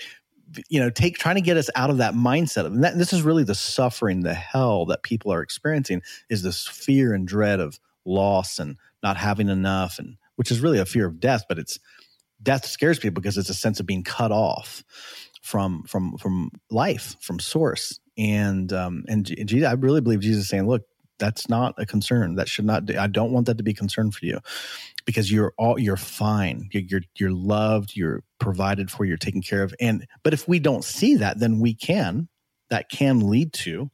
you 0.69 0.79
know 0.79 0.89
take 0.89 1.17
trying 1.17 1.35
to 1.35 1.41
get 1.41 1.57
us 1.57 1.69
out 1.75 1.89
of 1.89 1.97
that 1.97 2.13
mindset 2.13 2.65
and 2.65 2.83
that, 2.83 2.97
this 2.97 3.11
is 3.11 3.23
really 3.23 3.43
the 3.43 3.55
suffering 3.55 4.21
the 4.21 4.33
hell 4.33 4.85
that 4.85 5.01
people 5.01 5.33
are 5.33 5.41
experiencing 5.41 6.01
is 6.29 6.43
this 6.43 6.67
fear 6.67 7.13
and 7.13 7.27
dread 7.27 7.59
of 7.59 7.79
loss 8.05 8.59
and 8.59 8.77
not 9.01 9.17
having 9.17 9.49
enough 9.49 9.97
and 9.97 10.17
which 10.35 10.51
is 10.51 10.59
really 10.59 10.77
a 10.77 10.85
fear 10.85 11.07
of 11.07 11.19
death 11.19 11.45
but 11.49 11.57
it's 11.57 11.79
death 12.43 12.65
scares 12.65 12.99
people 12.99 13.19
because 13.19 13.37
it's 13.37 13.49
a 13.49 13.55
sense 13.55 13.79
of 13.79 13.87
being 13.87 14.03
cut 14.03 14.31
off 14.31 14.83
from 15.41 15.83
from 15.83 16.17
from 16.17 16.51
life 16.71 17.15
from 17.19 17.39
source. 17.39 17.99
And 18.17 18.71
um 18.73 19.03
and 19.07 19.25
Jesus, 19.25 19.67
i 19.67 19.73
really 19.73 20.01
believe 20.01 20.21
jesus 20.21 20.43
is 20.43 20.49
saying 20.49 20.67
look 20.67 20.83
that's 21.17 21.49
not 21.49 21.73
a 21.77 21.85
concern 21.85 22.35
that 22.35 22.47
should 22.47 22.65
not 22.65 22.93
i 22.97 23.07
don't 23.07 23.31
want 23.31 23.45
that 23.45 23.57
to 23.57 23.63
be 23.63 23.71
a 23.71 23.75
concern 23.75 24.11
for 24.11 24.25
you 24.25 24.39
because 25.05 25.31
you're 25.31 25.53
all 25.57 25.79
you're 25.79 25.97
fine 25.97 26.69
you're, 26.71 26.83
you're 26.83 27.01
you're 27.15 27.31
loved 27.31 27.95
you're 27.95 28.23
provided 28.39 28.91
for 28.91 29.05
you're 29.05 29.17
taken 29.17 29.41
care 29.41 29.63
of 29.63 29.73
and 29.79 30.05
but 30.23 30.33
if 30.33 30.47
we 30.47 30.59
don't 30.59 30.83
see 30.83 31.15
that 31.15 31.39
then 31.39 31.59
we 31.59 31.73
can 31.73 32.27
that 32.69 32.89
can 32.89 33.29
lead 33.29 33.53
to 33.53 33.89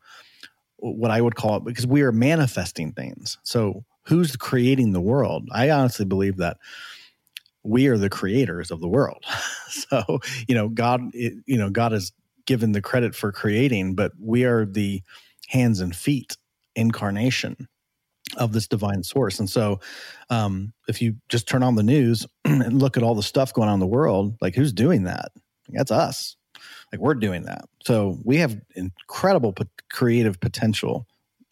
what 0.82 1.12
I 1.12 1.22
would 1.22 1.36
call 1.36 1.58
it 1.58 1.64
because 1.64 1.88
we 1.88 2.02
are 2.02 2.12
manifesting 2.12 2.92
things. 2.92 3.38
So 3.44 3.86
who's 4.04 4.36
creating 4.36 4.92
the 4.92 5.02
world? 5.02 5.48
I 5.52 5.70
honestly 5.70 6.06
believe 6.06 6.38
that 6.38 6.58
we 7.64 7.88
are 7.88 7.98
the 7.98 8.10
creators 8.10 8.72
of 8.72 8.80
the 8.80 8.88
world. 8.88 9.24
so, 9.70 10.20
you 10.48 10.56
know, 10.56 10.70
God, 10.70 11.02
you 11.14 11.58
know, 11.58 11.70
God 11.70 11.94
is 11.94 12.12
given 12.48 12.72
the 12.72 12.82
credit 12.82 13.14
for 13.16 13.32
creating, 13.32 13.94
but 13.94 14.12
we 14.20 14.44
are 14.44 14.66
the 14.66 15.04
hands 15.48 15.80
and 15.80 15.96
feet 15.96 16.38
incarnation 16.76 17.68
of 18.38 18.54
this 18.54 18.68
divine 18.68 19.04
source. 19.04 19.40
And 19.40 19.50
so, 19.50 19.80
um, 20.30 20.74
if 20.88 21.02
you 21.02 21.16
just 21.30 21.48
turn 21.48 21.64
on 21.64 21.76
the 21.76 21.84
news 21.84 22.26
and 22.46 22.82
look 22.82 22.98
at 22.98 23.04
all 23.04 23.16
the 23.16 23.24
stuff 23.24 23.54
going 23.54 23.68
on 23.70 23.76
in 23.76 23.80
the 23.80 23.88
world, 23.88 24.38
like 24.42 24.56
who's 24.56 24.74
doing 24.74 25.04
that? 25.04 25.32
That's 25.70 25.92
us. 25.92 26.36
Like 26.92 27.02
we're 27.02 27.16
doing 27.16 27.44
that. 27.44 27.66
So 27.86 28.20
we 28.24 28.38
have 28.38 28.60
incredible 28.76 29.56
creative 29.90 30.40
potential 30.40 31.08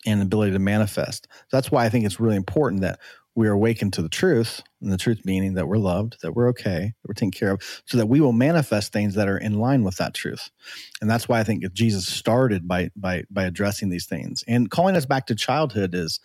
and 0.05 0.21
ability 0.21 0.53
to 0.53 0.59
manifest. 0.59 1.27
That's 1.51 1.71
why 1.71 1.85
I 1.85 1.89
think 1.89 2.05
it's 2.05 2.19
really 2.19 2.35
important 2.35 2.81
that 2.81 2.99
we 3.39 3.47
are 3.47 3.53
awakened 3.53 3.93
to 3.93 4.01
the 4.01 4.09
truth, 4.09 4.61
and 4.81 4.91
the 4.91 4.97
truth 4.97 5.21
meaning 5.23 5.53
that 5.53 5.65
we're 5.65 5.77
loved, 5.77 6.17
that 6.21 6.33
we're 6.33 6.49
okay, 6.49 6.93
that 7.01 7.07
we're 7.07 7.13
taken 7.13 7.31
care 7.31 7.51
of, 7.51 7.81
so 7.85 7.97
that 7.97 8.07
we 8.07 8.19
will 8.19 8.33
manifest 8.33 8.91
things 8.91 9.15
that 9.15 9.29
are 9.29 9.37
in 9.37 9.59
line 9.59 9.85
with 9.85 9.95
that 9.95 10.13
truth. 10.13 10.51
And 10.99 11.09
that's 11.09 11.29
why 11.29 11.39
I 11.39 11.45
think 11.45 11.63
Jesus 11.71 12.05
started 12.05 12.67
by 12.67 12.91
by 12.97 13.23
by 13.31 13.45
addressing 13.45 13.87
these 13.87 14.05
things. 14.05 14.43
And 14.45 14.69
calling 14.69 14.97
us 14.97 15.05
back 15.05 15.25
to 15.27 15.35
childhood 15.35 15.95
is, 15.95 16.19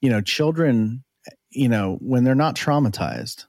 you 0.00 0.08
know, 0.08 0.20
children, 0.20 1.02
you 1.50 1.68
know, 1.68 1.98
when 2.00 2.22
they're 2.22 2.36
not 2.36 2.54
traumatized, 2.54 3.46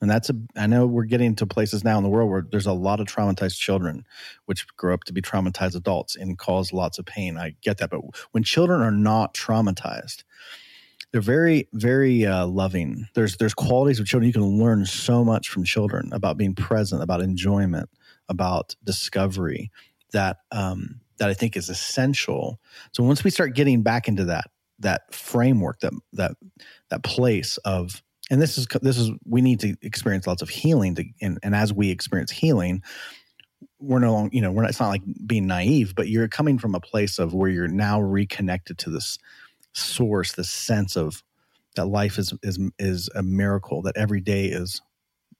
and 0.00 0.10
that's 0.10 0.28
a 0.28 0.34
i 0.56 0.66
know 0.66 0.88
we're 0.88 1.04
getting 1.04 1.36
to 1.36 1.46
places 1.46 1.84
now 1.84 1.96
in 1.98 2.02
the 2.02 2.10
world 2.10 2.28
where 2.28 2.44
there's 2.50 2.66
a 2.66 2.72
lot 2.72 2.98
of 2.98 3.06
traumatized 3.06 3.58
children 3.58 4.04
which 4.46 4.66
grow 4.76 4.92
up 4.92 5.04
to 5.04 5.12
be 5.12 5.22
traumatized 5.22 5.76
adults 5.76 6.16
and 6.16 6.36
cause 6.36 6.72
lots 6.72 6.98
of 6.98 7.06
pain. 7.06 7.38
I 7.38 7.54
get 7.62 7.78
that. 7.78 7.90
But 7.90 8.00
when 8.32 8.42
children 8.42 8.82
are 8.82 8.90
not 8.90 9.34
traumatized 9.34 10.24
they're 11.12 11.20
very 11.20 11.68
very 11.72 12.26
uh, 12.26 12.46
loving. 12.46 13.06
There's 13.14 13.36
there's 13.36 13.54
qualities 13.54 14.00
of 14.00 14.06
children. 14.06 14.26
You 14.26 14.32
can 14.32 14.58
learn 14.58 14.84
so 14.86 15.24
much 15.24 15.48
from 15.48 15.64
children 15.64 16.10
about 16.12 16.36
being 16.36 16.54
present 16.54 17.02
about 17.02 17.20
enjoyment 17.20 17.88
about 18.28 18.74
discovery 18.84 19.70
that 20.12 20.38
um, 20.50 21.00
that 21.18 21.28
i 21.28 21.34
think 21.34 21.56
is 21.56 21.68
essential. 21.68 22.60
So 22.92 23.02
once 23.02 23.24
we 23.24 23.30
start 23.30 23.54
getting 23.54 23.82
back 23.82 24.08
into 24.08 24.24
that 24.26 24.50
that 24.78 25.14
framework 25.14 25.80
that 25.80 25.92
that 26.12 26.32
that 26.90 27.02
place 27.02 27.56
of 27.58 28.02
and 28.30 28.42
this 28.42 28.58
is 28.58 28.66
this 28.82 28.98
is 28.98 29.10
we 29.24 29.40
need 29.40 29.60
to 29.60 29.74
experience 29.82 30.26
lots 30.26 30.42
of 30.42 30.48
healing 30.48 30.94
to 30.96 31.04
and, 31.20 31.38
and 31.42 31.54
as 31.54 31.72
we 31.72 31.90
experience 31.90 32.30
healing 32.30 32.82
we're 33.78 33.98
no 33.98 34.12
longer 34.12 34.30
you 34.34 34.40
know 34.40 34.50
we're 34.50 34.62
not, 34.62 34.70
it's 34.70 34.80
not 34.80 34.88
like 34.88 35.02
being 35.26 35.46
naive 35.46 35.94
but 35.94 36.08
you're 36.08 36.28
coming 36.28 36.58
from 36.58 36.74
a 36.74 36.80
place 36.80 37.18
of 37.18 37.32
where 37.32 37.48
you're 37.48 37.68
now 37.68 38.00
reconnected 38.00 38.76
to 38.78 38.90
this 38.90 39.18
source 39.76 40.32
this 40.32 40.50
sense 40.50 40.96
of 40.96 41.22
that 41.74 41.86
life 41.86 42.18
is 42.18 42.32
is 42.42 42.58
is 42.78 43.08
a 43.14 43.22
miracle 43.22 43.82
that 43.82 43.96
every 43.96 44.20
day 44.20 44.46
is 44.46 44.80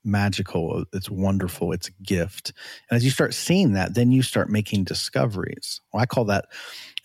magical 0.04 0.84
it's 0.92 1.10
wonderful 1.10 1.72
it's 1.72 1.88
a 1.88 2.02
gift. 2.02 2.52
And 2.88 2.96
as 2.96 3.04
you 3.04 3.10
start 3.10 3.34
seeing 3.34 3.72
that 3.72 3.94
then 3.94 4.12
you 4.12 4.22
start 4.22 4.48
making 4.48 4.84
discoveries. 4.84 5.80
Well, 5.92 6.02
i 6.02 6.06
call 6.06 6.24
that 6.26 6.46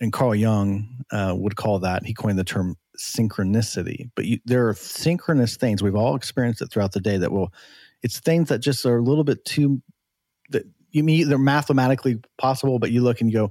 and 0.00 0.12
carl 0.12 0.34
jung 0.34 1.04
uh, 1.10 1.34
would 1.36 1.56
call 1.56 1.78
that 1.80 2.04
he 2.04 2.14
coined 2.14 2.38
the 2.38 2.44
term 2.44 2.76
synchronicity. 2.98 4.10
But 4.14 4.26
you, 4.26 4.38
there 4.44 4.68
are 4.68 4.74
synchronous 4.74 5.56
things. 5.56 5.82
We've 5.82 5.96
all 5.96 6.14
experienced 6.14 6.62
it 6.62 6.70
throughout 6.70 6.92
the 6.92 7.00
day 7.00 7.16
that 7.16 7.32
will 7.32 7.52
it's 8.02 8.20
things 8.20 8.48
that 8.48 8.58
just 8.58 8.84
are 8.84 8.98
a 8.98 9.02
little 9.02 9.24
bit 9.24 9.44
too 9.44 9.82
that 10.50 10.64
you 10.92 11.02
mean 11.02 11.28
they're 11.28 11.38
mathematically 11.38 12.20
possible 12.38 12.78
but 12.78 12.90
you 12.90 13.02
look 13.02 13.20
and 13.20 13.30
you 13.30 13.36
go 13.36 13.50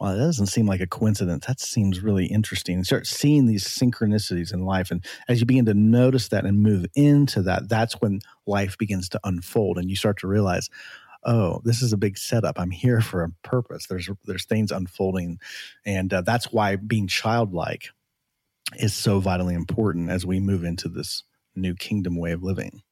well, 0.00 0.16
that 0.16 0.24
doesn't 0.24 0.46
seem 0.46 0.64
like 0.64 0.80
a 0.80 0.86
coincidence. 0.86 1.44
That 1.44 1.60
seems 1.60 2.00
really 2.00 2.24
interesting. 2.24 2.76
And 2.76 2.86
start 2.86 3.06
seeing 3.06 3.44
these 3.44 3.68
synchronicities 3.68 4.50
in 4.50 4.64
life. 4.64 4.90
And 4.90 5.04
as 5.28 5.40
you 5.40 5.46
begin 5.46 5.66
to 5.66 5.74
notice 5.74 6.28
that 6.28 6.46
and 6.46 6.62
move 6.62 6.86
into 6.94 7.42
that, 7.42 7.68
that's 7.68 8.00
when 8.00 8.20
life 8.46 8.78
begins 8.78 9.10
to 9.10 9.20
unfold 9.24 9.76
and 9.76 9.90
you 9.90 9.96
start 9.96 10.20
to 10.20 10.26
realize, 10.26 10.70
oh, 11.24 11.60
this 11.64 11.82
is 11.82 11.92
a 11.92 11.98
big 11.98 12.16
setup. 12.16 12.58
I'm 12.58 12.70
here 12.70 13.00
for 13.02 13.22
a 13.22 13.30
purpose. 13.46 13.86
There's 13.86 14.08
there's 14.24 14.46
things 14.46 14.72
unfolding, 14.72 15.38
and 15.84 16.12
uh, 16.12 16.22
that's 16.22 16.50
why 16.50 16.76
being 16.76 17.06
childlike 17.06 17.88
is 18.78 18.94
so 18.94 19.20
vitally 19.20 19.54
important 19.54 20.10
as 20.10 20.24
we 20.24 20.40
move 20.40 20.64
into 20.64 20.88
this 20.88 21.24
new 21.54 21.74
kingdom 21.74 22.16
way 22.16 22.32
of 22.32 22.42
living. 22.42 22.82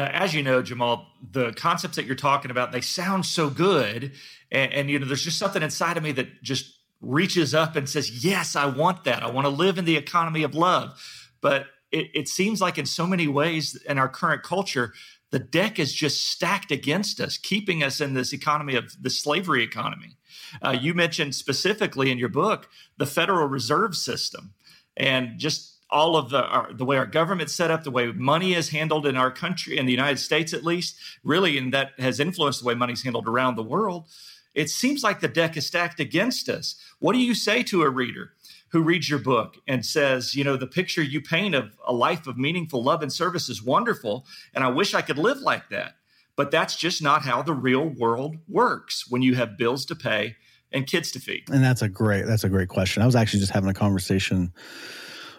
Uh, 0.00 0.08
as 0.14 0.32
you 0.32 0.42
know, 0.42 0.62
Jamal, 0.62 1.06
the 1.30 1.52
concepts 1.52 1.96
that 1.96 2.06
you're 2.06 2.14
talking 2.14 2.50
about, 2.50 2.72
they 2.72 2.80
sound 2.80 3.26
so 3.26 3.50
good. 3.50 4.12
And, 4.50 4.72
and, 4.72 4.90
you 4.90 4.98
know, 4.98 5.04
there's 5.04 5.24
just 5.24 5.38
something 5.38 5.62
inside 5.62 5.98
of 5.98 6.02
me 6.02 6.12
that 6.12 6.42
just 6.42 6.74
reaches 7.02 7.54
up 7.54 7.76
and 7.76 7.86
says, 7.86 8.24
Yes, 8.24 8.56
I 8.56 8.64
want 8.64 9.04
that. 9.04 9.22
I 9.22 9.30
want 9.30 9.44
to 9.44 9.50
live 9.50 9.76
in 9.76 9.84
the 9.84 9.98
economy 9.98 10.42
of 10.42 10.54
love. 10.54 10.98
But 11.42 11.66
it, 11.92 12.06
it 12.14 12.28
seems 12.28 12.62
like 12.62 12.78
in 12.78 12.86
so 12.86 13.06
many 13.06 13.28
ways 13.28 13.76
in 13.86 13.98
our 13.98 14.08
current 14.08 14.42
culture, 14.42 14.94
the 15.32 15.38
deck 15.38 15.78
is 15.78 15.92
just 15.92 16.26
stacked 16.26 16.70
against 16.70 17.20
us, 17.20 17.36
keeping 17.36 17.82
us 17.82 18.00
in 18.00 18.14
this 18.14 18.32
economy 18.32 18.76
of 18.76 18.90
the 19.02 19.10
slavery 19.10 19.62
economy. 19.62 20.16
Uh, 20.62 20.76
you 20.80 20.94
mentioned 20.94 21.34
specifically 21.34 22.10
in 22.10 22.16
your 22.16 22.30
book 22.30 22.70
the 22.96 23.06
Federal 23.06 23.48
Reserve 23.48 23.94
System 23.94 24.54
and 24.96 25.38
just 25.38 25.69
all 25.90 26.16
of 26.16 26.30
the 26.30 26.42
our, 26.42 26.72
the 26.72 26.84
way 26.84 26.96
our 26.96 27.06
government's 27.06 27.54
set 27.54 27.70
up, 27.70 27.84
the 27.84 27.90
way 27.90 28.12
money 28.12 28.54
is 28.54 28.70
handled 28.70 29.06
in 29.06 29.16
our 29.16 29.30
country, 29.30 29.76
in 29.76 29.86
the 29.86 29.92
United 29.92 30.18
States 30.18 30.52
at 30.52 30.64
least, 30.64 30.96
really, 31.24 31.58
and 31.58 31.72
that 31.74 31.92
has 31.98 32.20
influenced 32.20 32.60
the 32.60 32.66
way 32.66 32.74
money's 32.74 33.02
handled 33.02 33.28
around 33.28 33.56
the 33.56 33.62
world. 33.62 34.08
It 34.54 34.70
seems 34.70 35.02
like 35.02 35.20
the 35.20 35.28
deck 35.28 35.56
is 35.56 35.66
stacked 35.66 36.00
against 36.00 36.48
us. 36.48 36.76
What 36.98 37.12
do 37.12 37.18
you 37.18 37.34
say 37.34 37.62
to 37.64 37.82
a 37.82 37.90
reader 37.90 38.32
who 38.70 38.82
reads 38.82 39.08
your 39.08 39.18
book 39.18 39.56
and 39.66 39.84
says, 39.84 40.34
you 40.34 40.44
know, 40.44 40.56
the 40.56 40.66
picture 40.66 41.02
you 41.02 41.20
paint 41.20 41.54
of 41.54 41.76
a 41.86 41.92
life 41.92 42.26
of 42.26 42.36
meaningful 42.36 42.82
love 42.82 43.02
and 43.02 43.12
service 43.12 43.48
is 43.48 43.62
wonderful, 43.62 44.26
and 44.54 44.64
I 44.64 44.68
wish 44.68 44.94
I 44.94 45.02
could 45.02 45.18
live 45.18 45.38
like 45.38 45.70
that. 45.70 45.94
But 46.36 46.50
that's 46.50 46.76
just 46.76 47.02
not 47.02 47.22
how 47.22 47.42
the 47.42 47.52
real 47.52 47.86
world 47.86 48.36
works 48.48 49.06
when 49.10 49.22
you 49.22 49.34
have 49.34 49.58
bills 49.58 49.84
to 49.86 49.94
pay 49.94 50.36
and 50.72 50.86
kids 50.86 51.10
to 51.12 51.20
feed. 51.20 51.50
And 51.50 51.62
that's 51.62 51.82
a 51.82 51.88
great 51.88 52.26
that's 52.26 52.44
a 52.44 52.48
great 52.48 52.68
question. 52.68 53.02
I 53.02 53.06
was 53.06 53.16
actually 53.16 53.40
just 53.40 53.52
having 53.52 53.68
a 53.68 53.74
conversation 53.74 54.52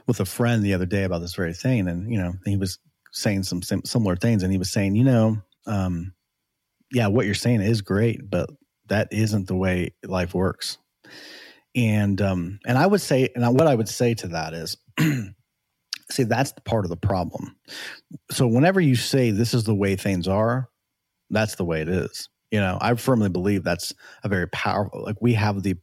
with 0.07 0.19
a 0.19 0.25
friend 0.25 0.63
the 0.63 0.73
other 0.73 0.85
day 0.85 1.03
about 1.03 1.19
this 1.19 1.35
very 1.35 1.53
thing, 1.53 1.87
and 1.87 2.11
you 2.11 2.19
know, 2.19 2.33
he 2.45 2.57
was 2.57 2.79
saying 3.11 3.43
some 3.43 3.61
sim- 3.61 3.85
similar 3.85 4.15
things, 4.15 4.43
and 4.43 4.51
he 4.51 4.57
was 4.57 4.71
saying, 4.71 4.95
you 4.95 5.03
know, 5.03 5.41
um, 5.65 6.13
yeah, 6.91 7.07
what 7.07 7.25
you're 7.25 7.35
saying 7.35 7.61
is 7.61 7.81
great, 7.81 8.29
but 8.29 8.49
that 8.87 9.07
isn't 9.11 9.47
the 9.47 9.55
way 9.55 9.93
life 10.05 10.33
works. 10.33 10.77
And 11.75 12.21
um, 12.21 12.59
and 12.65 12.77
I 12.77 12.85
would 12.85 13.01
say, 13.01 13.29
and 13.35 13.57
what 13.57 13.67
I 13.67 13.75
would 13.75 13.87
say 13.87 14.13
to 14.15 14.27
that 14.29 14.53
is, 14.53 14.77
see, 16.11 16.23
that's 16.23 16.53
part 16.65 16.85
of 16.85 16.89
the 16.89 16.97
problem. 16.97 17.55
So 18.31 18.47
whenever 18.47 18.81
you 18.81 18.95
say 18.95 19.31
this 19.31 19.53
is 19.53 19.63
the 19.63 19.75
way 19.75 19.95
things 19.95 20.27
are, 20.27 20.69
that's 21.29 21.55
the 21.55 21.63
way 21.63 21.81
it 21.81 21.89
is. 21.89 22.29
You 22.51 22.59
know, 22.59 22.77
I 22.81 22.95
firmly 22.95 23.29
believe 23.29 23.63
that's 23.63 23.93
a 24.23 24.27
very 24.27 24.49
powerful. 24.49 25.03
Like 25.03 25.21
we 25.21 25.33
have 25.35 25.63
the 25.63 25.77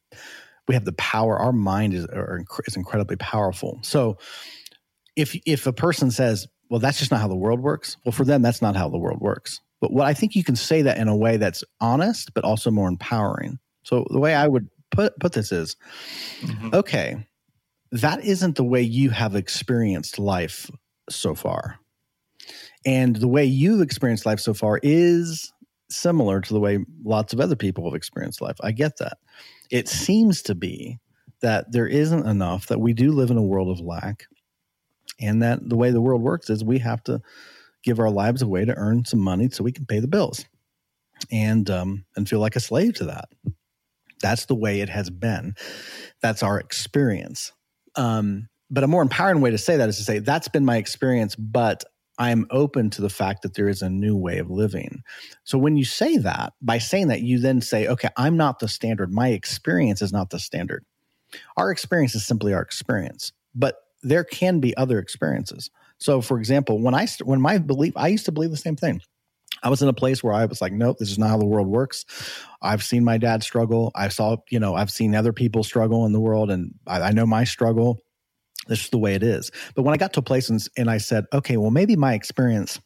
we 0.68 0.74
have 0.74 0.84
the 0.84 0.92
power. 0.92 1.38
Our 1.38 1.52
mind 1.52 1.94
is 1.94 2.04
are, 2.06 2.44
is 2.66 2.76
incredibly 2.76 3.16
powerful. 3.16 3.80
So 3.82 4.18
if 5.16 5.34
if 5.46 5.66
a 5.66 5.72
person 5.72 6.10
says, 6.10 6.46
"Well, 6.68 6.78
that's 6.78 6.98
just 6.98 7.10
not 7.10 7.20
how 7.20 7.28
the 7.28 7.36
world 7.36 7.60
works," 7.60 7.96
well, 8.04 8.12
for 8.12 8.24
them, 8.24 8.42
that's 8.42 8.62
not 8.62 8.76
how 8.76 8.88
the 8.88 8.98
world 8.98 9.20
works. 9.20 9.60
But 9.80 9.92
what 9.92 10.06
I 10.06 10.14
think 10.14 10.36
you 10.36 10.44
can 10.44 10.56
say 10.56 10.82
that 10.82 10.98
in 10.98 11.08
a 11.08 11.16
way 11.16 11.38
that's 11.38 11.64
honest, 11.80 12.34
but 12.34 12.44
also 12.44 12.70
more 12.70 12.88
empowering. 12.88 13.58
So 13.82 14.06
the 14.10 14.18
way 14.18 14.34
I 14.34 14.46
would 14.46 14.68
put 14.90 15.18
put 15.18 15.32
this 15.32 15.50
is, 15.50 15.76
mm-hmm. 16.42 16.74
okay, 16.74 17.26
that 17.90 18.22
isn't 18.22 18.56
the 18.56 18.64
way 18.64 18.82
you 18.82 19.10
have 19.10 19.34
experienced 19.34 20.18
life 20.18 20.70
so 21.08 21.34
far. 21.34 21.78
And 22.84 23.16
the 23.16 23.28
way 23.28 23.44
you've 23.44 23.80
experienced 23.80 24.26
life 24.26 24.40
so 24.40 24.54
far 24.54 24.78
is 24.82 25.52
similar 25.90 26.40
to 26.40 26.52
the 26.52 26.60
way 26.60 26.78
lots 27.02 27.32
of 27.32 27.40
other 27.40 27.56
people 27.56 27.84
have 27.84 27.94
experienced 27.94 28.42
life. 28.42 28.56
I 28.60 28.72
get 28.72 28.98
that 28.98 29.18
it 29.70 29.88
seems 29.88 30.42
to 30.42 30.54
be 30.54 30.98
that 31.40 31.70
there 31.72 31.86
isn't 31.86 32.26
enough, 32.26 32.66
that 32.66 32.80
we 32.80 32.92
do 32.92 33.12
live 33.12 33.30
in 33.30 33.36
a 33.36 33.42
world 33.42 33.68
of 33.68 33.84
lack, 33.84 34.26
and 35.20 35.42
that 35.42 35.68
the 35.68 35.76
way 35.76 35.90
the 35.90 36.00
world 36.00 36.22
works 36.22 36.50
is 36.50 36.64
we 36.64 36.78
have 36.78 37.02
to 37.04 37.20
give 37.84 37.98
our 37.98 38.10
lives 38.10 38.42
away 38.42 38.64
to 38.64 38.74
earn 38.74 39.04
some 39.04 39.20
money 39.20 39.48
so 39.48 39.64
we 39.64 39.72
can 39.72 39.86
pay 39.86 40.00
the 40.00 40.08
bills 40.08 40.44
and 41.30 41.70
um, 41.70 42.04
and 42.16 42.28
feel 42.28 42.40
like 42.40 42.56
a 42.56 42.60
slave 42.60 42.94
to 42.94 43.04
that. 43.06 43.28
That's 44.20 44.46
the 44.46 44.54
way 44.54 44.80
it 44.80 44.88
has 44.88 45.10
been. 45.10 45.54
That's 46.22 46.42
our 46.42 46.58
experience. 46.58 47.52
Um, 47.94 48.48
but 48.70 48.84
a 48.84 48.88
more 48.88 49.02
empowering 49.02 49.40
way 49.40 49.50
to 49.50 49.58
say 49.58 49.76
that 49.76 49.88
is 49.88 49.96
to 49.98 50.04
say 50.04 50.18
that's 50.18 50.48
been 50.48 50.64
my 50.64 50.76
experience, 50.76 51.36
but 51.36 51.84
I'm 52.18 52.46
open 52.50 52.90
to 52.90 53.02
the 53.02 53.10
fact 53.10 53.42
that 53.42 53.54
there 53.54 53.68
is 53.68 53.80
a 53.80 53.88
new 53.88 54.16
way 54.16 54.38
of 54.38 54.50
living. 54.50 55.02
So 55.44 55.56
when 55.56 55.76
you 55.76 55.84
say 55.84 56.16
that, 56.18 56.52
by 56.60 56.78
saying 56.78 57.08
that, 57.08 57.22
you 57.22 57.38
then 57.38 57.60
say, 57.60 57.86
okay, 57.86 58.08
I'm 58.16 58.36
not 58.36 58.58
the 58.58 58.68
standard. 58.68 59.12
My 59.12 59.28
experience 59.28 60.02
is 60.02 60.12
not 60.12 60.30
the 60.30 60.38
standard. 60.38 60.84
Our 61.56 61.70
experience 61.70 62.14
is 62.14 62.26
simply 62.26 62.52
our 62.54 62.62
experience, 62.62 63.32
but 63.54 63.76
there 64.02 64.24
can 64.24 64.60
be 64.60 64.76
other 64.76 64.98
experiences. 64.98 65.70
So, 65.98 66.20
for 66.20 66.38
example, 66.38 66.80
when 66.80 66.94
I 66.94 67.06
when 67.22 67.40
my 67.40 67.58
belief, 67.58 67.92
I 67.96 68.08
used 68.08 68.24
to 68.26 68.32
believe 68.32 68.50
the 68.50 68.56
same 68.56 68.76
thing. 68.76 69.00
I 69.62 69.70
was 69.70 69.82
in 69.82 69.88
a 69.88 69.92
place 69.92 70.22
where 70.22 70.32
I 70.32 70.44
was 70.44 70.60
like, 70.60 70.72
nope, 70.72 70.98
this 70.98 71.10
is 71.10 71.18
not 71.18 71.30
how 71.30 71.38
the 71.38 71.46
world 71.46 71.66
works. 71.66 72.04
I've 72.62 72.82
seen 72.82 73.02
my 73.02 73.18
dad 73.18 73.42
struggle. 73.42 73.90
I 73.96 74.08
saw, 74.08 74.36
you 74.50 74.60
know, 74.60 74.76
I've 74.76 74.90
seen 74.90 75.16
other 75.16 75.32
people 75.32 75.64
struggle 75.64 76.06
in 76.06 76.12
the 76.12 76.20
world, 76.20 76.50
and 76.50 76.74
I, 76.86 77.00
I 77.00 77.10
know 77.10 77.26
my 77.26 77.44
struggle. 77.44 78.00
This 78.68 78.80
just 78.80 78.92
the 78.92 78.98
way 78.98 79.14
it 79.14 79.22
is. 79.22 79.50
But 79.74 79.82
when 79.82 79.94
I 79.94 79.96
got 79.96 80.12
to 80.14 80.20
a 80.20 80.22
place 80.22 80.48
and, 80.50 80.60
and 80.76 80.90
I 80.90 80.98
said, 80.98 81.26
okay, 81.32 81.56
well, 81.56 81.70
maybe 81.70 81.96
my 81.96 82.14
experience 82.14 82.80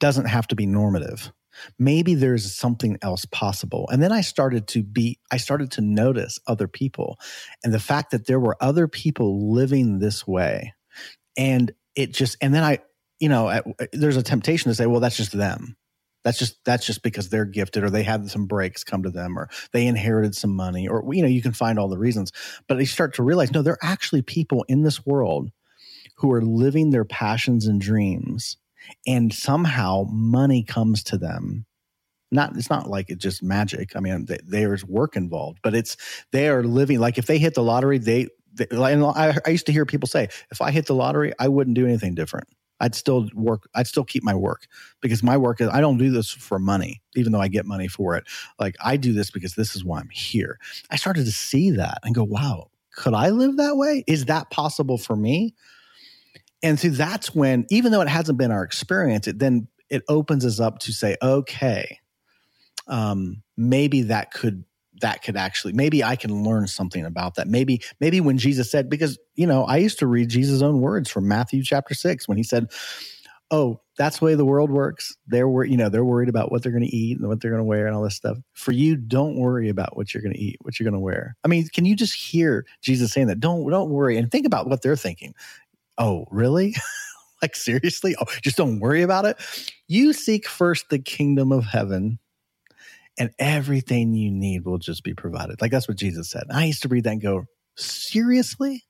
doesn't 0.00 0.26
have 0.26 0.48
to 0.48 0.56
be 0.56 0.66
normative. 0.66 1.30
Maybe 1.78 2.14
there's 2.14 2.54
something 2.54 2.96
else 3.02 3.26
possible. 3.26 3.88
And 3.92 4.02
then 4.02 4.10
I 4.10 4.22
started 4.22 4.66
to 4.68 4.82
be, 4.82 5.20
I 5.30 5.36
started 5.36 5.70
to 5.72 5.82
notice 5.82 6.38
other 6.46 6.66
people 6.66 7.18
and 7.62 7.72
the 7.72 7.78
fact 7.78 8.10
that 8.10 8.26
there 8.26 8.40
were 8.40 8.56
other 8.60 8.88
people 8.88 9.52
living 9.52 9.98
this 9.98 10.26
way. 10.26 10.74
And 11.36 11.72
it 11.94 12.12
just, 12.12 12.36
and 12.40 12.54
then 12.54 12.64
I, 12.64 12.78
you 13.20 13.28
know, 13.28 13.62
there's 13.92 14.16
a 14.16 14.22
temptation 14.22 14.70
to 14.70 14.74
say, 14.74 14.86
well, 14.86 15.00
that's 15.00 15.16
just 15.16 15.32
them. 15.32 15.76
That's 16.24 16.38
just 16.38 16.64
that's 16.64 16.86
just 16.86 17.02
because 17.02 17.28
they're 17.28 17.44
gifted 17.44 17.82
or 17.82 17.90
they 17.90 18.02
had 18.02 18.30
some 18.30 18.46
breaks 18.46 18.84
come 18.84 19.02
to 19.02 19.10
them 19.10 19.38
or 19.38 19.48
they 19.72 19.86
inherited 19.86 20.34
some 20.34 20.54
money 20.54 20.86
or 20.86 21.02
you 21.12 21.22
know 21.22 21.28
you 21.28 21.42
can 21.42 21.52
find 21.52 21.78
all 21.78 21.88
the 21.88 21.98
reasons. 21.98 22.32
But 22.68 22.78
they 22.78 22.84
start 22.84 23.14
to 23.14 23.22
realize 23.22 23.52
no 23.52 23.62
there 23.62 23.74
are 23.74 23.90
actually 23.90 24.22
people 24.22 24.64
in 24.68 24.82
this 24.82 25.04
world 25.04 25.50
who 26.16 26.32
are 26.32 26.42
living 26.42 26.90
their 26.90 27.04
passions 27.04 27.66
and 27.66 27.80
dreams 27.80 28.56
and 29.06 29.32
somehow 29.32 30.04
money 30.10 30.62
comes 30.62 31.02
to 31.04 31.18
them. 31.18 31.66
Not 32.30 32.56
it's 32.56 32.70
not 32.70 32.88
like 32.88 33.10
it's 33.10 33.22
just 33.22 33.42
magic. 33.42 33.96
I 33.96 34.00
mean 34.00 34.26
there's 34.44 34.84
work 34.84 35.16
involved 35.16 35.58
but 35.62 35.74
it's 35.74 35.96
they 36.30 36.48
are 36.48 36.62
living 36.62 37.00
like 37.00 37.18
if 37.18 37.26
they 37.26 37.38
hit 37.38 37.54
the 37.54 37.62
lottery 37.62 37.98
they, 37.98 38.28
they 38.54 38.66
I, 38.72 39.36
I 39.44 39.50
used 39.50 39.66
to 39.66 39.72
hear 39.72 39.86
people 39.86 40.06
say 40.06 40.28
if 40.50 40.60
i 40.60 40.70
hit 40.70 40.86
the 40.86 40.94
lottery 40.94 41.32
i 41.38 41.48
wouldn't 41.48 41.74
do 41.74 41.86
anything 41.86 42.14
different 42.14 42.48
I'd 42.82 42.96
still 42.96 43.28
work. 43.32 43.68
I'd 43.74 43.86
still 43.86 44.04
keep 44.04 44.24
my 44.24 44.34
work 44.34 44.66
because 45.00 45.22
my 45.22 45.36
work 45.36 45.60
is, 45.60 45.68
I 45.68 45.80
don't 45.80 45.98
do 45.98 46.10
this 46.10 46.28
for 46.30 46.58
money, 46.58 47.00
even 47.14 47.32
though 47.32 47.40
I 47.40 47.46
get 47.48 47.64
money 47.64 47.86
for 47.86 48.16
it. 48.16 48.24
Like 48.58 48.76
I 48.80 48.96
do 48.96 49.12
this 49.12 49.30
because 49.30 49.54
this 49.54 49.76
is 49.76 49.84
why 49.84 50.00
I'm 50.00 50.10
here. 50.10 50.58
I 50.90 50.96
started 50.96 51.24
to 51.24 51.32
see 51.32 51.70
that 51.70 51.98
and 52.02 52.14
go, 52.14 52.24
wow, 52.24 52.70
could 52.94 53.14
I 53.14 53.30
live 53.30 53.56
that 53.56 53.76
way? 53.76 54.02
Is 54.08 54.26
that 54.26 54.50
possible 54.50 54.98
for 54.98 55.14
me? 55.14 55.54
And 56.62 56.78
so 56.78 56.88
that's 56.88 57.34
when, 57.34 57.66
even 57.70 57.92
though 57.92 58.00
it 58.00 58.08
hasn't 58.08 58.36
been 58.36 58.50
our 58.50 58.64
experience, 58.64 59.28
it 59.28 59.38
then 59.38 59.68
it 59.88 60.02
opens 60.08 60.44
us 60.44 60.58
up 60.58 60.80
to 60.80 60.92
say, 60.92 61.16
okay, 61.22 62.00
um, 62.88 63.42
maybe 63.56 64.02
that 64.02 64.32
could 64.32 64.64
that 65.02 65.22
could 65.22 65.36
actually 65.36 65.74
maybe 65.74 66.02
I 66.02 66.16
can 66.16 66.42
learn 66.44 66.66
something 66.66 67.04
about 67.04 67.34
that. 67.34 67.46
Maybe 67.46 67.82
maybe 68.00 68.20
when 68.20 68.38
Jesus 68.38 68.70
said 68.70 68.88
because 68.88 69.18
you 69.34 69.46
know 69.46 69.64
I 69.64 69.76
used 69.76 69.98
to 69.98 70.06
read 70.06 70.30
Jesus' 70.30 70.62
own 70.62 70.80
words 70.80 71.10
from 71.10 71.28
Matthew 71.28 71.62
chapter 71.62 71.94
six 71.94 72.26
when 72.26 72.38
he 72.38 72.42
said, 72.42 72.72
"Oh, 73.50 73.80
that's 73.98 74.20
the 74.20 74.24
way 74.24 74.34
the 74.34 74.44
world 74.44 74.70
works. 74.70 75.14
They're 75.26 75.48
wor- 75.48 75.64
you 75.64 75.76
know 75.76 75.88
they're 75.88 76.04
worried 76.04 76.28
about 76.28 76.50
what 76.50 76.62
they're 76.62 76.72
going 76.72 76.84
to 76.84 76.96
eat 76.96 77.18
and 77.18 77.28
what 77.28 77.40
they're 77.40 77.50
going 77.50 77.60
to 77.60 77.64
wear 77.64 77.86
and 77.86 77.94
all 77.94 78.02
this 78.02 78.16
stuff. 78.16 78.38
For 78.54 78.72
you, 78.72 78.96
don't 78.96 79.36
worry 79.36 79.68
about 79.68 79.96
what 79.96 80.14
you're 80.14 80.22
going 80.22 80.34
to 80.34 80.40
eat, 80.40 80.56
what 80.62 80.80
you're 80.80 80.88
going 80.88 80.98
to 80.98 81.04
wear. 81.04 81.36
I 81.44 81.48
mean, 81.48 81.66
can 81.68 81.84
you 81.84 81.94
just 81.94 82.14
hear 82.14 82.64
Jesus 82.80 83.12
saying 83.12 83.26
that? 83.26 83.40
Don't 83.40 83.68
don't 83.68 83.90
worry 83.90 84.16
and 84.16 84.30
think 84.30 84.46
about 84.46 84.68
what 84.68 84.82
they're 84.82 84.96
thinking. 84.96 85.34
Oh, 85.98 86.26
really? 86.30 86.74
like 87.42 87.56
seriously? 87.56 88.14
Oh, 88.20 88.26
just 88.40 88.56
don't 88.56 88.80
worry 88.80 89.02
about 89.02 89.24
it. 89.24 89.36
You 89.88 90.12
seek 90.12 90.48
first 90.48 90.88
the 90.88 90.98
kingdom 90.98 91.52
of 91.52 91.64
heaven 91.64 92.18
and 93.18 93.30
everything 93.38 94.14
you 94.14 94.30
need 94.30 94.64
will 94.64 94.78
just 94.78 95.04
be 95.04 95.14
provided. 95.14 95.60
Like 95.60 95.70
that's 95.70 95.88
what 95.88 95.96
Jesus 95.96 96.30
said. 96.30 96.44
I 96.52 96.64
used 96.64 96.82
to 96.82 96.88
read 96.88 97.04
that 97.04 97.12
and 97.12 97.22
go, 97.22 97.44
seriously? 97.76 98.84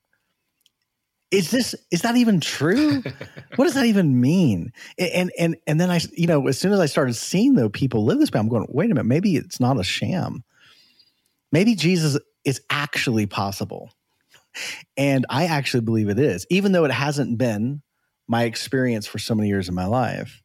Is 1.30 1.50
this 1.50 1.74
is 1.90 2.02
that 2.02 2.16
even 2.16 2.40
true? 2.40 3.02
what 3.56 3.64
does 3.64 3.74
that 3.74 3.86
even 3.86 4.20
mean? 4.20 4.70
And 4.98 5.32
and 5.38 5.56
and 5.66 5.80
then 5.80 5.90
I, 5.90 6.00
you 6.12 6.26
know, 6.26 6.46
as 6.46 6.58
soon 6.58 6.72
as 6.72 6.80
I 6.80 6.86
started 6.86 7.14
seeing 7.14 7.54
though 7.54 7.70
people 7.70 8.04
live 8.04 8.18
this 8.18 8.30
way, 8.30 8.38
I'm 8.38 8.48
going, 8.48 8.66
wait 8.68 8.90
a 8.90 8.94
minute, 8.94 9.06
maybe 9.06 9.36
it's 9.36 9.58
not 9.58 9.80
a 9.80 9.84
sham. 9.84 10.44
Maybe 11.50 11.74
Jesus 11.74 12.18
is 12.44 12.60
actually 12.70 13.26
possible. 13.26 13.90
And 14.96 15.24
I 15.30 15.46
actually 15.46 15.80
believe 15.80 16.10
it 16.10 16.18
is, 16.18 16.46
even 16.50 16.72
though 16.72 16.84
it 16.84 16.90
hasn't 16.90 17.38
been 17.38 17.82
my 18.28 18.44
experience 18.44 19.06
for 19.06 19.18
so 19.18 19.34
many 19.34 19.48
years 19.48 19.68
in 19.68 19.74
my 19.74 19.86
life. 19.86 20.42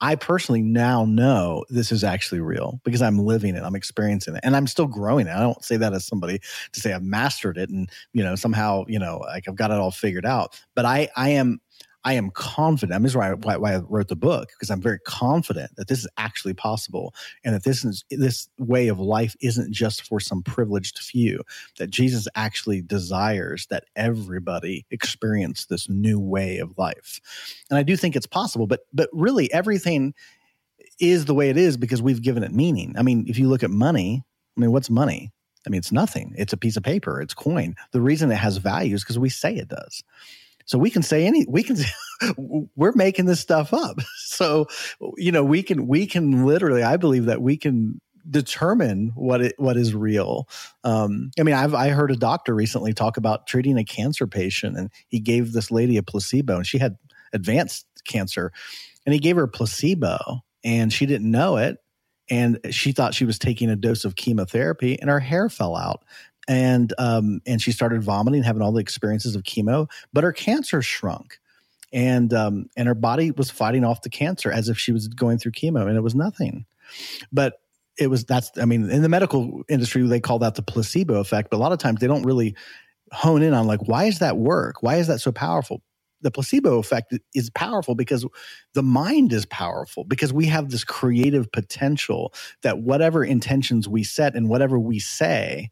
I 0.00 0.14
personally 0.14 0.62
now 0.62 1.04
know 1.04 1.64
this 1.68 1.92
is 1.92 2.02
actually 2.04 2.40
real 2.40 2.80
because 2.84 3.02
I'm 3.02 3.18
living 3.18 3.54
it, 3.54 3.62
I'm 3.62 3.74
experiencing 3.74 4.34
it, 4.34 4.40
and 4.42 4.56
I'm 4.56 4.66
still 4.66 4.86
growing 4.86 5.26
it. 5.26 5.34
I 5.34 5.40
don't 5.40 5.62
say 5.64 5.76
that 5.76 5.92
as 5.92 6.06
somebody 6.06 6.40
to 6.72 6.80
say 6.80 6.92
I've 6.92 7.02
mastered 7.02 7.58
it 7.58 7.68
and 7.70 7.90
you 8.12 8.22
know 8.22 8.34
somehow 8.34 8.84
you 8.88 8.98
know 8.98 9.18
like 9.18 9.48
I've 9.48 9.56
got 9.56 9.70
it 9.70 9.76
all 9.76 9.90
figured 9.90 10.26
out. 10.26 10.60
But 10.74 10.84
I 10.84 11.08
I 11.16 11.30
am 11.30 11.60
I 12.04 12.14
am 12.14 12.30
confident. 12.30 12.96
I'm 12.96 13.02
this 13.02 13.12
is 13.12 13.16
why 13.16 13.30
I, 13.30 13.34
why 13.34 13.74
I 13.74 13.78
wrote 13.88 14.08
the 14.08 14.16
book 14.16 14.48
because 14.50 14.70
I'm 14.70 14.80
very 14.80 14.98
confident 15.00 15.76
that 15.76 15.88
this 15.88 15.98
is 15.98 16.08
actually 16.16 16.54
possible, 16.54 17.14
and 17.44 17.54
that 17.54 17.64
this 17.64 17.84
is 17.84 18.04
this 18.10 18.48
way 18.58 18.88
of 18.88 18.98
life 18.98 19.36
isn't 19.40 19.72
just 19.72 20.06
for 20.06 20.20
some 20.20 20.42
privileged 20.42 20.98
few. 20.98 21.42
That 21.78 21.90
Jesus 21.90 22.26
actually 22.34 22.80
desires 22.82 23.66
that 23.70 23.84
everybody 23.96 24.86
experience 24.90 25.66
this 25.66 25.88
new 25.88 26.18
way 26.18 26.58
of 26.58 26.76
life, 26.78 27.20
and 27.68 27.78
I 27.78 27.82
do 27.82 27.96
think 27.96 28.16
it's 28.16 28.26
possible. 28.26 28.66
But 28.66 28.80
but 28.92 29.10
really, 29.12 29.52
everything 29.52 30.14
is 30.98 31.24
the 31.24 31.34
way 31.34 31.50
it 31.50 31.56
is 31.56 31.76
because 31.76 32.02
we've 32.02 32.22
given 32.22 32.42
it 32.42 32.52
meaning. 32.52 32.94
I 32.96 33.02
mean, 33.02 33.24
if 33.26 33.38
you 33.38 33.48
look 33.48 33.62
at 33.62 33.70
money, 33.70 34.22
I 34.56 34.60
mean, 34.60 34.72
what's 34.72 34.90
money? 34.90 35.32
I 35.66 35.70
mean, 35.70 35.78
it's 35.78 35.92
nothing. 35.92 36.34
It's 36.36 36.52
a 36.52 36.56
piece 36.56 36.76
of 36.76 36.82
paper. 36.82 37.20
It's 37.20 37.34
coin. 37.34 37.74
The 37.92 38.00
reason 38.00 38.30
it 38.30 38.36
has 38.36 38.56
value 38.56 38.94
is 38.94 39.02
because 39.02 39.18
we 39.18 39.28
say 39.28 39.54
it 39.54 39.68
does. 39.68 40.02
So 40.70 40.78
we 40.78 40.88
can 40.88 41.02
say 41.02 41.26
any, 41.26 41.44
we 41.48 41.64
can, 41.64 41.78
we're 42.76 42.92
making 42.92 43.26
this 43.26 43.40
stuff 43.40 43.74
up. 43.74 43.98
So, 44.16 44.68
you 45.16 45.32
know, 45.32 45.44
we 45.44 45.62
can, 45.62 45.86
we 45.86 46.06
can 46.06 46.46
literally, 46.46 46.82
I 46.84 46.96
believe 46.96 47.26
that 47.26 47.42
we 47.42 47.58
can 47.58 48.00
determine 48.30 49.10
what 49.16 49.42
it, 49.42 49.54
what 49.58 49.76
is 49.76 49.92
real. 49.92 50.48
Um, 50.82 51.32
I 51.38 51.42
mean, 51.42 51.54
I've, 51.56 51.74
I 51.74 51.88
heard 51.88 52.10
a 52.10 52.16
doctor 52.16 52.54
recently 52.54 52.94
talk 52.94 53.18
about 53.18 53.46
treating 53.46 53.76
a 53.76 53.84
cancer 53.84 54.26
patient 54.26 54.78
and 54.78 54.90
he 55.08 55.18
gave 55.18 55.52
this 55.52 55.70
lady 55.70 55.96
a 55.96 56.02
placebo 56.02 56.56
and 56.56 56.66
she 56.66 56.78
had 56.78 56.96
advanced 57.34 57.86
cancer 58.04 58.50
and 59.04 59.12
he 59.12 59.18
gave 59.18 59.36
her 59.36 59.42
a 59.42 59.48
placebo 59.48 60.40
and 60.64 60.90
she 60.90 61.04
didn't 61.04 61.30
know 61.30 61.56
it 61.56 61.78
and 62.30 62.60
she 62.70 62.92
thought 62.92 63.12
she 63.12 63.26
was 63.26 63.38
taking 63.38 63.68
a 63.68 63.76
dose 63.76 64.04
of 64.04 64.14
chemotherapy 64.14 64.98
and 64.98 65.10
her 65.10 65.20
hair 65.20 65.50
fell 65.50 65.76
out 65.76 66.04
and 66.50 66.92
um, 66.98 67.40
and 67.46 67.62
she 67.62 67.70
started 67.70 68.02
vomiting, 68.02 68.42
having 68.42 68.60
all 68.60 68.72
the 68.72 68.80
experiences 68.80 69.36
of 69.36 69.44
chemo, 69.44 69.88
but 70.12 70.24
her 70.24 70.32
cancer 70.32 70.82
shrunk, 70.82 71.38
and 71.92 72.34
um, 72.34 72.66
and 72.76 72.88
her 72.88 72.94
body 72.94 73.30
was 73.30 73.52
fighting 73.52 73.84
off 73.84 74.02
the 74.02 74.10
cancer 74.10 74.50
as 74.50 74.68
if 74.68 74.76
she 74.76 74.90
was 74.90 75.06
going 75.06 75.38
through 75.38 75.52
chemo, 75.52 75.86
and 75.86 75.96
it 75.96 76.00
was 76.00 76.16
nothing. 76.16 76.66
But 77.32 77.60
it 77.96 78.08
was 78.08 78.24
that's 78.24 78.50
I 78.58 78.64
mean, 78.64 78.90
in 78.90 79.02
the 79.02 79.08
medical 79.08 79.62
industry, 79.68 80.02
they 80.02 80.18
call 80.18 80.40
that 80.40 80.56
the 80.56 80.62
placebo 80.62 81.20
effect. 81.20 81.50
But 81.50 81.58
a 81.58 81.62
lot 81.62 81.70
of 81.70 81.78
times, 81.78 82.00
they 82.00 82.08
don't 82.08 82.24
really 82.24 82.56
hone 83.12 83.42
in 83.42 83.54
on 83.54 83.68
like 83.68 83.86
why 83.86 84.06
is 84.06 84.18
that 84.18 84.36
work? 84.36 84.82
Why 84.82 84.96
is 84.96 85.06
that 85.06 85.20
so 85.20 85.30
powerful? 85.32 85.82
the 86.22 86.30
placebo 86.30 86.78
effect 86.78 87.14
is 87.34 87.48
powerful 87.48 87.94
because 87.94 88.26
the 88.74 88.82
mind 88.82 89.32
is 89.32 89.46
powerful 89.46 90.04
because 90.04 90.34
we 90.34 90.44
have 90.44 90.68
this 90.68 90.84
creative 90.84 91.50
potential 91.50 92.34
that 92.60 92.80
whatever 92.80 93.24
intentions 93.24 93.88
we 93.88 94.04
set 94.04 94.34
and 94.34 94.50
whatever 94.50 94.78
we 94.78 94.98
say 94.98 95.70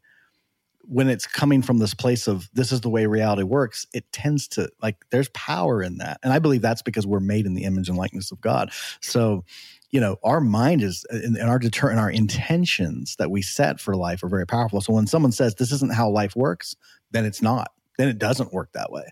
when 0.89 1.07
it's 1.07 1.27
coming 1.27 1.61
from 1.61 1.77
this 1.77 1.93
place 1.93 2.27
of 2.27 2.49
this 2.53 2.71
is 2.71 2.81
the 2.81 2.89
way 2.89 3.05
reality 3.05 3.43
works, 3.43 3.85
it 3.93 4.11
tends 4.11 4.47
to 4.47 4.67
like 4.81 4.97
there's 5.11 5.29
power 5.29 5.83
in 5.83 5.99
that. 5.99 6.19
And 6.23 6.33
I 6.33 6.39
believe 6.39 6.63
that's 6.63 6.81
because 6.81 7.05
we're 7.05 7.19
made 7.19 7.45
in 7.45 7.53
the 7.53 7.65
image 7.65 7.89
and 7.89 7.97
likeness 7.97 8.31
of 8.31 8.41
God. 8.41 8.71
So, 8.99 9.45
you 9.91 10.01
know, 10.01 10.17
our 10.23 10.41
mind 10.41 10.81
is 10.81 11.05
and 11.11 11.37
our 11.37 11.59
deter 11.59 11.91
and 11.91 11.99
our 11.99 12.09
intentions 12.09 13.15
that 13.19 13.29
we 13.29 13.43
set 13.43 13.79
for 13.79 13.95
life 13.95 14.23
are 14.23 14.29
very 14.29 14.47
powerful. 14.47 14.81
So 14.81 14.93
when 14.93 15.05
someone 15.05 15.31
says 15.31 15.53
this 15.53 15.71
isn't 15.71 15.93
how 15.93 16.09
life 16.09 16.35
works, 16.35 16.75
then 17.11 17.23
it's 17.23 17.41
not. 17.41 17.69
Then 17.99 18.07
it 18.07 18.17
doesn't 18.17 18.51
work 18.51 18.71
that 18.73 18.91
way. 18.91 19.05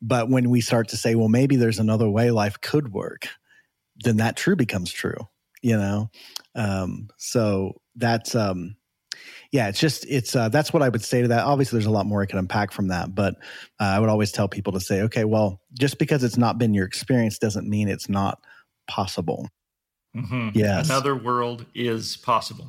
But 0.00 0.30
when 0.30 0.48
we 0.48 0.62
start 0.62 0.88
to 0.88 0.96
say, 0.96 1.14
well, 1.14 1.28
maybe 1.28 1.56
there's 1.56 1.78
another 1.78 2.08
way 2.08 2.30
life 2.30 2.58
could 2.62 2.90
work, 2.90 3.28
then 4.02 4.16
that 4.16 4.38
true 4.38 4.56
becomes 4.56 4.90
true, 4.90 5.28
you 5.60 5.76
know? 5.76 6.10
Um, 6.54 7.08
so 7.18 7.74
that's 7.96 8.34
um 8.34 8.76
yeah, 9.52 9.68
it's 9.68 9.78
just 9.78 10.06
it's 10.08 10.34
uh, 10.34 10.48
that's 10.48 10.72
what 10.72 10.82
I 10.82 10.88
would 10.88 11.04
say 11.04 11.20
to 11.20 11.28
that. 11.28 11.44
Obviously, 11.44 11.76
there's 11.76 11.86
a 11.86 11.90
lot 11.90 12.06
more 12.06 12.22
I 12.22 12.26
can 12.26 12.38
unpack 12.38 12.72
from 12.72 12.88
that, 12.88 13.14
but 13.14 13.34
uh, 13.78 13.84
I 13.84 14.00
would 14.00 14.08
always 14.08 14.32
tell 14.32 14.48
people 14.48 14.72
to 14.72 14.80
say, 14.80 15.02
okay, 15.02 15.24
well, 15.24 15.60
just 15.78 15.98
because 15.98 16.24
it's 16.24 16.38
not 16.38 16.56
been 16.56 16.72
your 16.72 16.86
experience 16.86 17.38
doesn't 17.38 17.68
mean 17.68 17.88
it's 17.88 18.08
not 18.08 18.40
possible. 18.88 19.48
Mm-hmm. 20.16 20.50
Yes, 20.54 20.86
another 20.86 21.14
world 21.14 21.66
is 21.74 22.16
possible. 22.16 22.68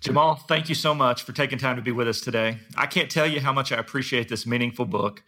Jamal, 0.00 0.34
thank 0.34 0.68
you 0.68 0.74
so 0.74 0.94
much 0.94 1.22
for 1.22 1.32
taking 1.32 1.58
time 1.58 1.76
to 1.76 1.82
be 1.82 1.92
with 1.92 2.08
us 2.08 2.20
today. 2.20 2.58
I 2.76 2.86
can't 2.86 3.10
tell 3.10 3.26
you 3.26 3.40
how 3.40 3.52
much 3.52 3.72
I 3.72 3.78
appreciate 3.78 4.28
this 4.28 4.46
meaningful 4.46 4.84
book. 4.84 5.22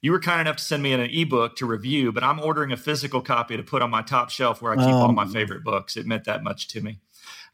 You 0.00 0.12
were 0.12 0.20
kind 0.20 0.40
enough 0.40 0.56
to 0.58 0.62
send 0.62 0.84
me 0.84 0.92
an 0.92 1.00
ebook 1.00 1.56
to 1.56 1.66
review, 1.66 2.12
but 2.12 2.22
I'm 2.22 2.38
ordering 2.38 2.70
a 2.70 2.76
physical 2.76 3.20
copy 3.20 3.56
to 3.56 3.64
put 3.64 3.82
on 3.82 3.90
my 3.90 4.02
top 4.02 4.30
shelf 4.30 4.62
where 4.62 4.72
I 4.72 4.76
keep 4.76 4.84
um, 4.84 4.94
all 4.94 5.12
my 5.12 5.26
favorite 5.26 5.64
books. 5.64 5.96
It 5.96 6.06
meant 6.06 6.24
that 6.24 6.44
much 6.44 6.68
to 6.68 6.80
me. 6.80 7.00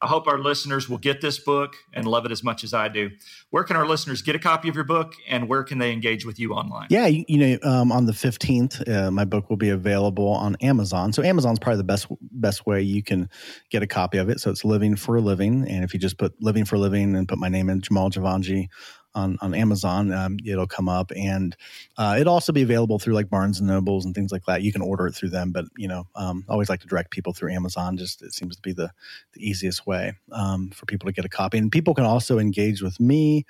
I 0.05 0.07
hope 0.07 0.29
our 0.29 0.39
listeners 0.39 0.87
will 0.87 0.99
get 0.99 1.23
this 1.23 1.39
book 1.39 1.77
and 1.95 2.07
love 2.07 2.27
it 2.27 2.31
as 2.31 2.45
much 2.45 2.63
as 2.63 2.75
I 2.75 2.89
do. 2.89 3.11
Where 3.49 3.65
can 3.65 3.75
our 3.75 3.87
listeners 3.87 4.21
get 4.21 4.37
a 4.37 4.39
copy 4.39 4.69
of 4.69 4.75
your 4.75 4.85
book 4.85 5.15
and 5.27 5.49
where 5.49 5.65
can 5.65 5.79
they 5.79 5.93
engage 5.93 6.27
with 6.27 6.39
you 6.39 6.53
online? 6.53 6.89
Yeah, 6.91 7.07
you, 7.07 7.25
you 7.27 7.39
know, 7.39 7.59
um, 7.63 7.91
on 7.91 8.05
the 8.05 8.13
15th, 8.13 8.87
uh, 8.87 9.11
my 9.11 9.25
book 9.25 9.49
will 9.49 9.57
be 9.57 9.71
available 9.71 10.29
on 10.29 10.57
Amazon. 10.61 11.15
So 11.15 11.23
Amazon's 11.23 11.59
probably 11.59 11.79
the 11.79 11.85
best 11.85 12.07
best 12.21 12.67
way 12.67 12.83
you 12.83 13.03
can 13.03 13.31
get 13.71 13.83
a 13.83 13.87
copy 13.87 14.19
of 14.19 14.29
it. 14.29 14.41
So 14.41 14.51
it's 14.51 14.63
Living 14.63 14.95
for 14.95 15.17
a 15.17 15.23
Living. 15.23 15.67
And 15.67 15.85
if 15.85 15.95
you 15.95 16.01
just 16.01 16.19
put 16.19 16.35
Living 16.39 16.67
for 16.67 16.77
a 16.77 16.79
Living 16.79 17.17
and 17.17 17.27
put 17.27 17.39
my 17.39 17.49
name 17.49 17.71
in, 17.71 17.81
Jamal 17.81 18.11
Jivanjee, 18.11 18.69
on 19.15 19.39
on 19.41 19.55
Amazon, 19.55 20.13
um, 20.13 20.39
it'll 20.45 20.67
come 20.67 20.89
up, 20.89 21.13
and 21.17 21.57
uh, 21.97 22.17
it'll 22.19 22.35
also 22.35 22.53
be 22.53 22.63
available 22.63 22.99
through 22.99 23.15
like 23.15 23.31
Barnes 23.31 23.59
and 23.59 23.69
Nobles 23.69 24.05
and 24.05 24.15
things 24.15 24.33
like 24.33 24.45
that. 24.47 24.63
You 24.63 24.73
can 24.73 24.83
order 24.83 25.07
it 25.07 25.15
through 25.15 25.31
them, 25.31 25.53
but 25.53 25.67
you 25.77 25.89
know, 25.89 26.07
um, 26.15 26.45
I 26.49 26.53
always 26.53 26.69
like 26.69 26.81
to 26.81 26.87
direct 26.87 27.11
people 27.11 27.33
through 27.33 27.53
Amazon. 27.53 27.97
Just 27.97 28.23
it 28.23 28.33
seems 28.33 28.57
to 28.57 28.63
be 28.63 28.73
the 28.73 28.91
the 29.33 29.49
easiest 29.49 29.87
way 29.87 30.15
um, 30.33 30.71
for 30.71 30.87
people 30.87 31.07
to 31.07 31.13
get 31.13 31.25
a 31.25 31.29
copy. 31.29 31.59
And 31.59 31.71
people 31.71 31.95
can 31.95 32.05
also 32.05 32.39
engage 32.39 32.83
with 32.83 33.01
me. 33.01 33.47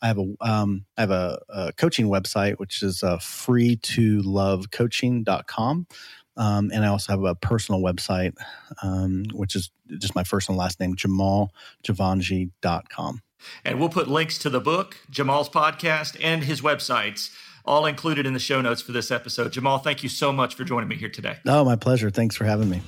I 0.00 0.06
have 0.08 0.18
a 0.18 0.34
um, 0.40 0.84
I 0.96 1.02
have 1.02 1.10
a, 1.10 1.40
a 1.48 1.72
coaching 1.72 2.08
website 2.08 2.58
which 2.58 2.82
is 2.82 3.02
uh, 3.02 3.18
free 3.18 3.76
to 3.76 4.20
love 4.22 4.70
coaching.com. 4.70 5.86
Um, 6.36 6.70
and 6.72 6.84
I 6.84 6.88
also 6.88 7.12
have 7.12 7.24
a 7.24 7.34
personal 7.34 7.82
website, 7.82 8.34
um, 8.82 9.24
which 9.32 9.54
is 9.54 9.70
just 9.98 10.14
my 10.14 10.24
first 10.24 10.48
and 10.48 10.56
last 10.56 10.80
name, 10.80 10.96
Jamal 10.96 11.52
jamaljivanjee.com. 11.84 13.22
And 13.64 13.78
we'll 13.78 13.88
put 13.88 14.08
links 14.08 14.38
to 14.38 14.50
the 14.50 14.60
book, 14.60 14.98
Jamal's 15.10 15.48
podcast, 15.48 16.16
and 16.22 16.44
his 16.44 16.60
websites 16.60 17.30
all 17.64 17.86
included 17.86 18.26
in 18.26 18.32
the 18.32 18.40
show 18.40 18.60
notes 18.60 18.82
for 18.82 18.92
this 18.92 19.10
episode. 19.10 19.52
Jamal, 19.52 19.78
thank 19.78 20.02
you 20.02 20.08
so 20.08 20.32
much 20.32 20.54
for 20.54 20.64
joining 20.64 20.88
me 20.88 20.96
here 20.96 21.08
today. 21.08 21.36
Oh, 21.46 21.64
my 21.64 21.76
pleasure. 21.76 22.10
Thanks 22.10 22.36
for 22.36 22.44
having 22.44 22.68
me. 22.68 22.82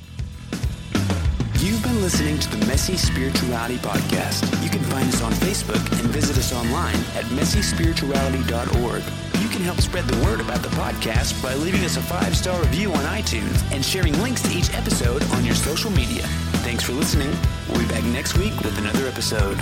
You've 1.58 1.82
been 1.82 2.02
listening 2.02 2.38
to 2.40 2.50
the 2.50 2.66
Messy 2.66 2.96
Spirituality 2.96 3.78
Podcast. 3.78 4.62
You 4.62 4.68
can 4.68 4.80
find 4.80 5.08
us 5.08 5.22
on 5.22 5.32
Facebook 5.32 5.80
and 5.98 6.10
visit 6.10 6.36
us 6.36 6.52
online 6.52 6.96
at 7.14 7.24
messyspirituality.org. 7.32 9.02
You 9.40 9.48
can 9.48 9.62
help 9.62 9.80
spread 9.80 10.04
the 10.04 10.22
word 10.24 10.40
about 10.40 10.62
the 10.62 10.68
podcast 10.70 11.42
by 11.42 11.54
leaving 11.54 11.82
us 11.84 11.96
a 11.96 12.02
five 12.02 12.36
star 12.36 12.60
review 12.60 12.92
on 12.92 13.04
iTunes 13.04 13.62
and 13.72 13.82
sharing 13.82 14.20
links 14.20 14.42
to 14.42 14.50
each 14.50 14.74
episode 14.74 15.22
on 15.32 15.44
your 15.44 15.54
social 15.54 15.90
media. 15.90 16.24
Thanks 16.64 16.82
for 16.82 16.92
listening. 16.92 17.34
We'll 17.70 17.80
be 17.80 17.88
back 17.88 18.04
next 18.04 18.36
week 18.36 18.58
with 18.60 18.76
another 18.78 19.06
episode. 19.06 19.58